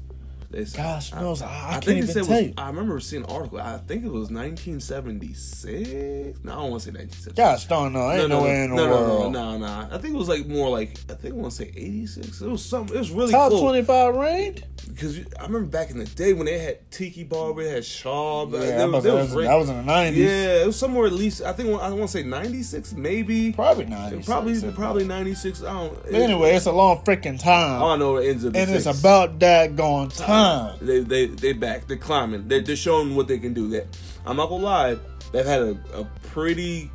They, 0.52 0.66
Gosh 0.66 1.14
knows, 1.14 1.42
I- 1.42 1.70
I 1.70 1.72
can't 1.80 1.86
think 1.86 2.06
said 2.06 2.28
was. 2.28 2.52
I 2.58 2.68
remember 2.68 3.00
seeing 3.00 3.24
an 3.24 3.30
article. 3.30 3.62
I 3.62 3.78
think 3.78 4.04
it 4.04 4.12
was 4.12 4.30
1976. 4.30 6.44
No, 6.44 6.52
I 6.52 6.56
don't 6.56 6.72
want 6.72 6.84
to 6.84 6.92
say 6.92 6.92
1976. 6.92 7.36
gosh 7.36 7.66
darn 7.66 7.94
no 7.94 8.12
ain't 8.12 8.30
no, 8.30 8.44
way 8.44 8.64
in 8.66 8.72
the 8.72 8.76
no, 8.76 8.90
world 8.90 9.32
No, 9.32 9.58
no, 9.58 9.58
no, 9.58 9.88
no. 9.90 9.96
I 9.96 9.98
think 9.98 10.14
it 10.14 10.18
was 10.18 10.28
like 10.28 10.46
more 10.48 10.70
like 10.70 10.98
I 11.10 11.14
think 11.14 11.34
I 11.34 11.38
want 11.38 11.52
to 11.54 11.58
say 11.58 11.72
86. 11.76 12.42
It 12.42 12.48
was 12.50 12.64
something. 12.66 12.96
It 12.96 13.00
was 13.00 13.12
really 13.12 13.32
top 13.32 13.50
close. 13.50 13.62
25 13.62 14.16
ranked 14.16 14.64
Because 14.90 15.20
I 15.40 15.44
remember 15.44 15.68
back 15.68 15.90
in 15.90 16.00
the 16.00 16.06
day 16.06 16.34
when 16.34 16.46
they 16.46 16.60
had 16.60 16.92
Tiki 16.92 17.24
Barber, 17.24 17.64
they 17.64 17.70
had 17.70 17.86
Shaw. 17.86 18.46
yeah, 18.48 18.60
they- 18.60 18.68
that, 18.78 18.92
was, 18.92 19.04
they 19.04 19.12
was 19.12 19.34
that 19.34 19.56
was 19.56 19.70
in 19.70 19.78
the 19.86 19.92
90s 19.92 20.16
Yeah, 20.18 20.64
it 20.64 20.68
was 20.68 20.76
somewhere 20.78 21.08
at 21.08 21.14
least. 21.14 21.42
I 21.44 21.54
think 21.54 21.70
I 21.70 21.90
want 21.92 22.02
to 22.02 22.08
say 22.10 22.24
96, 22.24 22.94
maybe. 22.94 23.54
probably 23.54 23.86
90s 23.86 24.26
Probably, 24.26 24.72
probably 24.74 25.06
96. 25.06 25.64
I 25.64 25.74
don't. 25.74 26.04
But 26.04 26.14
anyway 26.14 26.56
it's 26.56 26.66
a 26.66 26.72
long 26.74 26.98
freaking 27.04 27.40
time 27.40 27.82
I 27.82 27.96
know 27.96 28.18
it 28.18 28.28
ends 28.30 28.46
up. 28.46 28.54
and 28.56 28.70
it's 28.72 28.86
about 28.86 29.40
that 29.40 29.76
going 29.78 30.10
time 30.10 30.40
Uh-huh. 30.41 30.75
They 30.82 30.99
they 30.99 31.25
they 31.27 31.54
back. 31.54 31.88
They're 31.88 31.97
climbing. 31.97 32.47
They're, 32.47 32.62
they're 32.62 32.75
showing 32.75 33.15
what 33.15 33.27
they 33.27 33.39
can 33.39 33.54
do. 33.54 33.69
That 33.69 33.88
I'm 34.25 34.38
not 34.38 34.49
gonna 34.49 34.63
lie. 34.63 34.97
They've 35.32 35.45
had 35.45 35.62
a, 35.62 35.77
a 35.93 36.04
pretty 36.23 36.91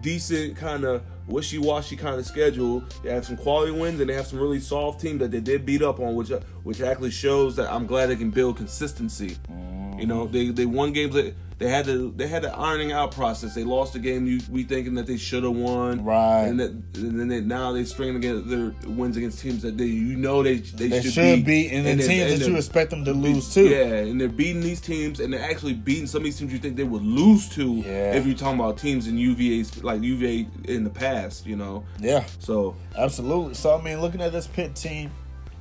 decent 0.00 0.56
kind 0.56 0.84
of 0.84 1.02
wishy-washy 1.26 1.96
kind 1.96 2.18
of 2.18 2.26
schedule. 2.26 2.82
They 3.02 3.12
have 3.12 3.24
some 3.24 3.36
quality 3.36 3.72
wins 3.72 4.00
and 4.00 4.08
they 4.08 4.14
have 4.14 4.26
some 4.26 4.38
really 4.38 4.60
soft 4.60 5.00
teams 5.00 5.20
that 5.20 5.30
they 5.30 5.40
did 5.40 5.64
beat 5.64 5.82
up 5.82 6.00
on, 6.00 6.14
which 6.14 6.30
uh, 6.30 6.40
which 6.62 6.80
actually 6.80 7.10
shows 7.10 7.56
that 7.56 7.72
I'm 7.72 7.86
glad 7.86 8.06
they 8.06 8.16
can 8.16 8.30
build 8.30 8.56
consistency. 8.56 9.36
Mm-hmm. 9.50 10.00
You 10.00 10.06
know, 10.06 10.26
they 10.26 10.48
they 10.50 10.66
won 10.66 10.92
games 10.92 11.14
that 11.14 11.34
they 11.60 11.68
had 11.68 11.84
to 11.84 12.12
they 12.16 12.26
had 12.26 12.42
the 12.42 12.52
ironing 12.56 12.90
out 12.90 13.12
process. 13.12 13.54
They 13.54 13.64
lost 13.64 13.94
a 13.94 13.98
game 13.98 14.26
you 14.26 14.40
we 14.50 14.64
thinking 14.64 14.94
that 14.94 15.06
they 15.06 15.18
should 15.18 15.44
have 15.44 15.54
won, 15.54 16.02
Right. 16.02 16.44
And 16.46 16.58
that 16.58 16.70
and 16.96 17.20
then 17.20 17.28
they, 17.28 17.40
now 17.42 17.70
they 17.72 17.84
string 17.84 18.14
together 18.14 18.40
their 18.40 18.74
wins 18.90 19.16
against 19.18 19.40
teams 19.40 19.60
that 19.62 19.76
they 19.76 19.84
you 19.84 20.16
know 20.16 20.42
they 20.42 20.56
they, 20.56 20.88
they 20.88 21.02
should, 21.02 21.12
should 21.12 21.44
be 21.44 21.68
and 21.70 21.84
the 21.86 21.94
they're- 21.96 22.08
teams 22.08 22.40
that 22.40 22.48
you 22.50 22.56
expect 22.56 22.90
them 22.90 23.04
to 23.04 23.12
lose 23.12 23.52
too 23.54 23.68
yeah, 23.68 23.84
and 24.08 24.18
they're 24.20 24.28
beating 24.28 24.62
these 24.62 24.80
teams, 24.80 25.20
and 25.20 25.32
they're 25.32 25.48
actually 25.48 25.74
beating 25.74 26.06
some 26.06 26.20
of 26.22 26.24
these 26.24 26.38
teams 26.38 26.50
you 26.52 26.58
think 26.58 26.76
they 26.76 26.82
would 26.84 27.02
lose 27.02 27.48
to 27.50 27.74
Yeah. 27.74 28.14
if 28.14 28.26
you're 28.26 28.34
talking 28.36 28.58
about 28.58 28.78
teams 28.78 29.06
in 29.06 29.16
UVA's 29.18 29.84
like 29.84 30.02
UVA 30.02 30.48
in 30.64 30.82
the 30.82 30.90
past, 30.90 31.46
you 31.46 31.56
know. 31.56 31.84
yeah 32.00 32.24
So 32.38 32.74
Absolutely. 32.96 33.52
So 33.54 33.76
I 33.78 33.82
mean, 33.82 34.00
looking 34.00 34.22
at 34.22 34.32
this 34.32 34.46
Pitt 34.46 34.74
team, 34.74 35.10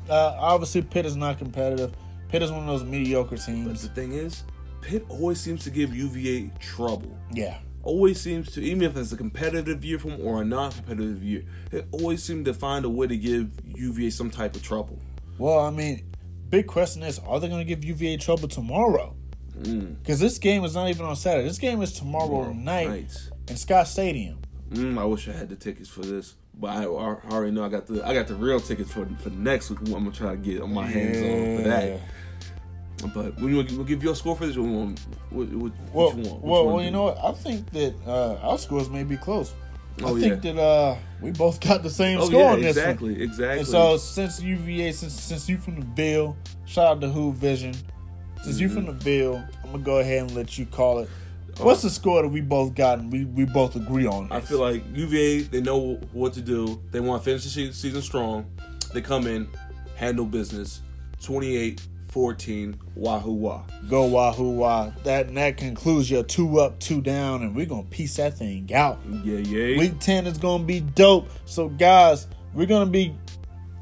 uh, 0.10 0.38
obviously 0.40 0.82
Pitt 0.82 1.06
is 1.06 1.16
not 1.18 1.38
competitive. 1.38 1.94
Pitt 2.30 2.42
is 2.42 2.52
one 2.52 2.62
of 2.62 2.68
those 2.68 2.84
mediocre 2.84 3.38
teams. 3.38 3.68
but 3.68 3.78
the 3.80 3.90
thing 3.90 4.14
is, 4.14 4.44
Pitt 4.82 5.06
always 5.10 5.39
seems 5.39 5.63
to 5.63 5.70
give 5.70 5.96
UVA 5.96 6.52
trouble. 6.60 7.18
Yeah, 7.32 7.60
Always 7.82 8.20
seems 8.20 8.52
to, 8.52 8.62
even 8.62 8.84
if 8.84 8.98
it's 8.98 9.13
a 9.13 9.18
competitive 9.18 9.86
year 9.86 9.98
for 10.00 10.10
them 10.10 10.20
or 10.22 10.42
a 10.42 10.46
non-competitive 10.46 11.24
year, 11.24 11.44
it 11.72 11.88
always 11.94 12.22
seems 12.22 12.44
to 12.46 12.54
find 12.54 12.84
a 12.84 12.89
way 12.89 13.08
to 13.08 13.15
give 13.18 13.52
UVA 13.65 14.10
some 14.10 14.30
type 14.30 14.56
of 14.56 14.62
trouble. 14.62 15.00
Well, 15.38 15.60
I 15.60 15.70
mean, 15.70 16.04
big 16.50 16.68
question 16.68 17.04
is, 17.04 17.20
are 17.20 17.39
they 17.39 17.48
going 17.48 17.65
to 17.65 17.76
give 17.76 17.86
UVA 17.86 18.18
trouble 18.18 18.50
tomorrow? 18.50 19.15
Mm. 19.62 19.98
Because 20.00 20.20
this 20.20 20.38
game 20.38 20.65
is 20.65 20.76
not 20.76 20.89
even 20.89 21.06
on 21.06 21.15
Saturday. 21.15 21.48
This 21.48 21.58
game 21.58 21.82
is 21.82 21.94
tomorrow, 21.94 22.26
Tomorrow 22.28 22.54
night 22.54 22.89
night. 22.89 23.30
in 23.48 23.56
Scott 23.56 23.88
Stadium. 23.88 24.39
Mm, 24.72 25.00
I 25.00 25.06
wish 25.06 25.28
I 25.28 25.32
had 25.32 25.50
the 25.50 25.56
tickets 25.56 25.89
for 25.89 26.02
this, 26.02 26.36
but 26.54 26.68
I, 26.68 26.84
I 26.84 26.86
already 26.86 27.52
know 27.52 27.63
I 27.63 27.70
got 27.70 27.88
the 27.88 28.06
I 28.06 28.13
got 28.13 28.28
the 28.28 28.36
real 28.36 28.60
tickets 28.60 28.92
for 28.92 29.08
for 29.20 29.30
next 29.32 29.70
week. 29.72 29.80
I'm 29.82 29.92
gonna 29.92 30.12
try 30.12 30.32
to 30.32 30.38
get 30.38 30.62
on 30.62 30.72
my 30.74 30.86
hands 30.86 31.18
on 31.18 31.58
for 31.63 31.70
that. 31.70 32.00
But 33.08 33.40
you 33.40 33.56
we'll 33.56 33.84
give 33.84 34.04
your 34.04 34.16
score 34.16 34.36
for 34.36 34.46
this, 34.46 34.56
you 34.56 34.64
want- 34.64 35.00
what, 35.30 35.48
what, 35.50 35.72
Well, 35.94 36.18
you 36.18 36.30
want? 36.30 36.44
Well, 36.44 36.68
well, 36.68 36.84
you 36.84 36.92
know 36.92 37.04
what? 37.04 37.18
I 37.24 37.32
think 37.34 37.70
that 37.72 37.96
uh, 38.06 38.36
our 38.42 38.58
scores 38.58 38.90
may 38.90 39.04
be 39.04 39.18
close. 39.18 39.54
Oh, 40.02 40.16
I 40.16 40.20
think 40.20 40.44
yeah. 40.44 40.54
that 40.54 40.62
uh, 40.62 40.96
we 41.22 41.32
both 41.32 41.60
got 41.68 41.84
the 41.84 41.90
same 41.90 42.20
Oh 42.20 42.26
score 42.28 42.40
yeah, 42.42 42.52
on 42.54 42.62
this 42.62 42.76
one. 42.76 42.86
exactly, 42.86 43.22
exactly. 43.22 43.60
And 43.60 43.68
so 43.68 43.98
since 43.98 44.42
UVA, 44.42 44.92
since 44.92 45.14
since 45.14 45.50
you 45.50 45.58
from 45.58 45.80
the 45.80 45.86
Bill, 45.86 46.38
shout 46.66 46.88
out 46.98 47.02
to 47.02 47.10
Who 47.10 47.34
Vision. 47.34 47.74
Since 48.44 48.60
you 48.60 48.70
from 48.70 48.86
the 48.86 48.94
Bill, 48.94 49.44
I'm 49.64 49.72
gonna 49.72 49.84
go 49.84 50.00
ahead 50.00 50.22
and 50.22 50.36
let 50.36 50.58
you 50.58 50.66
call 50.66 51.00
it. 51.00 51.10
What's 51.58 51.82
the 51.82 51.90
score 51.90 52.22
that 52.22 52.30
we 52.30 52.40
both 52.40 52.74
got 52.74 53.00
and 53.00 53.12
we, 53.12 53.26
we 53.26 53.44
both 53.44 53.76
agree 53.76 54.06
on? 54.08 54.32
I 54.32 54.40
feel 54.40 54.60
like 54.60 54.82
UVA, 54.96 55.42
they 55.42 55.60
know 55.60 55.96
what 56.14 56.32
to 56.34 56.42
do. 56.42 56.82
They 56.92 57.02
want 57.02 57.22
to 57.22 57.26
finish 57.26 57.44
the 57.44 57.74
season 57.74 58.02
strong. 58.02 58.46
They 58.94 59.02
come 59.02 59.28
in, 59.28 59.50
handle 59.98 60.24
business. 60.24 60.82
28-14, 62.10 62.76
wahoo 62.95 63.32
wah. 63.32 63.63
go 63.88 64.06
wahoo 64.06 64.52
wah. 64.52 64.91
That 65.04 65.28
and 65.28 65.38
that 65.38 65.58
concludes 65.58 66.10
your 66.10 66.24
two 66.24 66.60
up, 66.60 66.80
two 66.80 67.02
down, 67.02 67.43
and 67.43 67.56
we're 67.56 67.65
gonna 67.65 67.84
piece 67.84 68.17
that 68.17 68.38
thing 68.38 68.74
out. 68.74 69.00
Yeah, 69.24 69.39
yeah. 69.39 69.78
Week 69.78 70.00
ten 70.00 70.28
is 70.28 70.38
gonna 70.38 70.63
be 70.63 70.80
dope. 70.80 71.30
So 71.45 71.69
guys, 71.69 72.28
we're 72.54 72.67
gonna 72.67 72.89
be 72.89 73.15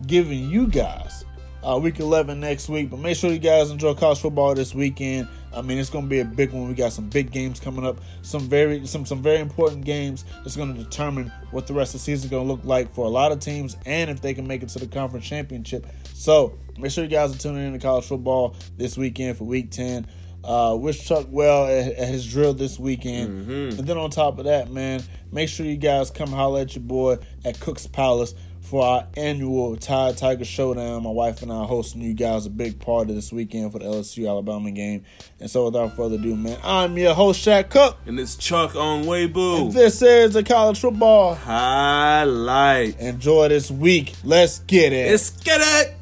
giving 0.05 0.49
you 0.49 0.67
guys 0.67 1.25
uh, 1.63 1.77
week 1.81 1.99
eleven 1.99 2.39
next 2.39 2.69
week. 2.69 2.89
But 2.89 2.99
make 2.99 3.17
sure 3.17 3.31
you 3.31 3.39
guys 3.39 3.71
enjoy 3.71 3.93
college 3.93 4.19
football 4.19 4.53
this 4.53 4.73
weekend. 4.75 5.27
I 5.53 5.61
mean, 5.61 5.77
it's 5.77 5.89
gonna 5.89 6.07
be 6.07 6.19
a 6.19 6.25
big 6.25 6.51
one. 6.51 6.67
We 6.67 6.75
got 6.75 6.93
some 6.93 7.09
big 7.09 7.31
games 7.31 7.59
coming 7.59 7.85
up. 7.85 7.99
Some 8.21 8.41
very 8.41 8.85
some 8.85 9.05
some 9.05 9.21
very 9.21 9.39
important 9.39 9.85
games 9.85 10.25
that's 10.43 10.55
gonna 10.55 10.73
determine 10.73 11.31
what 11.51 11.67
the 11.67 11.73
rest 11.73 11.95
of 11.95 12.01
the 12.01 12.05
season 12.05 12.25
is 12.27 12.31
gonna 12.31 12.47
look 12.47 12.63
like 12.63 12.93
for 12.93 13.05
a 13.05 13.09
lot 13.09 13.31
of 13.31 13.39
teams 13.39 13.77
and 13.85 14.09
if 14.09 14.21
they 14.21 14.33
can 14.33 14.47
make 14.47 14.63
it 14.63 14.69
to 14.69 14.79
the 14.79 14.87
conference 14.87 15.25
championship. 15.25 15.87
So 16.13 16.57
make 16.77 16.91
sure 16.91 17.03
you 17.03 17.09
guys 17.09 17.33
are 17.35 17.39
tuning 17.39 17.65
in 17.65 17.73
to 17.73 17.79
college 17.79 18.05
football 18.05 18.55
this 18.77 18.97
weekend 18.97 19.37
for 19.37 19.45
week 19.45 19.71
ten. 19.71 20.07
Uh, 20.43 20.77
wish 20.79 21.05
Chuck 21.05 21.27
well 21.29 21.65
at, 21.65 21.93
at 21.93 22.07
his 22.07 22.25
drill 22.25 22.53
this 22.53 22.79
weekend. 22.79 23.47
Mm-hmm. 23.47 23.79
And 23.79 23.87
then 23.87 23.97
on 23.97 24.09
top 24.09 24.37
of 24.39 24.45
that, 24.45 24.69
man, 24.69 25.03
make 25.31 25.49
sure 25.49 25.65
you 25.65 25.75
guys 25.75 26.09
come 26.09 26.31
holler 26.31 26.61
at 26.61 26.75
your 26.75 26.83
boy 26.83 27.17
at 27.43 27.59
Cook's 27.59 27.87
Palace 27.87 28.33
for 28.67 28.83
our 28.83 29.07
annual 29.15 29.77
Tide 29.77 30.17
Tiger 30.17 30.43
Showdown. 30.43 31.03
My 31.03 31.09
wife 31.09 31.41
and 31.41 31.51
I 31.51 31.55
are 31.55 31.67
hosting 31.67 32.01
you 32.01 32.13
guys 32.13 32.45
a 32.45 32.49
big 32.49 32.79
party 32.79 33.13
this 33.13 33.31
weekend 33.31 33.71
for 33.71 33.79
the 33.79 33.85
LSU 33.85 34.27
Alabama 34.27 34.71
game. 34.71 35.05
And 35.39 35.49
so 35.49 35.65
without 35.65 35.95
further 35.95 36.15
ado, 36.15 36.35
man, 36.35 36.57
I'm 36.63 36.97
your 36.97 37.13
host, 37.13 37.45
Shaq 37.45 37.69
Cook. 37.69 37.97
And 38.05 38.19
it's 38.19 38.35
Chuck 38.35 38.75
on 38.75 39.05
Weibo. 39.05 39.71
This 39.71 40.01
is 40.01 40.33
the 40.33 40.43
college 40.43 40.79
football. 40.79 41.35
Highlight. 41.35 42.99
Enjoy 42.99 43.47
this 43.47 43.71
week. 43.71 44.13
Let's 44.23 44.59
get 44.59 44.91
it. 44.91 45.11
Let's 45.11 45.29
get 45.29 45.61
it. 45.61 45.95